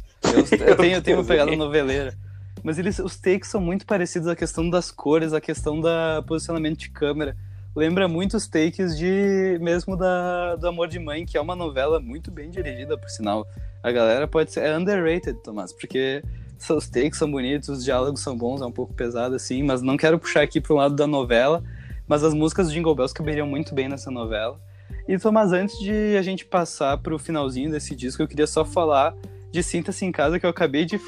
Eu, 0.52 0.68
eu 0.68 0.78
tenho, 0.78 0.96
eu 0.96 1.02
tenho 1.02 1.18
uma 1.18 1.24
pegada 1.24 1.56
noveleira. 1.56 2.16
Mas 2.64 2.78
eles, 2.78 3.00
os 3.00 3.18
takes 3.18 3.50
são 3.50 3.60
muito 3.60 3.86
parecidos 3.88 4.28
à 4.28 4.36
questão 4.36 4.70
das 4.70 4.92
cores, 4.92 5.34
à 5.34 5.42
questão 5.42 5.82
da 5.82 6.24
posicionamento 6.28 6.78
de 6.78 6.90
câmera. 6.92 7.36
Lembra 7.76 8.08
muito 8.08 8.38
os 8.38 8.48
takes 8.48 8.96
de 8.96 9.58
mesmo 9.60 9.98
da, 9.98 10.56
do 10.56 10.68
Amor 10.68 10.88
de 10.88 11.00
Mãe, 11.00 11.26
que 11.26 11.38
é 11.38 11.42
uma 11.42 11.56
novela 11.56 12.00
muito 12.00 12.30
bem 12.30 12.52
dirigida, 12.52 12.96
por 12.96 13.10
sinal. 13.10 13.48
A 13.82 13.92
galera 13.92 14.28
pode 14.28 14.52
ser. 14.52 14.60
É 14.60 14.78
underrated, 14.78 15.42
Tomás, 15.42 15.74
porque 15.74 16.22
os 16.70 16.88
takes 16.88 17.18
são 17.18 17.30
bonitos, 17.30 17.70
os 17.70 17.84
diálogos 17.84 18.22
são 18.22 18.38
bons, 18.38 18.62
é 18.62 18.66
um 18.66 18.72
pouco 18.72 18.94
pesado 18.94 19.36
assim, 19.36 19.64
mas 19.64 19.82
não 19.82 19.98
quero 19.98 20.20
puxar 20.20 20.42
aqui 20.42 20.62
um 20.70 20.76
lado 20.76 20.96
da 20.96 21.08
novela, 21.08 21.64
mas 22.08 22.24
as 22.24 22.34
músicas 22.34 22.70
de 22.70 22.76
Jingle 22.76 22.96
Bells 22.96 23.14
caberiam 23.14 23.48
muito 23.48 23.74
bem 23.74 23.90
nessa 23.90 24.12
novela. 24.12 24.60
E 25.08 25.18
Tomás, 25.18 25.52
antes 25.52 25.78
de 25.80 26.16
a 26.18 26.22
gente 26.22 26.46
passar 26.46 26.98
para 26.98 27.16
o 27.16 27.20
finalzinho 27.20 27.72
desse 27.72 27.96
disco, 27.96 28.22
eu 28.22 28.28
queria 28.28 28.48
só 28.48 28.64
falar 28.64 29.16
de 29.52 29.62
Sinta-se 29.62 30.06
em 30.06 30.12
Casa, 30.12 30.40
que 30.40 30.46
eu 30.46 30.50
acabei 30.50 30.86
de 30.86 30.96
uh, 30.96 31.00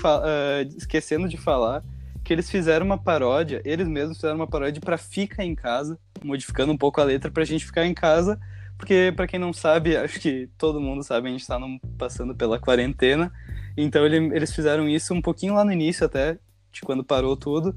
esquecendo 0.76 1.28
de 1.30 1.38
falar, 1.38 1.84
que 2.24 2.34
eles 2.34 2.50
fizeram 2.50 2.86
uma 2.86 2.98
paródia, 2.98 3.62
eles 3.64 3.88
mesmos 3.88 4.18
fizeram 4.18 4.36
uma 4.36 4.48
paródia 4.48 4.82
para 4.82 4.98
Fica 4.98 5.44
em 5.44 5.54
Casa, 5.54 5.98
modificando 6.24 6.72
um 6.72 6.78
pouco 6.78 7.00
a 7.00 7.04
letra 7.04 7.30
para 7.30 7.44
a 7.44 7.46
gente 7.46 7.66
ficar 7.66 7.86
em 7.86 7.94
casa, 7.94 8.40
porque 8.84 9.14
para 9.16 9.28
quem 9.28 9.40
não 9.40 9.54
sabe, 9.54 9.96
acho 9.98 10.20
que 10.20 10.50
todo 10.58 10.82
mundo 10.82 11.02
sabe, 11.04 11.30
a 11.30 11.32
gente 11.32 11.48
tá 11.48 11.58
num, 11.58 11.80
passando 11.98 12.36
pela 12.36 12.60
quarentena. 12.60 13.32
Então 13.78 14.06
ele, 14.06 14.18
eles 14.36 14.54
fizeram 14.54 14.88
isso 14.90 15.14
um 15.14 15.22
pouquinho 15.22 15.54
lá 15.54 15.64
no 15.64 15.72
início 15.72 16.06
até, 16.06 16.38
de 16.72 16.82
quando 16.82 17.04
parou 17.04 17.36
tudo. 17.38 17.74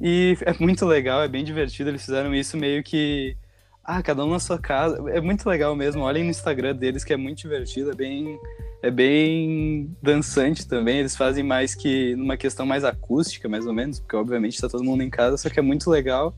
E 0.00 0.36
é 0.42 0.54
muito 0.62 0.84
legal, 0.84 1.22
é 1.22 1.28
bem 1.28 1.42
divertido. 1.42 1.90
Eles 1.90 2.04
fizeram 2.04 2.34
isso 2.34 2.56
meio 2.56 2.82
que. 2.82 3.36
Ah, 3.82 4.02
cada 4.02 4.24
um 4.24 4.30
na 4.30 4.38
sua 4.38 4.58
casa. 4.58 5.02
É 5.10 5.20
muito 5.20 5.48
legal 5.48 5.74
mesmo. 5.74 6.02
Olhem 6.02 6.24
no 6.24 6.30
Instagram 6.30 6.76
deles, 6.76 7.02
que 7.02 7.12
é 7.12 7.16
muito 7.16 7.38
divertido, 7.38 7.90
é 7.90 7.94
bem, 7.94 8.38
é 8.82 8.90
bem 8.90 9.96
dançante 10.02 10.68
também. 10.68 10.98
Eles 10.98 11.16
fazem 11.16 11.42
mais 11.42 11.74
que 11.74 12.14
numa 12.16 12.36
questão 12.36 12.64
mais 12.66 12.84
acústica, 12.84 13.48
mais 13.48 13.66
ou 13.66 13.72
menos, 13.72 13.98
porque 13.98 14.14
obviamente 14.14 14.54
está 14.54 14.68
todo 14.68 14.84
mundo 14.84 15.02
em 15.02 15.10
casa, 15.10 15.36
só 15.38 15.48
que 15.48 15.58
é 15.58 15.62
muito 15.62 15.90
legal. 15.90 16.34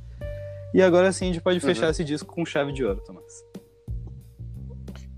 E 0.72 0.80
agora 0.80 1.12
sim 1.12 1.26
a 1.26 1.32
gente 1.32 1.42
pode 1.42 1.60
fechar 1.60 1.86
uhum. 1.86 1.90
esse 1.90 2.04
disco 2.04 2.32
com 2.32 2.46
chave 2.46 2.72
de 2.72 2.84
ouro, 2.84 3.02
Tomás. 3.04 3.51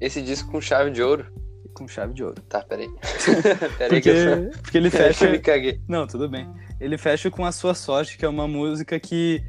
Esse 0.05 0.21
disco 0.21 0.51
com 0.51 0.61
chave 0.61 0.91
de 0.91 1.03
ouro? 1.03 1.25
Com 1.73 1.89
chave 1.89 2.13
de 2.13 2.23
ouro. 2.23 2.39
Tá, 2.43 2.61
peraí. 2.61 2.91
peraí 3.79 3.89
porque, 3.89 4.01
que 4.03 4.11
eu... 4.11 4.51
porque 4.61 4.77
ele 4.77 4.91
fecha. 4.93 5.31
me 5.31 5.39
caguei. 5.39 5.81
Não, 5.89 6.07
tudo 6.07 6.29
bem. 6.29 6.47
Ele 6.79 6.99
fecha 6.99 7.31
com 7.31 7.43
A 7.43 7.51
Sua 7.51 7.73
Sorte, 7.73 8.19
que 8.19 8.25
é 8.27 8.29
uma 8.29 8.47
música 8.47 9.01
que 9.01 9.43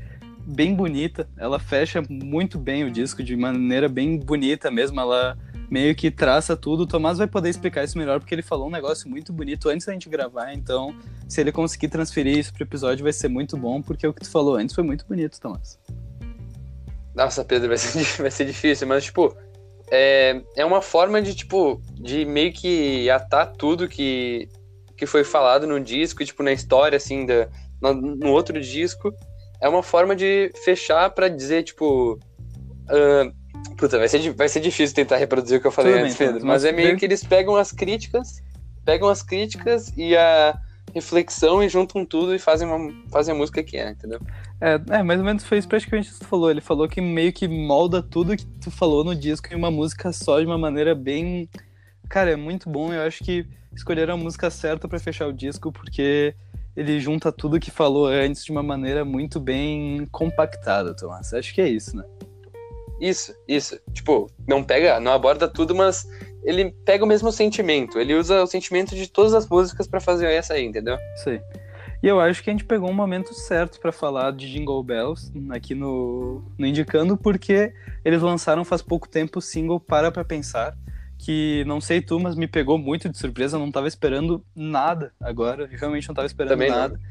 bem 0.48 0.74
bonita. 0.74 1.28
Ela 1.36 1.60
fecha 1.60 2.02
muito 2.10 2.58
bem 2.58 2.86
o 2.86 2.90
disco 2.90 3.22
de 3.22 3.36
maneira 3.36 3.90
bem 3.90 4.18
bonita 4.18 4.72
mesmo. 4.72 4.98
Ela 4.98 5.38
meio 5.70 5.94
que 5.94 6.10
traça 6.10 6.56
tudo. 6.56 6.84
O 6.84 6.88
Tomás 6.88 7.18
vai 7.18 7.28
poder 7.28 7.50
explicar 7.50 7.84
isso 7.84 7.98
melhor 7.98 8.22
porque 8.22 8.34
ele 8.34 8.42
falou 8.42 8.68
um 8.68 8.72
negócio 8.72 9.10
muito 9.10 9.34
bonito 9.34 9.68
antes 9.68 9.86
da 9.86 9.92
gente 9.92 10.08
gravar. 10.08 10.54
Então, 10.54 10.96
se 11.28 11.42
ele 11.42 11.52
conseguir 11.52 11.90
transferir 11.90 12.38
isso 12.38 12.54
pro 12.54 12.64
episódio, 12.64 13.04
vai 13.04 13.12
ser 13.12 13.28
muito 13.28 13.58
bom, 13.58 13.82
porque 13.82 14.08
o 14.08 14.14
que 14.14 14.22
tu 14.22 14.30
falou 14.30 14.56
antes 14.56 14.74
foi 14.74 14.86
muito 14.86 15.06
bonito, 15.06 15.38
Tomás. 15.38 15.78
Nossa, 17.14 17.44
Pedro, 17.44 17.68
vai 17.68 17.78
ser, 17.78 18.06
vai 18.24 18.32
ser 18.32 18.46
difícil, 18.46 18.88
mas, 18.88 19.04
tipo, 19.04 19.36
é, 19.92 20.42
é 20.56 20.66
uma 20.66 20.82
forma 20.82 21.22
de, 21.22 21.36
tipo, 21.36 21.82
de 21.94 22.26
meio 22.26 22.52
que 22.52 23.10
atar 23.10 23.52
tudo 23.54 23.88
que, 23.88 24.50
que 24.98 25.06
foi 25.06 25.24
falado 25.24 25.68
no 25.68 25.80
disco, 25.80 26.24
tipo, 26.26 26.42
na 26.44 26.52
história, 26.52 26.98
assim, 26.98 27.26
da, 27.26 27.48
no, 27.82 27.94
no 27.94 28.32
outro 28.32 28.60
disco. 28.60 29.14
É 29.62 29.70
uma 29.70 29.84
forma 29.84 30.16
de 30.16 30.52
fechar 30.64 31.10
para 31.12 31.28
dizer, 31.28 31.64
tipo. 31.64 32.20
Uh, 32.90 33.76
puta, 33.76 33.98
vai 33.98 34.08
ser, 34.08 34.34
vai 34.34 34.50
ser 34.50 34.60
difícil 34.60 34.96
tentar 34.96 35.18
reproduzir 35.18 35.58
o 35.58 35.62
que 35.62 35.68
eu 35.68 35.72
falei 35.72 35.94
Tudo 35.94 36.04
antes, 36.04 36.18
bem, 36.18 36.28
Pedro. 36.28 36.46
Mas, 36.46 36.64
mas 36.64 36.66
é 36.66 36.72
meio 36.72 36.98
que 36.98 37.06
eles 37.06 37.24
pegam 37.24 37.56
as 37.56 37.72
críticas, 37.72 38.44
pegam 38.84 39.08
as 39.10 39.22
críticas 39.22 39.92
e 39.96 40.16
a 40.16 40.58
reflexão 40.94 41.64
e 41.64 41.70
juntam 41.70 42.06
tudo 42.06 42.34
e 42.34 42.40
fazem, 42.40 42.68
uma, 42.68 42.92
fazem 43.12 43.34
a 43.34 43.38
música 43.38 43.64
que 43.64 43.78
é, 43.78 43.90
entendeu? 43.90 44.20
É, 44.62 45.00
é, 45.00 45.04
mais 45.04 45.20
ou 45.20 45.26
menos 45.26 45.44
foi 45.44 45.58
isso 45.58 45.68
praticamente 45.68 46.12
que 46.12 46.20
tu 46.20 46.26
falou. 46.26 46.50
Ele 46.50 46.62
falou 46.62 46.88
que 46.88 47.02
meio 47.02 47.34
que 47.34 47.48
molda 47.48 48.02
tudo 48.02 48.38
que 48.38 48.46
tu 48.46 48.72
falou 48.72 49.04
no 49.04 49.16
disco 49.16 49.52
em 49.52 49.56
uma 49.56 49.72
música 49.72 50.12
só 50.12 50.40
de 50.40 50.46
uma 50.46 50.58
maneira 50.58 50.96
bem. 50.96 51.50
Cara, 52.10 52.32
é 52.32 52.36
muito 52.36 52.70
bom. 52.70 52.94
Eu 52.94 53.02
acho 53.02 53.24
que 53.24 53.46
escolheram 53.76 54.14
a 54.14 54.18
música 54.18 54.50
certa 54.50 54.88
para 54.88 55.00
fechar 55.00 55.28
o 55.28 55.34
disco, 55.34 55.72
porque 55.72 56.34
ele 56.76 57.00
junta 57.00 57.32
tudo 57.32 57.60
que 57.60 57.72
falou 57.72 58.08
antes 58.08 58.44
de 58.44 58.52
uma 58.52 58.64
maneira 58.64 59.04
muito 59.04 59.40
bem 59.40 60.08
compactada, 60.12 60.96
Tomás. 60.96 61.34
Acho 61.34 61.54
que 61.54 61.62
é 61.62 61.68
isso, 61.68 61.96
né? 61.96 62.04
Isso, 63.00 63.36
isso. 63.48 63.78
Tipo, 63.94 64.30
não 64.48 64.64
pega, 64.64 65.00
não 65.00 65.12
aborda 65.12 65.48
tudo, 65.48 65.76
mas 65.76 66.08
ele 66.44 66.72
pega 66.86 67.04
o 67.04 67.08
mesmo 67.08 67.32
sentimento. 67.32 68.00
Ele 68.00 68.14
usa 68.14 68.42
o 68.42 68.48
sentimento 68.48 68.96
de 68.96 69.08
todas 69.08 69.34
as 69.34 69.48
músicas 69.48 69.88
para 69.88 70.00
fazer 70.00 70.28
essa 70.28 70.54
aí, 70.54 70.66
entendeu? 70.66 70.98
Sim. 71.24 71.40
E 72.06 72.08
eu 72.08 72.20
acho 72.20 72.44
que 72.44 72.52
a 72.52 72.54
gente 72.54 72.66
pegou 72.66 72.88
um 72.88 72.94
momento 72.94 73.34
certo 73.34 73.80
para 73.80 73.92
falar 73.92 74.32
de 74.32 74.48
Jingle 74.48 74.84
Bells 74.84 75.34
aqui 75.50 75.74
no, 75.74 76.44
no 76.56 76.68
Indicando, 76.68 77.18
porque 77.18 77.74
eles 78.04 78.22
lançaram 78.22 78.64
faz 78.64 78.84
pouco 78.84 79.10
tempo 79.10 79.40
o 79.40 79.42
single 79.42 79.80
Para 79.80 80.12
Pra 80.12 80.24
Pensar, 80.24 80.78
que 81.18 81.64
não 81.66 81.82
sei 81.82 82.02
tu, 82.02 82.20
mas 82.20 82.36
me 82.36 82.46
pegou 82.46 82.78
muito 82.78 83.10
de 83.10 83.18
surpresa, 83.18 83.56
eu 83.56 83.60
não 83.60 83.72
tava 83.72 83.88
esperando 83.88 84.46
nada 84.56 85.14
agora, 85.20 85.64
eu 85.64 85.80
realmente 85.80 86.08
não 86.08 86.14
tava 86.14 86.28
esperando 86.28 86.52
Também 86.52 86.70
nada. 86.70 86.94
Não. 86.94 87.02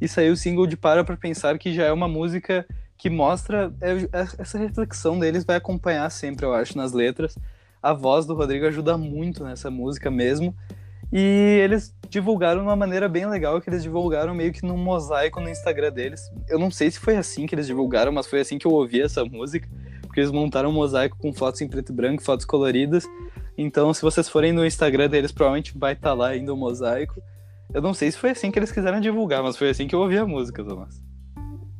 E 0.00 0.06
saiu 0.06 0.34
o 0.34 0.36
single 0.36 0.68
de 0.68 0.76
Para 0.76 1.02
Pra 1.02 1.16
Pensar, 1.16 1.58
que 1.58 1.74
já 1.74 1.86
é 1.86 1.92
uma 1.92 2.06
música 2.06 2.64
que 2.96 3.10
mostra 3.10 3.74
é, 3.80 3.90
é, 3.90 4.28
essa 4.38 4.56
reflexão 4.56 5.18
deles 5.18 5.44
vai 5.44 5.56
acompanhar 5.56 6.08
sempre, 6.10 6.46
eu 6.46 6.54
acho, 6.54 6.78
nas 6.78 6.92
letras. 6.92 7.36
A 7.82 7.92
voz 7.92 8.24
do 8.24 8.36
Rodrigo 8.36 8.68
ajuda 8.68 8.96
muito 8.96 9.42
nessa 9.42 9.68
música 9.68 10.12
mesmo. 10.12 10.54
E 11.16 11.60
eles 11.62 11.94
divulgaram 12.08 12.60
de 12.60 12.66
uma 12.66 12.74
maneira 12.74 13.08
bem 13.08 13.24
legal, 13.24 13.60
que 13.60 13.70
eles 13.70 13.84
divulgaram 13.84 14.34
meio 14.34 14.52
que 14.52 14.66
num 14.66 14.76
mosaico 14.76 15.40
no 15.40 15.48
Instagram 15.48 15.92
deles. 15.92 16.28
Eu 16.48 16.58
não 16.58 16.72
sei 16.72 16.90
se 16.90 16.98
foi 16.98 17.16
assim 17.16 17.46
que 17.46 17.54
eles 17.54 17.68
divulgaram, 17.68 18.10
mas 18.10 18.26
foi 18.26 18.40
assim 18.40 18.58
que 18.58 18.66
eu 18.66 18.72
ouvi 18.72 19.00
essa 19.00 19.24
música, 19.24 19.68
porque 20.02 20.18
eles 20.18 20.32
montaram 20.32 20.70
um 20.70 20.72
mosaico 20.72 21.16
com 21.16 21.32
fotos 21.32 21.60
em 21.60 21.68
preto 21.68 21.92
e 21.92 21.94
branco, 21.94 22.20
fotos 22.20 22.44
coloridas. 22.44 23.06
Então, 23.56 23.94
se 23.94 24.02
vocês 24.02 24.28
forem 24.28 24.52
no 24.52 24.66
Instagram 24.66 25.08
deles, 25.08 25.30
provavelmente 25.30 25.78
vai 25.78 25.92
estar 25.92 26.08
tá 26.08 26.14
lá 26.14 26.30
ainda 26.30 26.52
o 26.52 26.56
mosaico. 26.56 27.22
Eu 27.72 27.80
não 27.80 27.94
sei 27.94 28.10
se 28.10 28.18
foi 28.18 28.30
assim 28.30 28.50
que 28.50 28.58
eles 28.58 28.72
quiseram 28.72 28.98
divulgar, 28.98 29.40
mas 29.40 29.56
foi 29.56 29.70
assim 29.70 29.86
que 29.86 29.94
eu 29.94 30.00
ouvi 30.00 30.18
a 30.18 30.26
música, 30.26 30.64
Tomás. 30.64 31.00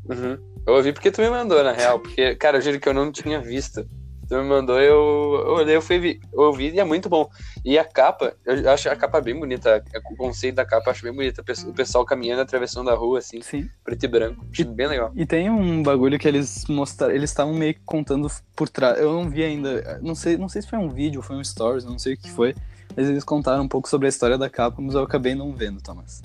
Uhum. 0.08 0.38
Eu 0.64 0.74
ouvi 0.74 0.92
porque 0.92 1.10
tu 1.10 1.20
me 1.20 1.28
mandou, 1.28 1.62
na 1.64 1.72
real. 1.72 1.98
Porque, 1.98 2.36
cara, 2.36 2.58
eu 2.58 2.62
juro 2.62 2.78
que 2.78 2.88
eu 2.88 2.94
não 2.94 3.10
tinha 3.10 3.40
visto. 3.40 3.84
Tu 4.28 4.34
me 4.34 4.44
mandou, 4.44 4.80
eu, 4.80 5.44
eu 5.46 5.54
olhei, 5.54 5.76
eu 5.76 5.82
fui 5.82 6.20
ouvi 6.32 6.70
e 6.70 6.80
é 6.80 6.84
muito 6.84 7.08
bom. 7.08 7.28
E 7.64 7.78
a 7.78 7.84
capa, 7.84 8.34
eu 8.44 8.70
acho 8.70 8.88
a 8.88 8.96
capa 8.96 9.20
bem 9.20 9.38
bonita. 9.38 9.84
O 10.10 10.16
conceito 10.16 10.54
da 10.54 10.64
capa 10.64 10.88
eu 10.88 10.92
acho 10.92 11.02
bem 11.02 11.12
bonita. 11.12 11.42
O 11.42 11.72
pessoal 11.72 12.04
caminhando, 12.04 12.42
atravessando 12.42 12.90
a 12.90 12.94
rua, 12.94 13.18
assim, 13.18 13.40
Sim. 13.42 13.68
preto 13.84 14.04
e 14.04 14.08
branco. 14.08 14.46
Acho 14.50 14.64
bem 14.66 14.86
legal. 14.86 15.12
E 15.14 15.26
tem 15.26 15.50
um 15.50 15.82
bagulho 15.82 16.18
que 16.18 16.26
eles 16.26 16.64
mostraram, 16.68 17.14
eles 17.14 17.30
estavam 17.30 17.52
meio 17.54 17.74
que 17.74 17.80
contando 17.84 18.28
por 18.56 18.68
trás. 18.68 18.98
Eu 18.98 19.12
não 19.12 19.28
vi 19.28 19.42
ainda, 19.42 19.98
não 20.02 20.14
sei, 20.14 20.36
não 20.36 20.48
sei 20.48 20.62
se 20.62 20.68
foi 20.68 20.78
um 20.78 20.88
vídeo 20.88 21.22
foi 21.22 21.36
um 21.36 21.44
stories, 21.44 21.84
não 21.84 21.98
sei 21.98 22.14
o 22.14 22.16
que 22.16 22.30
foi. 22.30 22.54
Mas 22.96 23.08
eles 23.08 23.24
contaram 23.24 23.64
um 23.64 23.68
pouco 23.68 23.88
sobre 23.88 24.06
a 24.06 24.08
história 24.08 24.38
da 24.38 24.48
capa, 24.48 24.80
mas 24.80 24.94
eu 24.94 25.02
acabei 25.02 25.34
não 25.34 25.52
vendo, 25.52 25.80
Thomas. 25.82 26.22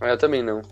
Eu 0.00 0.18
também 0.18 0.42
não. 0.42 0.62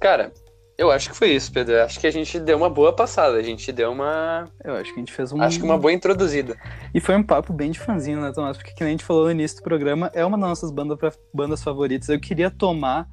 Cara, 0.00 0.32
eu 0.76 0.90
acho 0.90 1.10
que 1.10 1.16
foi 1.16 1.30
isso, 1.30 1.52
Pedro. 1.52 1.82
acho 1.82 2.00
que 2.00 2.06
a 2.06 2.10
gente 2.10 2.38
deu 2.40 2.56
uma 2.56 2.68
boa 2.68 2.92
passada. 2.92 3.36
A 3.36 3.42
gente 3.42 3.70
deu 3.70 3.92
uma. 3.92 4.48
Eu 4.64 4.74
acho 4.74 4.92
que 4.92 4.98
a 4.98 5.02
gente 5.02 5.12
fez 5.12 5.32
um. 5.32 5.40
Acho 5.40 5.58
que 5.58 5.64
uma 5.64 5.78
boa 5.78 5.92
introduzida. 5.92 6.56
E 6.92 7.00
foi 7.00 7.16
um 7.16 7.22
papo 7.22 7.52
bem 7.52 7.70
de 7.70 7.78
fanzinho, 7.78 8.20
né, 8.20 8.32
Tomás? 8.32 8.56
Porque, 8.56 8.72
como 8.72 8.88
a 8.88 8.90
gente 8.90 9.04
falou 9.04 9.24
no 9.26 9.30
início 9.30 9.58
do 9.58 9.62
programa, 9.62 10.10
é 10.12 10.24
uma 10.24 10.36
das 10.36 10.48
nossas 10.48 10.70
bandas, 10.70 10.98
bandas 11.32 11.62
favoritas. 11.62 12.08
Eu 12.08 12.18
queria 12.18 12.50
tomar 12.50 13.08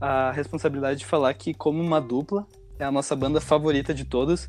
a 0.00 0.32
responsabilidade 0.32 1.00
de 1.00 1.06
falar 1.06 1.32
que, 1.34 1.54
como 1.54 1.80
uma 1.80 2.00
dupla, 2.00 2.46
é 2.78 2.84
a 2.84 2.90
nossa 2.90 3.14
banda 3.14 3.40
favorita 3.40 3.94
de 3.94 4.04
todas, 4.04 4.48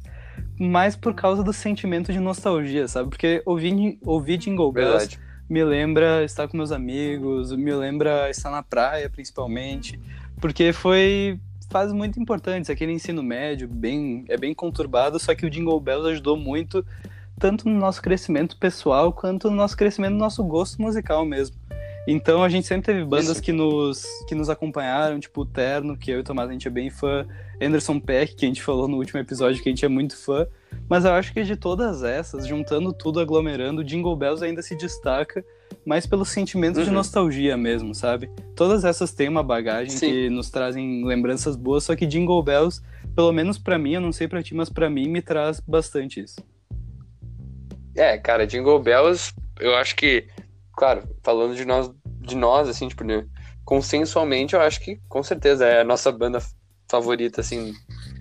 mas 0.60 0.96
por 0.96 1.14
causa 1.14 1.44
do 1.44 1.54
sentimento 1.54 2.12
de 2.12 2.20
nostalgia, 2.20 2.88
sabe? 2.88 3.10
Porque 3.10 3.44
ouvir, 3.46 4.00
ouvir 4.04 4.38
Jingle 4.38 4.72
Bells 4.72 5.20
me 5.48 5.64
lembra 5.64 6.24
estar 6.24 6.48
com 6.48 6.58
meus 6.58 6.72
amigos, 6.72 7.52
me 7.52 7.72
lembra 7.74 8.30
estar 8.30 8.50
na 8.50 8.64
praia, 8.64 9.10
principalmente. 9.10 10.00
Porque 10.42 10.74
foi 10.74 11.40
fases 11.76 11.92
muito 11.92 12.18
importantes. 12.22 12.70
Aquele 12.70 12.94
ensino 12.94 13.22
médio 13.22 13.68
bem, 13.68 14.24
é 14.30 14.38
bem 14.38 14.54
conturbado, 14.54 15.20
só 15.20 15.36
que 15.36 15.46
o 15.46 15.50
Jingle 15.50 15.78
Bells 15.78 16.08
ajudou 16.08 16.38
muito, 16.38 16.86
tanto 17.38 17.68
no 17.68 17.78
nosso 17.78 18.02
crescimento 18.02 18.56
pessoal, 18.56 19.12
quanto 19.12 19.50
no 19.50 19.58
nosso 19.58 19.76
crescimento 19.76 20.14
no 20.14 20.20
nosso 20.20 20.42
gosto 20.42 20.82
musical 20.82 21.26
mesmo. 21.26 21.58
Então 22.08 22.42
a 22.42 22.48
gente 22.48 22.66
sempre 22.66 22.86
teve 22.86 23.04
bandas 23.04 23.32
Isso. 23.32 23.42
que 23.42 23.52
nos, 23.52 24.06
que 24.26 24.34
nos 24.34 24.50
acompanharam, 24.50 25.20
tipo 25.20 25.42
o 25.42 25.46
Terno, 25.46 25.98
que 25.98 26.12
eu 26.12 26.20
e 26.20 26.22
o 26.22 26.24
Tomás 26.24 26.50
a 26.50 26.54
gente 26.54 26.66
é 26.66 26.72
bem 26.72 26.90
fã, 26.90 27.26
Anderson 27.62 28.00
Peck, 28.00 28.36
que 28.36 28.46
a 28.46 28.48
gente 28.48 28.64
falou 28.64 28.88
no 28.88 28.96
último 28.96 29.20
episódio 29.20 29.62
que 29.62 29.68
a 29.68 29.72
gente 29.74 29.84
é 29.84 29.90
muito 29.90 30.16
fã. 30.16 30.48
Mas 30.88 31.04
eu 31.04 31.12
acho 31.12 31.34
que 31.34 31.44
de 31.44 31.58
todas 31.58 32.04
essas, 32.04 32.48
juntando 32.48 32.94
tudo, 32.94 33.20
aglomerando, 33.20 33.84
Jingle 33.84 34.16
Bells 34.16 34.42
ainda 34.42 34.62
se 34.62 34.78
destaca 34.78 35.44
mais 35.86 36.08
pelo 36.08 36.26
sentimento 36.26 36.78
uhum. 36.78 36.84
de 36.84 36.92
nostalgia 36.92 37.56
mesmo, 37.56 37.94
sabe? 37.94 38.30
Todas 38.56 38.84
essas 38.84 39.14
têm 39.14 39.30
uma 39.30 39.44
bagagem 39.44 39.96
Sim. 39.96 40.10
que 40.10 40.30
nos 40.30 40.50
trazem 40.50 41.06
lembranças 41.06 41.56
boas, 41.56 41.84
só 41.84 41.96
que 41.96 42.06
Jingle 42.06 42.42
Bells, 42.42 42.82
pelo 43.16 43.32
menos 43.32 43.58
para 43.58 43.78
mim, 43.78 43.94
eu 43.94 44.02
não 44.02 44.12
sei 44.12 44.28
para 44.28 44.42
ti, 44.42 44.56
mas 44.56 44.70
para 44.70 44.90
mim 44.90 45.08
me 45.08 45.22
traz 45.22 45.60
bastante 45.60 46.22
isso. 46.22 46.38
É, 47.96 48.18
cara, 48.18 48.48
Jingle 48.48 48.80
Bells, 48.80 49.34
eu 49.60 49.76
acho 49.76 49.96
que, 49.96 50.28
claro, 50.74 51.04
falando 51.24 51.56
de 51.56 51.64
nós, 51.64 51.92
de 52.20 52.36
nós 52.36 52.68
assim, 52.68 52.88
tipo, 52.88 53.04
né, 53.04 53.26
consensualmente, 53.64 54.54
eu 54.54 54.62
acho 54.62 54.82
que 54.82 55.00
com 55.08 55.24
certeza 55.24 55.66
é 55.66 55.82
a 55.82 55.86
nossa 55.86 56.12
banda 56.12 56.40
favorita, 56.90 57.42
assim, 57.42 57.74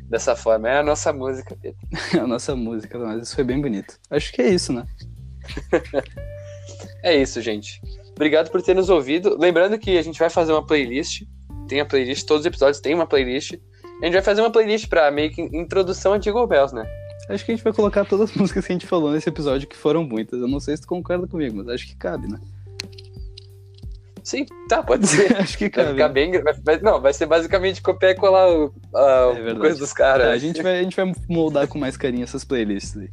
dessa 0.09 0.37
forma. 0.37 0.69
É 0.69 0.79
a 0.79 0.83
nossa 0.83 1.13
música, 1.13 1.57
Pedro. 1.61 1.79
a 2.21 2.27
nossa 2.27 2.55
música, 2.55 2.99
mas 2.99 3.23
isso 3.23 3.35
foi 3.35 3.45
bem 3.45 3.61
bonito. 3.61 3.99
Acho 4.11 4.33
que 4.33 4.43
é 4.43 4.49
isso, 4.49 4.73
né? 4.73 4.87
É 7.05 7.15
isso, 7.15 7.43
gente. 7.43 7.83
Obrigado 8.13 8.51
por 8.51 8.63
ter 8.63 8.75
nos 8.75 8.89
ouvido. 8.89 9.37
Lembrando 9.39 9.79
que 9.79 9.99
a 9.99 10.03
gente 10.03 10.19
vai 10.19 10.31
fazer 10.31 10.53
uma 10.53 10.67
playlist. 10.67 11.25
Tem 11.69 11.79
a 11.79 11.85
playlist, 11.85 12.27
todos 12.27 12.41
os 12.41 12.47
episódios 12.47 12.81
têm 12.81 12.95
uma 12.95 13.07
playlist. 13.07 13.53
A 14.01 14.07
gente 14.07 14.15
vai 14.15 14.23
fazer 14.23 14.41
uma 14.41 14.51
playlist 14.51 14.89
pra 14.89 15.11
meio 15.11 15.31
que 15.31 15.43
introdução 15.43 16.15
a 16.15 16.19
Jingle 16.19 16.47
Bells, 16.47 16.75
né? 16.75 16.83
Acho 17.29 17.45
que 17.45 17.53
a 17.53 17.55
gente 17.55 17.63
vai 17.65 17.75
colocar 17.75 18.07
todas 18.07 18.31
as 18.31 18.37
músicas 18.41 18.67
que 18.67 18.73
a 18.73 18.75
gente 18.75 18.87
falou 18.87 19.13
nesse 19.13 19.29
episódio, 19.29 19.69
que 19.69 19.77
foram 19.77 20.03
muitas. 20.03 20.41
Eu 20.41 20.49
não 20.49 20.59
sei 20.59 20.77
se 20.77 20.83
tu 20.83 20.89
concorda 20.89 21.27
comigo, 21.27 21.57
mas 21.59 21.69
acho 21.69 21.87
que 21.87 21.97
cabe, 21.97 22.27
né? 22.27 22.39
Sim, 24.23 24.47
tá, 24.67 24.83
pode 24.83 25.07
ser. 25.07 25.37
acho 25.37 25.59
que 25.59 25.69
cabe. 25.69 25.89
Vai 25.89 25.95
ficar 25.95 26.09
bem. 26.09 26.33
Vai, 26.63 26.81
não, 26.81 27.03
vai 27.03 27.13
ser 27.13 27.27
basicamente 27.27 27.83
copiar 27.83 28.13
e 28.13 28.15
colar 28.15 28.51
o, 28.51 28.73
a 28.95 29.35
é 29.37 29.55
coisa 29.55 29.79
dos 29.79 29.93
caras. 29.93 30.29
Tá, 30.29 30.33
a, 30.33 30.39
gente 30.39 30.63
vai, 30.63 30.81
a 30.81 30.83
gente 30.83 30.97
vai 30.97 31.13
moldar 31.29 31.69
com 31.69 31.79
mais 31.79 31.99
carinho 31.99 32.25
essas 32.25 32.45
playlists 32.45 32.97
aí. 32.97 33.11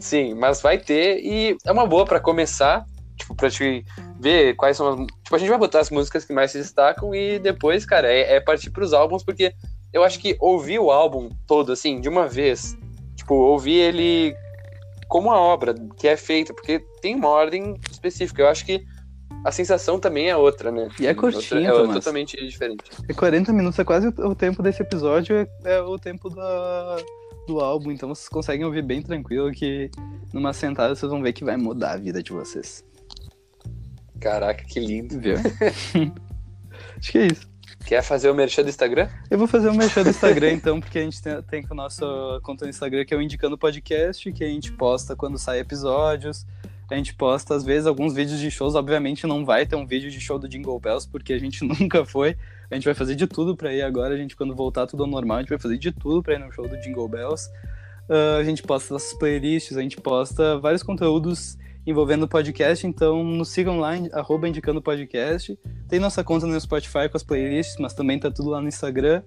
Sim, 0.00 0.34
mas 0.34 0.60
vai 0.60 0.78
ter 0.78 1.20
e 1.24 1.56
é 1.64 1.72
uma 1.72 1.86
boa 1.86 2.04
para 2.04 2.20
começar, 2.20 2.84
tipo, 3.16 3.34
pra 3.34 3.50
te 3.50 3.84
ver 4.18 4.54
quais 4.56 4.76
são 4.76 4.88
as. 4.88 5.06
Tipo, 5.06 5.34
a 5.36 5.38
gente 5.38 5.48
vai 5.48 5.58
botar 5.58 5.80
as 5.80 5.90
músicas 5.90 6.24
que 6.24 6.32
mais 6.32 6.50
se 6.52 6.58
destacam 6.58 7.14
e 7.14 7.38
depois, 7.38 7.84
cara, 7.84 8.10
é, 8.12 8.36
é 8.36 8.40
partir 8.40 8.70
pros 8.70 8.92
álbuns, 8.92 9.24
porque 9.24 9.52
eu 9.92 10.04
acho 10.04 10.18
que 10.18 10.36
ouvir 10.40 10.78
o 10.78 10.90
álbum 10.90 11.30
todo, 11.46 11.72
assim, 11.72 12.00
de 12.00 12.08
uma 12.08 12.26
vez, 12.26 12.76
tipo, 13.16 13.34
ouvir 13.34 13.74
ele 13.78 14.36
como 15.08 15.30
a 15.32 15.40
obra 15.40 15.74
que 15.96 16.06
é 16.06 16.16
feita, 16.16 16.52
porque 16.52 16.80
tem 17.00 17.14
uma 17.14 17.28
ordem 17.28 17.74
específica. 17.90 18.42
Eu 18.42 18.48
acho 18.48 18.64
que 18.64 18.84
a 19.44 19.50
sensação 19.50 19.98
também 19.98 20.28
é 20.28 20.36
outra, 20.36 20.70
né? 20.70 20.88
E 21.00 21.06
é 21.06 21.14
curtinho, 21.14 21.66
É 21.66 21.70
Tomás. 21.72 21.94
totalmente 21.94 22.36
diferente. 22.46 22.84
É 23.08 23.14
40 23.14 23.52
minutos, 23.52 23.78
é 23.78 23.84
quase 23.84 24.08
o 24.08 24.28
o 24.28 24.34
tempo 24.34 24.62
desse 24.62 24.82
episódio, 24.82 25.36
é, 25.36 25.48
é 25.64 25.80
o 25.80 25.98
tempo 25.98 26.28
da, 26.28 26.96
do 27.48 27.60
álbum, 27.60 27.90
então 27.90 28.08
vocês 28.08 28.28
conseguem 28.28 28.64
ouvir 28.64 28.82
bem 28.82 29.02
tranquilo 29.02 29.50
que 29.50 29.90
numa 30.32 30.52
sentada 30.52 30.94
vocês 30.94 31.10
vão 31.10 31.22
ver 31.22 31.32
que 31.32 31.44
vai 31.44 31.56
mudar 31.56 31.92
a 31.92 31.96
vida 31.96 32.22
de 32.22 32.30
vocês. 32.30 32.84
Caraca, 34.20 34.64
que 34.64 34.78
lindo. 34.78 35.18
Viu? 35.18 35.36
Acho 36.98 37.12
que 37.12 37.18
é 37.18 37.26
isso. 37.26 37.48
Quer 37.86 38.02
fazer 38.02 38.28
o 38.28 38.34
merchan 38.34 38.62
do 38.62 38.68
Instagram? 38.68 39.08
Eu 39.30 39.38
vou 39.38 39.46
fazer 39.46 39.70
um 39.70 39.74
merchan 39.74 40.02
do 40.02 40.10
Instagram, 40.10 40.52
então, 40.52 40.80
porque 40.80 40.98
a 40.98 41.02
gente 41.02 41.22
tem, 41.22 41.42
tem 41.42 41.62
com 41.62 41.72
a 41.72 41.76
nossa 41.76 42.04
conta 42.42 42.64
no 42.64 42.70
Instagram, 42.70 43.04
que 43.04 43.14
é 43.14 43.16
o 43.16 43.22
Indicando 43.22 43.56
Podcast, 43.56 44.30
que 44.32 44.44
a 44.44 44.48
gente 44.48 44.72
posta 44.72 45.16
quando 45.16 45.38
sai 45.38 45.60
episódios. 45.60 46.46
A 46.90 46.96
gente 46.96 47.14
posta, 47.14 47.54
às 47.54 47.64
vezes, 47.64 47.86
alguns 47.86 48.14
vídeos 48.14 48.40
de 48.40 48.50
shows. 48.50 48.74
Obviamente, 48.74 49.26
não 49.26 49.44
vai 49.44 49.64
ter 49.64 49.76
um 49.76 49.86
vídeo 49.86 50.10
de 50.10 50.20
show 50.20 50.38
do 50.38 50.48
Jingle 50.48 50.78
Bells, 50.80 51.08
porque 51.08 51.32
a 51.32 51.38
gente 51.38 51.64
nunca 51.64 52.04
foi. 52.04 52.36
A 52.70 52.74
gente 52.74 52.84
vai 52.84 52.94
fazer 52.94 53.14
de 53.14 53.26
tudo 53.26 53.56
pra 53.56 53.72
ir 53.72 53.82
agora. 53.82 54.14
A 54.14 54.16
gente, 54.16 54.36
quando 54.36 54.54
voltar 54.54 54.86
tudo 54.86 55.04
ao 55.04 55.08
normal, 55.08 55.38
a 55.38 55.40
gente 55.40 55.50
vai 55.50 55.58
fazer 55.58 55.78
de 55.78 55.92
tudo 55.92 56.22
pra 56.22 56.34
ir 56.34 56.38
no 56.38 56.52
show 56.52 56.68
do 56.68 56.78
Jingle 56.80 57.08
Bells. 57.08 57.48
Ah, 58.08 58.38
a 58.40 58.44
gente 58.44 58.62
posta 58.62 58.94
nossas 58.94 59.12
playlists, 59.14 59.76
a 59.76 59.82
gente 59.82 60.00
posta 60.00 60.58
vários 60.58 60.82
conteúdos 60.82 61.56
envolvendo 61.86 62.24
o 62.24 62.28
podcast, 62.28 62.86
então 62.86 63.24
nos 63.24 63.48
sigam 63.48 63.78
lá, 63.78 63.92
arroba 64.12 64.48
indicando 64.48 64.82
podcast. 64.82 65.58
Tem 65.88 65.98
nossa 65.98 66.22
conta 66.22 66.46
no 66.46 66.60
Spotify 66.60 67.08
com 67.10 67.16
as 67.16 67.22
playlists, 67.22 67.76
mas 67.78 67.94
também 67.94 68.18
tá 68.18 68.30
tudo 68.30 68.50
lá 68.50 68.60
no 68.60 68.68
Instagram. 68.68 69.22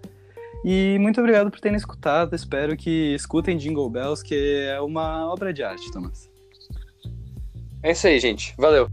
E 0.64 0.98
muito 1.00 1.20
obrigado 1.20 1.50
por 1.50 1.60
terem 1.60 1.76
escutado. 1.76 2.36
Espero 2.36 2.78
que 2.78 3.16
escutem 3.16 3.58
Jingle 3.58 3.90
Bells, 3.90 4.24
que 4.24 4.36
é 4.70 4.80
uma 4.80 5.32
obra 5.32 5.52
de 5.52 5.64
arte, 5.64 5.92
Thomas. 5.92 6.30
É 7.82 7.92
isso 7.92 8.06
aí, 8.06 8.20
gente. 8.20 8.54
Valeu. 8.60 8.88